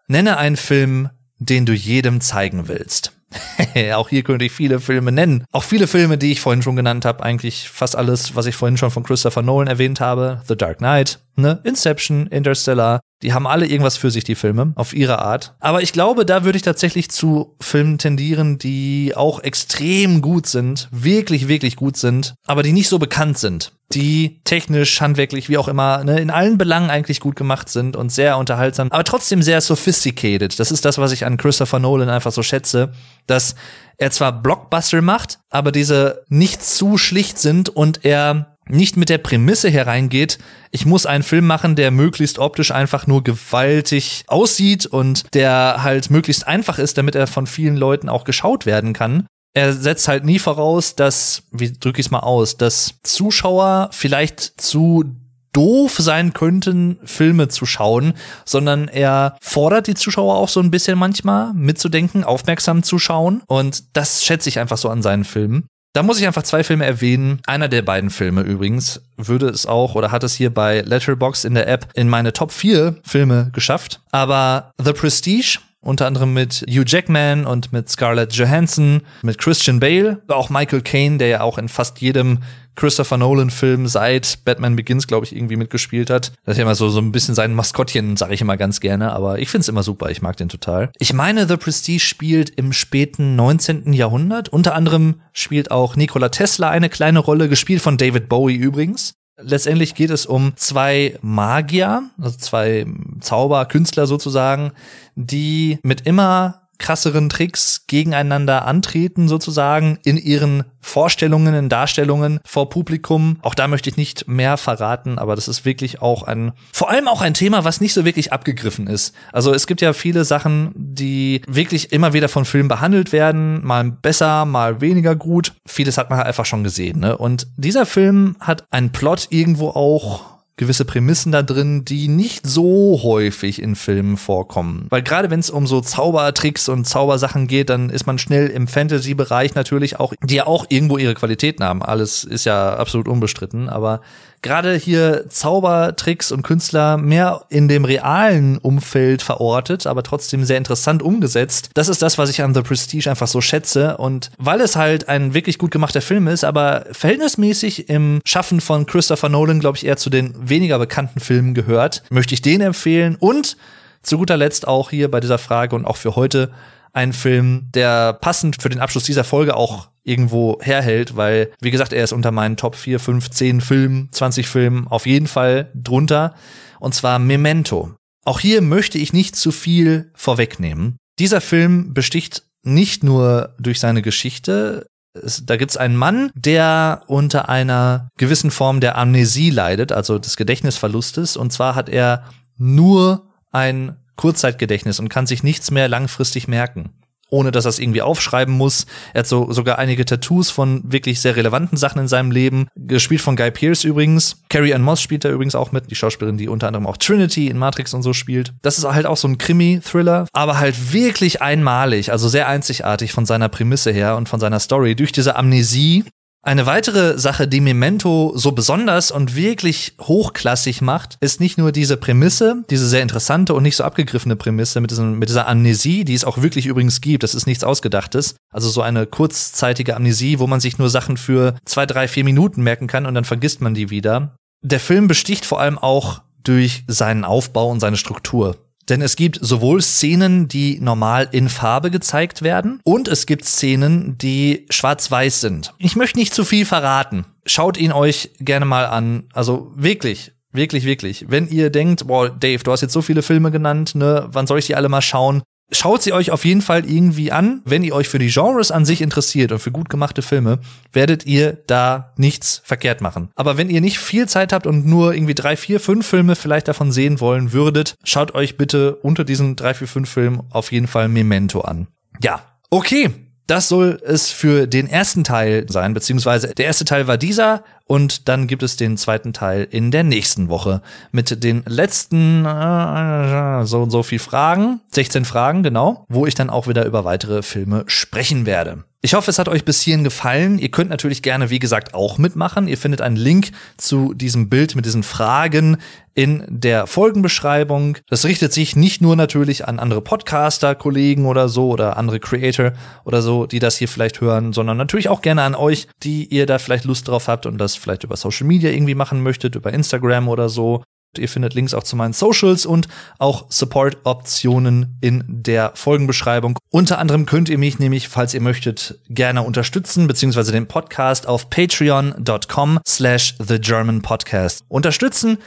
Nenne 0.07 0.37
einen 0.37 0.57
Film, 0.57 1.09
den 1.37 1.65
du 1.65 1.73
jedem 1.73 2.19
zeigen 2.19 2.67
willst. 2.67 3.14
auch 3.95 4.09
hier 4.09 4.23
könnte 4.23 4.45
ich 4.45 4.51
viele 4.51 4.79
Filme 4.79 5.11
nennen. 5.11 5.43
Auch 5.51 5.63
viele 5.63 5.87
Filme, 5.87 6.17
die 6.17 6.31
ich 6.31 6.41
vorhin 6.41 6.61
schon 6.61 6.75
genannt 6.75 7.05
habe. 7.05 7.23
Eigentlich 7.23 7.69
fast 7.69 7.95
alles, 7.95 8.35
was 8.35 8.45
ich 8.45 8.55
vorhin 8.55 8.77
schon 8.77 8.91
von 8.91 9.03
Christopher 9.03 9.41
Nolan 9.41 9.67
erwähnt 9.67 9.99
habe. 9.99 10.41
The 10.47 10.55
Dark 10.55 10.79
Knight, 10.79 11.19
Ne? 11.37 11.59
Inception, 11.63 12.27
Interstellar, 12.27 13.01
die 13.21 13.33
haben 13.33 13.47
alle 13.47 13.65
irgendwas 13.65 13.97
für 13.97 14.11
sich, 14.11 14.23
die 14.23 14.35
Filme, 14.35 14.71
auf 14.75 14.93
ihre 14.93 15.19
Art. 15.19 15.55
Aber 15.59 15.81
ich 15.81 15.91
glaube, 15.93 16.25
da 16.25 16.45
würde 16.45 16.57
ich 16.57 16.61
tatsächlich 16.61 17.09
zu 17.09 17.55
Filmen 17.59 17.97
tendieren, 17.97 18.57
die 18.57 19.13
auch 19.15 19.41
extrem 19.41 20.21
gut 20.21 20.47
sind, 20.47 20.87
wirklich, 20.91 21.47
wirklich 21.47 21.75
gut 21.75 21.97
sind, 21.97 22.35
aber 22.45 22.63
die 22.63 22.71
nicht 22.71 22.87
so 22.87 22.99
bekannt 22.99 23.37
sind. 23.37 23.73
Die 23.93 24.41
technisch, 24.43 24.99
handwerklich, 25.01 25.49
wie 25.49 25.57
auch 25.57 25.67
immer, 25.67 26.03
ne, 26.03 26.19
in 26.19 26.29
allen 26.29 26.57
Belangen 26.57 26.89
eigentlich 26.89 27.19
gut 27.19 27.35
gemacht 27.35 27.69
sind 27.69 27.95
und 27.95 28.11
sehr 28.11 28.37
unterhaltsam, 28.37 28.91
aber 28.91 29.03
trotzdem 29.03 29.41
sehr 29.41 29.61
sophisticated. 29.61 30.59
Das 30.59 30.71
ist 30.71 30.85
das, 30.85 30.97
was 30.97 31.11
ich 31.11 31.25
an 31.25 31.37
Christopher 31.37 31.79
Nolan 31.79 32.09
einfach 32.09 32.31
so 32.31 32.43
schätze, 32.43 32.93
dass 33.27 33.55
er 33.97 34.11
zwar 34.11 34.31
Blockbuster 34.41 35.01
macht, 35.01 35.39
aber 35.49 35.71
diese 35.71 36.23
nicht 36.29 36.63
zu 36.63 36.97
schlicht 36.97 37.37
sind 37.39 37.69
und 37.69 38.05
er 38.05 38.54
nicht 38.69 38.97
mit 38.97 39.09
der 39.09 39.17
Prämisse 39.17 39.69
hereingeht, 39.69 40.37
ich 40.71 40.85
muss 40.85 41.05
einen 41.05 41.23
Film 41.23 41.47
machen, 41.47 41.75
der 41.75 41.91
möglichst 41.91 42.39
optisch 42.39 42.71
einfach 42.71 43.07
nur 43.07 43.23
gewaltig 43.23 44.23
aussieht 44.27 44.85
und 44.85 45.33
der 45.33 45.83
halt 45.83 46.09
möglichst 46.09 46.47
einfach 46.47 46.79
ist, 46.79 46.97
damit 46.97 47.15
er 47.15 47.27
von 47.27 47.47
vielen 47.47 47.77
Leuten 47.77 48.09
auch 48.09 48.23
geschaut 48.23 48.65
werden 48.65 48.93
kann. 48.93 49.27
Er 49.53 49.71
setzt 49.71 50.07
halt 50.07 50.25
nie 50.25 50.39
voraus, 50.39 50.95
dass, 50.95 51.43
wie 51.51 51.71
drücke 51.71 52.01
ich 52.01 52.07
es 52.07 52.11
mal 52.11 52.19
aus, 52.19 52.57
dass 52.57 52.95
Zuschauer 53.03 53.89
vielleicht 53.93 54.41
zu 54.59 55.05
doof 55.53 55.95
sein 55.97 56.33
könnten, 56.33 56.99
Filme 57.05 57.47
zu 57.47 57.65
schauen, 57.65 58.13
sondern 58.43 58.89
er 58.89 59.37
fordert 59.41 59.87
die 59.87 59.95
Zuschauer 59.95 60.35
auch 60.35 60.49
so 60.49 60.59
ein 60.59 60.71
bisschen 60.71 60.99
manchmal 60.99 61.53
mitzudenken, 61.53 62.25
aufmerksam 62.25 62.83
zu 62.83 62.99
schauen. 62.99 63.41
Und 63.47 63.95
das 63.95 64.25
schätze 64.25 64.49
ich 64.49 64.59
einfach 64.59 64.77
so 64.77 64.89
an 64.89 65.01
seinen 65.01 65.23
Filmen. 65.23 65.67
Da 65.95 66.03
muss 66.03 66.19
ich 66.19 66.27
einfach 66.27 66.43
zwei 66.43 66.65
Filme 66.65 66.85
erwähnen. 66.85 67.39
Einer 67.47 67.69
der 67.69 67.81
beiden 67.81 68.09
Filme 68.09 68.41
übrigens 68.41 69.01
würde 69.15 69.47
es 69.47 69.65
auch 69.65 69.95
oder 69.95 70.11
hat 70.11 70.25
es 70.25 70.35
hier 70.35 70.53
bei 70.53 70.81
Letterbox 70.81 71.45
in 71.45 71.53
der 71.53 71.69
App 71.69 71.87
in 71.93 72.09
meine 72.09 72.33
Top 72.33 72.51
4 72.51 72.97
Filme 73.05 73.49
geschafft. 73.53 74.01
Aber 74.11 74.73
The 74.77 74.91
Prestige 74.91 75.59
unter 75.79 76.07
anderem 76.07 76.33
mit 76.33 76.65
Hugh 76.67 76.83
Jackman 76.85 77.45
und 77.45 77.71
mit 77.71 77.87
Scarlett 77.89 78.33
Johansson, 78.33 79.03
mit 79.21 79.37
Christian 79.37 79.79
Bale, 79.79 80.21
auch 80.27 80.49
Michael 80.49 80.81
Caine, 80.81 81.17
der 81.17 81.27
ja 81.27 81.41
auch 81.41 81.57
in 81.57 81.69
fast 81.69 82.01
jedem 82.01 82.39
Christopher 82.75 83.17
Nolan-Film 83.17 83.87
seit 83.87 84.39
Batman 84.45 84.75
Begins, 84.75 85.07
glaube 85.07 85.25
ich, 85.25 85.35
irgendwie 85.35 85.55
mitgespielt 85.55 86.09
hat. 86.09 86.33
Das 86.45 86.53
ist 86.53 86.57
ja 86.57 86.63
immer 86.63 86.75
so, 86.75 86.89
so 86.89 86.99
ein 86.99 87.11
bisschen 87.11 87.35
sein 87.35 87.53
Maskottchen, 87.53 88.17
sage 88.17 88.33
ich 88.33 88.41
immer 88.41 88.57
ganz 88.57 88.79
gerne, 88.79 89.13
aber 89.13 89.39
ich 89.39 89.49
finde 89.49 89.61
es 89.61 89.69
immer 89.69 89.83
super, 89.83 90.09
ich 90.09 90.21
mag 90.21 90.37
den 90.37 90.49
total. 90.49 90.91
Ich 90.99 91.13
meine, 91.13 91.47
The 91.47 91.57
Prestige 91.57 91.99
spielt 91.99 92.49
im 92.51 92.73
späten 92.73 93.35
19. 93.35 93.93
Jahrhundert. 93.93 94.49
Unter 94.49 94.75
anderem 94.75 95.21
spielt 95.33 95.71
auch 95.71 95.95
Nikola 95.95 96.29
Tesla 96.29 96.69
eine 96.69 96.89
kleine 96.89 97.19
Rolle, 97.19 97.49
gespielt 97.49 97.81
von 97.81 97.97
David 97.97 98.29
Bowie 98.29 98.55
übrigens. 98.55 99.13
Letztendlich 99.37 99.95
geht 99.95 100.11
es 100.11 100.25
um 100.25 100.53
zwei 100.55 101.17
Magier, 101.21 102.03
also 102.21 102.37
zwei 102.37 102.85
Zauberkünstler 103.19 104.07
sozusagen, 104.07 104.71
die 105.15 105.77
mit 105.83 106.01
immer 106.01 106.64
krasseren 106.77 107.29
Tricks 107.29 107.85
gegeneinander 107.87 108.65
antreten, 108.65 109.27
sozusagen, 109.27 109.99
in 110.03 110.17
ihren 110.17 110.63
Vorstellungen, 110.81 111.55
in 111.55 111.69
Darstellungen 111.69 112.39
vor 112.45 112.69
Publikum. 112.69 113.37
Auch 113.41 113.55
da 113.55 113.67
möchte 113.67 113.89
ich 113.89 113.97
nicht 113.97 114.27
mehr 114.27 114.57
verraten, 114.57 115.17
aber 115.17 115.35
das 115.35 115.47
ist 115.47 115.65
wirklich 115.65 116.01
auch 116.01 116.23
ein, 116.23 116.53
vor 116.71 116.89
allem 116.89 117.07
auch 117.07 117.21
ein 117.21 117.33
Thema, 117.33 117.63
was 117.63 117.81
nicht 117.81 117.93
so 117.93 118.05
wirklich 118.05 118.31
abgegriffen 118.31 118.87
ist. 118.87 119.15
Also 119.31 119.53
es 119.53 119.65
gibt 119.65 119.81
ja 119.81 119.93
viele 119.93 120.25
Sachen, 120.25 120.71
die 120.75 121.41
wirklich 121.47 121.91
immer 121.91 122.13
wieder 122.13 122.29
von 122.29 122.45
Filmen 122.45 122.69
behandelt 122.69 123.11
werden, 123.11 123.65
mal 123.65 123.83
besser, 123.85 124.45
mal 124.45 124.79
weniger 124.81 125.15
gut. 125.15 125.53
Vieles 125.65 125.97
hat 125.97 126.09
man 126.09 126.17
halt 126.17 126.27
einfach 126.27 126.45
schon 126.45 126.63
gesehen, 126.63 126.99
ne? 126.99 127.17
Und 127.17 127.47
dieser 127.57 127.85
Film 127.85 128.35
hat 128.39 128.65
einen 128.71 128.91
Plot 128.91 129.27
irgendwo 129.31 129.69
auch 129.69 130.34
gewisse 130.57 130.85
Prämissen 130.85 131.31
da 131.31 131.43
drin, 131.43 131.83
die 131.83 132.07
nicht 132.07 132.47
so 132.47 133.01
häufig 133.03 133.61
in 133.61 133.75
Filmen 133.75 134.15
vorkommen. 134.15 134.87
Weil 134.89 135.03
gerade 135.03 135.29
wenn 135.29 135.41
es 135.41 135.49
um 135.49 135.67
so 135.67 135.81
Zaubertricks 135.81 136.69
und 136.69 136.85
Zaubersachen 136.85 137.47
geht, 137.47 137.69
dann 137.69 137.89
ist 137.89 138.07
man 138.07 138.17
schnell 138.17 138.47
im 138.47 138.67
Fantasy-Bereich 138.67 139.55
natürlich 139.55 139.99
auch, 139.99 140.13
die 140.23 140.35
ja 140.35 140.47
auch 140.47 140.65
irgendwo 140.69 140.97
ihre 140.97 141.13
Qualitäten 141.13 141.63
haben. 141.63 141.83
Alles 141.83 142.23
ist 142.23 142.45
ja 142.45 142.75
absolut 142.75 143.07
unbestritten, 143.07 143.67
aber 143.67 144.01
gerade 144.41 144.75
hier 144.75 145.25
Zaubertricks 145.29 146.31
und 146.31 146.43
Künstler 146.43 146.97
mehr 146.97 147.45
in 147.49 147.67
dem 147.67 147.85
realen 147.85 148.57
Umfeld 148.57 149.21
verortet, 149.21 149.87
aber 149.87 150.03
trotzdem 150.03 150.45
sehr 150.45 150.57
interessant 150.57 151.01
umgesetzt. 151.01 151.69
Das 151.73 151.89
ist 151.89 152.01
das, 152.01 152.17
was 152.17 152.29
ich 152.29 152.41
an 152.41 152.53
The 152.53 152.61
Prestige 152.61 153.09
einfach 153.09 153.27
so 153.27 153.41
schätze. 153.41 153.97
Und 153.97 154.31
weil 154.37 154.61
es 154.61 154.75
halt 154.75 155.09
ein 155.09 155.33
wirklich 155.33 155.57
gut 155.57 155.71
gemachter 155.71 156.01
Film 156.01 156.27
ist, 156.27 156.43
aber 156.43 156.85
verhältnismäßig 156.91 157.89
im 157.89 158.21
Schaffen 158.25 158.61
von 158.61 158.85
Christopher 158.85 159.29
Nolan, 159.29 159.59
glaube 159.59 159.77
ich, 159.77 159.85
eher 159.85 159.97
zu 159.97 160.09
den 160.09 160.33
weniger 160.37 160.79
bekannten 160.79 161.19
Filmen 161.19 161.53
gehört, 161.53 162.03
möchte 162.09 162.33
ich 162.33 162.41
den 162.41 162.61
empfehlen. 162.61 163.15
Und 163.19 163.57
zu 164.03 164.17
guter 164.17 164.37
Letzt 164.37 164.67
auch 164.67 164.91
hier 164.91 165.09
bei 165.09 165.19
dieser 165.19 165.39
Frage 165.39 165.75
und 165.75 165.85
auch 165.85 165.97
für 165.97 166.15
heute 166.15 166.51
ein 166.95 167.11
Film, 167.11 167.67
der 167.73 168.13
passend 168.13 168.61
für 168.61 168.69
den 168.69 168.79
Abschluss 168.79 169.03
dieser 169.03 169.25
Folge 169.25 169.55
auch 169.55 169.89
irgendwo 170.03 170.59
herhält, 170.61 171.17
weil, 171.17 171.51
wie 171.59 171.71
gesagt, 171.71 171.91
er 171.91 172.03
ist 172.03 172.13
unter 172.13 172.31
meinen 172.31 172.55
Top 172.55 172.75
4, 172.75 172.99
5, 172.99 173.29
10 173.29 173.61
Filmen, 173.61 174.09
20 174.11 174.47
Filmen 174.47 174.87
auf 174.87 175.05
jeden 175.05 175.27
Fall 175.27 175.71
drunter. 175.75 176.35
Und 176.79 176.95
zwar 176.95 177.19
Memento. 177.19 177.93
Auch 178.23 178.39
hier 178.39 178.61
möchte 178.61 178.97
ich 178.97 179.11
nicht 179.11 179.35
zu 179.35 179.51
viel 179.51 180.11
vorwegnehmen. 180.15 180.95
Dieser 181.19 181.41
Film 181.41 181.93
besticht 181.93 182.43
nicht 182.63 183.03
nur 183.03 183.55
durch 183.59 183.79
seine 183.79 184.01
Geschichte, 184.01 184.87
es, 185.13 185.45
da 185.45 185.57
gibt's 185.57 185.77
einen 185.77 185.95
Mann, 185.95 186.31
der 186.33 187.03
unter 187.07 187.49
einer 187.49 188.09
gewissen 188.17 188.51
Form 188.51 188.79
der 188.79 188.97
Amnesie 188.97 189.49
leidet, 189.49 189.91
also 189.91 190.17
des 190.17 190.37
Gedächtnisverlustes. 190.37 191.35
Und 191.35 191.51
zwar 191.51 191.75
hat 191.75 191.89
er 191.89 192.25
nur 192.57 193.33
ein 193.51 193.97
Kurzzeitgedächtnis 194.15 194.99
und 194.99 195.09
kann 195.09 195.27
sich 195.27 195.43
nichts 195.43 195.71
mehr 195.71 195.87
langfristig 195.87 196.47
merken 196.47 196.91
ohne 197.29 197.51
dass 197.51 197.65
er 197.65 197.69
es 197.69 197.79
irgendwie 197.79 198.01
aufschreiben 198.01 198.53
muss. 198.53 198.85
Er 199.13 199.19
hat 199.19 199.27
so 199.27 199.51
sogar 199.51 199.79
einige 199.79 200.05
Tattoos 200.05 200.51
von 200.51 200.81
wirklich 200.85 201.19
sehr 201.21 201.35
relevanten 201.35 201.77
Sachen 201.77 201.99
in 201.99 202.07
seinem 202.07 202.31
Leben. 202.31 202.67
Gespielt 202.75 203.21
von 203.21 203.35
Guy 203.35 203.51
Pearce 203.51 203.83
übrigens. 203.83 204.43
Carrie 204.49 204.73
Ann 204.73 204.81
Moss 204.81 205.01
spielt 205.01 205.25
da 205.25 205.29
übrigens 205.29 205.55
auch 205.55 205.71
mit, 205.71 205.89
die 205.89 205.95
Schauspielerin, 205.95 206.37
die 206.37 206.47
unter 206.47 206.67
anderem 206.67 206.87
auch 206.87 206.97
Trinity 206.97 207.47
in 207.47 207.57
Matrix 207.57 207.93
und 207.93 208.03
so 208.03 208.13
spielt. 208.13 208.53
Das 208.61 208.77
ist 208.77 208.85
halt 208.85 209.05
auch 209.05 209.17
so 209.17 209.27
ein 209.27 209.37
Krimi-Thriller, 209.37 210.27
aber 210.33 210.59
halt 210.59 210.93
wirklich 210.93 211.41
einmalig, 211.41 212.11
also 212.11 212.27
sehr 212.27 212.47
einzigartig 212.47 213.11
von 213.11 213.25
seiner 213.25 213.49
Prämisse 213.49 213.91
her 213.91 214.15
und 214.15 214.29
von 214.29 214.39
seiner 214.39 214.59
Story. 214.59 214.95
Durch 214.95 215.11
diese 215.11 215.35
Amnesie 215.35 216.05
eine 216.45 216.67
weitere 216.67 217.17
Sache, 217.17 217.47
die 217.47 217.59
Memento 217.59 218.33
so 218.35 218.51
besonders 218.51 219.09
und 219.09 219.35
wirklich 219.35 219.95
hochklassig 219.99 220.81
macht, 220.81 221.17
ist 221.19 221.39
nicht 221.39 221.57
nur 221.57 221.71
diese 221.71 221.97
Prämisse, 221.97 222.63
diese 222.69 222.87
sehr 222.87 223.01
interessante 223.01 223.55
und 223.55 223.63
nicht 223.63 223.75
so 223.75 223.83
abgegriffene 223.83 224.35
Prämisse 224.35 224.79
mit, 224.79 224.91
diesem, 224.91 225.17
mit 225.17 225.29
dieser 225.29 225.47
Amnesie, 225.47 226.05
die 226.05 226.13
es 226.13 226.23
auch 226.23 226.41
wirklich 226.41 226.67
übrigens 226.67 227.01
gibt, 227.01 227.23
das 227.23 227.33
ist 227.33 227.47
nichts 227.47 227.63
Ausgedachtes. 227.63 228.35
Also 228.53 228.69
so 228.69 228.83
eine 228.83 229.07
kurzzeitige 229.07 229.95
Amnesie, 229.95 230.37
wo 230.37 230.45
man 230.45 230.59
sich 230.59 230.77
nur 230.77 230.89
Sachen 230.89 231.17
für 231.17 231.55
zwei, 231.65 231.87
drei, 231.87 232.07
vier 232.07 232.23
Minuten 232.23 232.61
merken 232.61 232.85
kann 232.85 233.07
und 233.07 233.15
dann 233.15 233.25
vergisst 233.25 233.61
man 233.61 233.73
die 233.73 233.89
wieder. 233.89 234.35
Der 234.61 234.79
Film 234.79 235.07
besticht 235.07 235.45
vor 235.45 235.59
allem 235.59 235.79
auch 235.79 236.21
durch 236.43 236.83
seinen 236.87 237.25
Aufbau 237.25 237.71
und 237.71 237.79
seine 237.79 237.97
Struktur. 237.97 238.55
Denn 238.89 239.01
es 239.01 239.15
gibt 239.15 239.39
sowohl 239.41 239.81
Szenen, 239.81 240.47
die 240.47 240.79
normal 240.79 241.27
in 241.31 241.49
Farbe 241.49 241.89
gezeigt 241.91 242.41
werden, 242.41 242.79
und 242.83 243.07
es 243.07 243.25
gibt 243.25 243.45
Szenen, 243.45 244.17
die 244.17 244.65
schwarz-weiß 244.69 245.41
sind. 245.41 245.73
Ich 245.77 245.95
möchte 245.95 246.19
nicht 246.19 246.33
zu 246.33 246.45
viel 246.45 246.65
verraten. 246.65 247.25
Schaut 247.45 247.77
ihn 247.77 247.91
euch 247.91 248.31
gerne 248.39 248.65
mal 248.65 248.85
an. 248.85 249.23
Also 249.33 249.71
wirklich, 249.75 250.33
wirklich, 250.51 250.85
wirklich. 250.85 251.25
Wenn 251.29 251.47
ihr 251.47 251.69
denkt, 251.69 252.07
boah, 252.07 252.29
Dave, 252.29 252.63
du 252.63 252.71
hast 252.71 252.81
jetzt 252.81 252.93
so 252.93 253.01
viele 253.01 253.21
Filme 253.21 253.51
genannt, 253.51 253.95
ne, 253.95 254.27
wann 254.31 254.47
soll 254.47 254.59
ich 254.59 254.67
die 254.67 254.75
alle 254.75 254.89
mal 254.89 255.01
schauen? 255.01 255.41
Schaut 255.71 256.03
sie 256.03 256.13
euch 256.13 256.29
auf 256.29 256.45
jeden 256.45 256.61
Fall 256.61 256.85
irgendwie 256.85 257.31
an. 257.31 257.61
Wenn 257.65 257.83
ihr 257.83 257.95
euch 257.95 258.07
für 258.07 258.19
die 258.19 258.29
Genres 258.29 258.69
an 258.69 258.85
sich 258.85 259.01
interessiert 259.01 259.51
und 259.51 259.59
für 259.59 259.71
gut 259.71 259.89
gemachte 259.89 260.21
Filme, 260.21 260.59
werdet 260.93 261.25
ihr 261.25 261.57
da 261.67 262.13
nichts 262.17 262.61
verkehrt 262.63 263.01
machen. 263.01 263.29
Aber 263.35 263.57
wenn 263.57 263.69
ihr 263.69 263.81
nicht 263.81 263.97
viel 263.97 264.27
Zeit 264.27 264.53
habt 264.53 264.67
und 264.67 264.85
nur 264.85 265.15
irgendwie 265.15 265.33
drei, 265.33 265.57
vier, 265.57 265.79
fünf 265.79 266.05
Filme 266.05 266.35
vielleicht 266.35 266.67
davon 266.67 266.91
sehen 266.91 267.19
wollen 267.19 267.51
würdet, 267.51 267.95
schaut 268.03 268.35
euch 268.35 268.57
bitte 268.57 268.95
unter 268.97 269.23
diesen 269.23 269.55
drei, 269.55 269.73
vier, 269.73 269.87
fünf 269.87 270.09
Filmen 270.09 270.43
auf 270.51 270.71
jeden 270.71 270.87
Fall 270.87 271.07
Memento 271.07 271.61
an. 271.61 271.87
Ja, 272.21 272.41
okay. 272.69 273.09
Das 273.47 273.69
soll 273.69 274.01
es 274.03 274.31
für 274.31 274.65
den 274.65 274.87
ersten 274.87 275.23
Teil 275.23 275.67
sein, 275.69 275.93
beziehungsweise 275.93 276.55
der 276.55 276.65
erste 276.65 276.83
Teil 276.83 277.05
war 277.05 277.19
dieser 277.19 277.63
und 277.87 278.27
dann 278.27 278.47
gibt 278.47 278.63
es 278.63 278.77
den 278.77 278.97
zweiten 278.97 279.31
Teil 279.31 279.67
in 279.69 279.91
der 279.91 280.03
nächsten 280.03 280.49
Woche 280.49 280.81
mit 281.11 281.43
den 281.43 281.63
letzten 281.67 282.45
äh, 282.45 283.65
so 283.65 283.83
und 283.83 283.91
so 283.91 284.03
viel 284.03 284.19
Fragen, 284.19 284.81
16 284.91 285.25
Fragen 285.25 285.63
genau, 285.63 286.05
wo 286.09 286.25
ich 286.25 286.35
dann 286.35 286.49
auch 286.49 286.67
wieder 286.67 286.85
über 286.85 287.05
weitere 287.05 287.43
Filme 287.43 287.83
sprechen 287.87 288.45
werde. 288.45 288.83
Ich 289.05 289.13
hoffe, 289.13 289.29
es 289.29 289.37
hat 289.37 289.49
euch 289.49 289.65
bis 289.65 289.81
hierhin 289.81 290.03
gefallen. 290.03 290.57
Ihr 290.57 290.71
könnt 290.71 290.89
natürlich 290.89 291.21
gerne, 291.21 291.51
wie 291.51 291.59
gesagt, 291.59 291.93
auch 291.93 292.17
mitmachen. 292.17 292.67
Ihr 292.67 292.79
findet 292.79 293.01
einen 293.01 293.17
Link 293.17 293.51
zu 293.77 294.15
diesem 294.15 294.49
Bild 294.49 294.75
mit 294.75 294.85
diesen 294.85 295.03
Fragen 295.03 295.77
in 296.15 296.43
der 296.47 296.87
Folgenbeschreibung. 296.87 297.99
Das 298.09 298.25
richtet 298.25 298.51
sich 298.51 298.75
nicht 298.75 299.01
nur 299.01 299.15
natürlich 299.15 299.67
an 299.67 299.77
andere 299.77 300.01
Podcaster, 300.01 300.73
Kollegen 300.73 301.27
oder 301.27 301.49
so 301.49 301.69
oder 301.69 301.97
andere 301.97 302.19
Creator 302.19 302.71
oder 303.03 303.21
so, 303.21 303.45
die 303.45 303.59
das 303.59 303.77
hier 303.77 303.89
vielleicht 303.89 304.21
hören, 304.21 304.53
sondern 304.53 304.77
natürlich 304.77 305.09
auch 305.09 305.21
gerne 305.21 305.43
an 305.43 305.53
euch, 305.53 305.87
die 306.01 306.25
ihr 306.25 306.47
da 306.47 306.57
vielleicht 306.57 306.85
Lust 306.85 307.07
drauf 307.07 307.27
habt 307.27 307.45
und 307.45 307.59
das 307.59 307.74
vielleicht 307.79 308.03
über 308.03 308.17
Social 308.17 308.47
Media 308.47 308.71
irgendwie 308.71 308.95
machen 308.95 309.23
möchtet, 309.23 309.55
über 309.55 309.73
Instagram 309.73 310.27
oder 310.27 310.49
so. 310.49 310.83
Ihr 311.17 311.29
findet 311.29 311.53
Links 311.53 311.73
auch 311.73 311.83
zu 311.83 311.95
meinen 311.95 312.11
Socials 312.11 312.65
und 312.65 312.89
auch 313.19 313.45
Support-Optionen 313.49 314.97
in 314.99 315.23
der 315.27 315.71
Folgenbeschreibung. 315.75 316.57
Unter 316.71 316.99
anderem 316.99 317.25
könnt 317.25 317.47
ihr 317.47 317.57
mich 317.57 317.79
nämlich, 317.79 318.09
falls 318.09 318.33
ihr 318.33 318.41
möchtet, 318.41 318.99
gerne 319.07 319.43
unterstützen, 319.43 320.07
beziehungsweise 320.07 320.51
den 320.51 320.67
Podcast 320.67 321.25
auf 321.25 321.49
patreon.com 321.49 322.79
slash 322.85 323.35
the 323.39 323.59
German 323.59 324.01
Podcast. 324.01 324.65
Unterstützen 324.67 325.37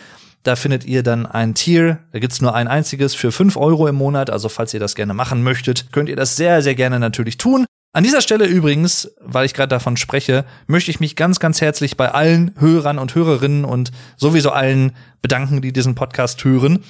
da 0.48 0.56
findet 0.56 0.86
ihr 0.86 1.02
dann 1.02 1.26
ein 1.26 1.54
Tier, 1.54 1.98
da 2.12 2.20
gibt's 2.20 2.40
nur 2.40 2.54
ein 2.54 2.68
einziges 2.68 3.14
für 3.14 3.32
fünf 3.32 3.56
Euro 3.56 3.86
im 3.86 3.96
Monat. 3.96 4.30
Also 4.30 4.48
falls 4.48 4.72
ihr 4.72 4.80
das 4.80 4.94
gerne 4.94 5.12
machen 5.12 5.42
möchtet, 5.42 5.92
könnt 5.92 6.08
ihr 6.08 6.16
das 6.16 6.36
sehr, 6.36 6.62
sehr 6.62 6.74
gerne 6.74 6.98
natürlich 6.98 7.36
tun. 7.36 7.66
An 7.92 8.04
dieser 8.04 8.20
Stelle 8.20 8.44
übrigens, 8.46 9.10
weil 9.20 9.46
ich 9.46 9.54
gerade 9.54 9.68
davon 9.68 9.96
spreche, 9.96 10.44
möchte 10.66 10.90
ich 10.90 11.00
mich 11.00 11.16
ganz, 11.16 11.40
ganz 11.40 11.60
herzlich 11.60 11.96
bei 11.96 12.10
allen 12.10 12.54
Hörern 12.58 12.98
und 12.98 13.14
Hörerinnen 13.14 13.64
und 13.64 13.92
sowieso 14.16 14.50
allen 14.50 14.94
bedanken, 15.22 15.62
die 15.62 15.72
diesen 15.72 15.94
Podcast 15.94 16.44
hören. 16.44 16.84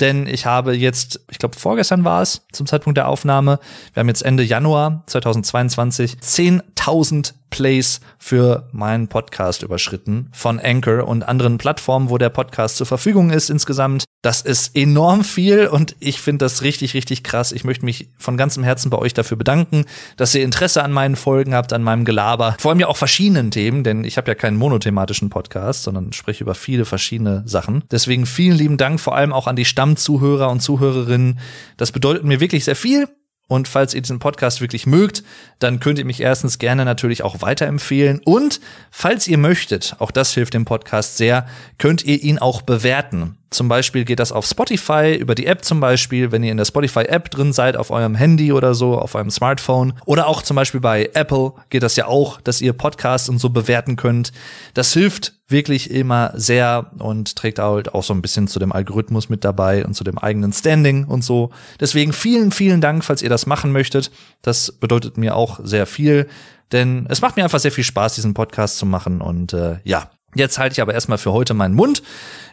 Denn 0.00 0.26
ich 0.26 0.46
habe 0.46 0.74
jetzt, 0.74 1.20
ich 1.30 1.38
glaube 1.38 1.58
vorgestern 1.58 2.04
war 2.04 2.22
es 2.22 2.46
zum 2.52 2.66
Zeitpunkt 2.66 2.96
der 2.96 3.08
Aufnahme, 3.08 3.58
wir 3.92 4.00
haben 4.00 4.08
jetzt 4.08 4.22
Ende 4.22 4.42
Januar 4.42 5.02
2022 5.06 6.18
10.000 6.22 7.34
Plays 7.50 8.00
für 8.18 8.68
meinen 8.72 9.08
Podcast 9.08 9.62
überschritten 9.62 10.28
von 10.32 10.58
Anchor 10.58 11.06
und 11.06 11.22
anderen 11.22 11.58
Plattformen, 11.58 12.08
wo 12.08 12.18
der 12.18 12.30
Podcast 12.30 12.76
zur 12.76 12.86
Verfügung 12.86 13.30
ist 13.30 13.50
insgesamt. 13.50 14.04
Das 14.22 14.42
ist 14.42 14.76
enorm 14.76 15.24
viel 15.24 15.66
und 15.66 15.96
ich 15.98 16.20
finde 16.20 16.44
das 16.44 16.62
richtig, 16.62 16.94
richtig 16.94 17.22
krass. 17.22 17.52
Ich 17.52 17.64
möchte 17.64 17.84
mich 17.84 18.10
von 18.18 18.36
ganzem 18.36 18.62
Herzen 18.62 18.90
bei 18.90 18.98
euch 18.98 19.14
dafür 19.14 19.36
bedanken, 19.36 19.86
dass 20.16 20.34
ihr 20.34 20.42
Interesse 20.42 20.82
an 20.82 20.92
meinen 20.92 21.16
Folgen 21.16 21.54
habt, 21.54 21.72
an 21.72 21.82
meinem 21.82 22.04
Gelaber. 22.04 22.56
Vor 22.58 22.70
allem 22.70 22.80
ja 22.80 22.88
auch 22.88 22.98
verschiedenen 22.98 23.50
Themen, 23.50 23.82
denn 23.82 24.04
ich 24.04 24.18
habe 24.18 24.30
ja 24.30 24.34
keinen 24.34 24.56
monothematischen 24.56 25.30
Podcast, 25.30 25.84
sondern 25.84 26.12
spreche 26.12 26.44
über 26.44 26.54
viele 26.54 26.84
verschiedene 26.84 27.42
Sachen. 27.46 27.82
Deswegen 27.90 28.26
vielen 28.26 28.58
lieben 28.58 28.76
Dank 28.76 29.00
vor 29.00 29.16
allem 29.16 29.32
auch 29.32 29.46
an 29.46 29.56
die 29.56 29.64
Stammzuhörer 29.64 30.50
und 30.50 30.60
Zuhörerinnen. 30.60 31.38
Das 31.78 31.90
bedeutet 31.90 32.24
mir 32.24 32.40
wirklich 32.40 32.64
sehr 32.64 32.76
viel. 32.76 33.08
Und 33.50 33.66
falls 33.66 33.94
ihr 33.94 34.00
diesen 34.00 34.20
Podcast 34.20 34.60
wirklich 34.60 34.86
mögt, 34.86 35.24
dann 35.58 35.80
könnt 35.80 35.98
ihr 35.98 36.04
mich 36.04 36.20
erstens 36.20 36.60
gerne 36.60 36.84
natürlich 36.84 37.24
auch 37.24 37.42
weiterempfehlen. 37.42 38.20
Und 38.24 38.60
falls 38.92 39.26
ihr 39.26 39.38
möchtet, 39.38 39.96
auch 39.98 40.12
das 40.12 40.32
hilft 40.32 40.54
dem 40.54 40.64
Podcast 40.64 41.16
sehr, 41.16 41.48
könnt 41.76 42.04
ihr 42.04 42.22
ihn 42.22 42.38
auch 42.38 42.62
bewerten. 42.62 43.39
Zum 43.50 43.68
Beispiel 43.68 44.04
geht 44.04 44.20
das 44.20 44.30
auf 44.30 44.46
Spotify, 44.46 45.16
über 45.18 45.34
die 45.34 45.46
App 45.46 45.64
zum 45.64 45.80
Beispiel, 45.80 46.30
wenn 46.30 46.44
ihr 46.44 46.52
in 46.52 46.56
der 46.56 46.64
Spotify-App 46.64 47.30
drin 47.30 47.52
seid, 47.52 47.76
auf 47.76 47.90
eurem 47.90 48.14
Handy 48.14 48.52
oder 48.52 48.74
so, 48.74 48.96
auf 48.96 49.16
eurem 49.16 49.30
Smartphone. 49.30 49.94
Oder 50.04 50.28
auch 50.28 50.42
zum 50.42 50.54
Beispiel 50.54 50.80
bei 50.80 51.10
Apple 51.14 51.54
geht 51.68 51.82
das 51.82 51.96
ja 51.96 52.06
auch, 52.06 52.40
dass 52.40 52.60
ihr 52.60 52.72
Podcasts 52.72 53.28
und 53.28 53.38
so 53.38 53.50
bewerten 53.50 53.96
könnt. 53.96 54.32
Das 54.74 54.92
hilft 54.92 55.34
wirklich 55.48 55.90
immer 55.90 56.32
sehr 56.34 56.92
und 56.98 57.34
trägt 57.34 57.58
halt 57.58 57.92
auch 57.92 58.04
so 58.04 58.14
ein 58.14 58.22
bisschen 58.22 58.46
zu 58.46 58.60
dem 58.60 58.70
Algorithmus 58.70 59.28
mit 59.28 59.44
dabei 59.44 59.84
und 59.84 59.94
zu 59.94 60.04
dem 60.04 60.18
eigenen 60.18 60.52
Standing 60.52 61.06
und 61.06 61.24
so. 61.24 61.50
Deswegen 61.80 62.12
vielen, 62.12 62.52
vielen 62.52 62.80
Dank, 62.80 63.04
falls 63.04 63.20
ihr 63.20 63.30
das 63.30 63.46
machen 63.46 63.72
möchtet. 63.72 64.12
Das 64.42 64.70
bedeutet 64.70 65.16
mir 65.18 65.34
auch 65.34 65.58
sehr 65.64 65.86
viel, 65.86 66.28
denn 66.70 67.06
es 67.08 67.20
macht 67.20 67.36
mir 67.36 67.42
einfach 67.42 67.58
sehr 67.58 67.72
viel 67.72 67.82
Spaß, 67.82 68.14
diesen 68.14 68.32
Podcast 68.32 68.78
zu 68.78 68.86
machen 68.86 69.20
und 69.20 69.52
äh, 69.52 69.78
ja, 69.82 70.08
Jetzt 70.34 70.58
halte 70.58 70.74
ich 70.74 70.80
aber 70.80 70.94
erstmal 70.94 71.18
für 71.18 71.32
heute 71.32 71.54
meinen 71.54 71.74
Mund. 71.74 72.02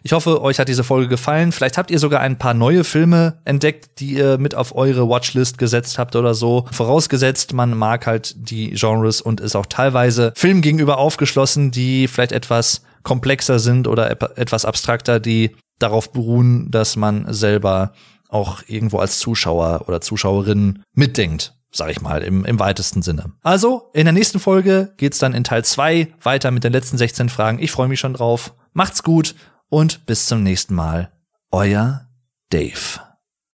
Ich 0.01 0.13
hoffe, 0.13 0.41
euch 0.41 0.59
hat 0.59 0.67
diese 0.67 0.84
Folge 0.84 1.07
gefallen. 1.07 1.51
Vielleicht 1.51 1.78
habt 1.78 1.91
ihr 1.91 1.99
sogar 1.99 2.21
ein 2.21 2.38
paar 2.38 2.53
neue 2.53 2.84
Filme 2.84 3.39
entdeckt, 3.45 3.99
die 3.99 4.13
ihr 4.13 4.38
mit 4.38 4.55
auf 4.55 4.75
eure 4.75 5.07
Watchlist 5.09 5.57
gesetzt 5.57 5.99
habt 5.99 6.15
oder 6.15 6.34
so. 6.34 6.65
Vorausgesetzt, 6.71 7.53
man 7.53 7.78
mag 7.78 8.07
halt 8.07 8.36
die 8.38 8.71
Genres 8.71 9.21
und 9.21 9.41
ist 9.41 9.55
auch 9.55 9.65
teilweise 9.65 10.34
Filmen 10.36 10.61
gegenüber 10.61 10.97
aufgeschlossen, 10.97 11.71
die 11.71 12.07
vielleicht 12.07 12.32
etwas 12.32 12.84
komplexer 13.03 13.59
sind 13.59 13.88
oder 13.88 14.09
etwas 14.38 14.65
abstrakter, 14.65 15.19
die 15.19 15.55
darauf 15.80 16.11
beruhen, 16.11 16.71
dass 16.71 16.95
man 16.95 17.32
selber 17.32 17.93
auch 18.30 18.63
irgendwo 18.67 18.97
als 18.99 19.19
Zuschauer 19.19 19.86
oder 19.88 20.01
Zuschauerin 20.01 20.84
mitdenkt 20.93 21.57
sag 21.72 21.89
ich 21.89 22.01
mal, 22.01 22.24
im, 22.24 22.45
im 22.45 22.59
weitesten 22.59 23.01
Sinne. 23.01 23.34
Also, 23.41 23.89
in 23.93 24.05
der 24.05 24.13
nächsten 24.13 24.39
Folge 24.39 24.93
geht's 24.97 25.20
dann 25.20 25.34
in 25.34 25.43
Teil 25.43 25.63
2 25.63 26.13
weiter 26.22 26.51
mit 26.51 26.63
den 26.63 26.74
letzten 26.74 26.97
16 26.97 27.30
Fragen. 27.30 27.59
Ich 27.59 27.72
freue 27.72 27.88
mich 27.88 27.99
schon 27.99 28.13
drauf. 28.13 28.53
Macht's 28.74 29.03
gut 29.03 29.36
und 29.70 30.05
bis 30.05 30.26
zum 30.26 30.43
nächsten 30.43 30.76
Mal. 30.76 31.11
Euer 31.51 32.07
Dave. 32.49 33.07